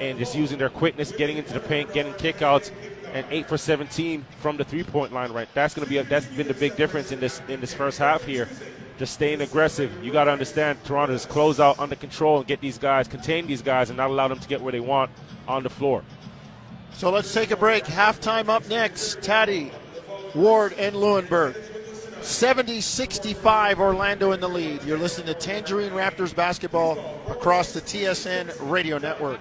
and 0.00 0.18
just 0.18 0.34
using 0.34 0.56
their 0.56 0.70
quickness, 0.70 1.12
getting 1.12 1.36
into 1.36 1.52
the 1.52 1.60
paint, 1.60 1.92
getting 1.92 2.14
kickouts, 2.14 2.70
and 3.12 3.26
eight 3.28 3.46
for 3.46 3.58
17 3.58 4.24
from 4.40 4.56
the 4.56 4.64
three-point 4.64 5.12
line. 5.12 5.30
Right, 5.30 5.46
that's 5.52 5.74
going 5.74 5.84
to 5.84 5.90
be 5.90 5.98
a, 5.98 6.04
that's 6.04 6.24
been 6.24 6.48
the 6.48 6.54
big 6.54 6.74
difference 6.74 7.12
in 7.12 7.20
this 7.20 7.42
in 7.48 7.60
this 7.60 7.74
first 7.74 7.98
half 7.98 8.24
here. 8.24 8.48
Just 8.96 9.12
staying 9.12 9.42
aggressive. 9.42 9.92
You 10.02 10.10
got 10.10 10.24
to 10.24 10.30
understand 10.30 10.82
Toronto 10.84 11.12
is 11.12 11.26
close 11.26 11.60
out 11.60 11.78
under 11.78 11.96
control 11.96 12.38
and 12.38 12.46
get 12.46 12.62
these 12.62 12.78
guys, 12.78 13.08
contain 13.08 13.46
these 13.46 13.60
guys, 13.60 13.90
and 13.90 13.98
not 13.98 14.08
allow 14.08 14.28
them 14.28 14.38
to 14.38 14.48
get 14.48 14.62
where 14.62 14.72
they 14.72 14.80
want 14.80 15.10
on 15.46 15.64
the 15.64 15.70
floor. 15.70 16.02
So 16.94 17.10
let's 17.10 17.30
take 17.34 17.50
a 17.50 17.58
break. 17.58 17.84
Halftime 17.84 18.48
up 18.48 18.66
next. 18.70 19.20
Tatti, 19.20 19.70
Ward, 20.34 20.72
and 20.78 20.96
Lewenberg. 20.96 21.71
70 22.24 22.80
65 22.80 23.80
Orlando 23.80 24.32
in 24.32 24.40
the 24.40 24.48
lead. 24.48 24.82
You're 24.84 24.98
listening 24.98 25.26
to 25.26 25.34
Tangerine 25.34 25.92
Raptors 25.92 26.34
basketball 26.34 26.98
across 27.28 27.72
the 27.72 27.80
TSN 27.80 28.70
radio 28.70 28.98
network. 28.98 29.40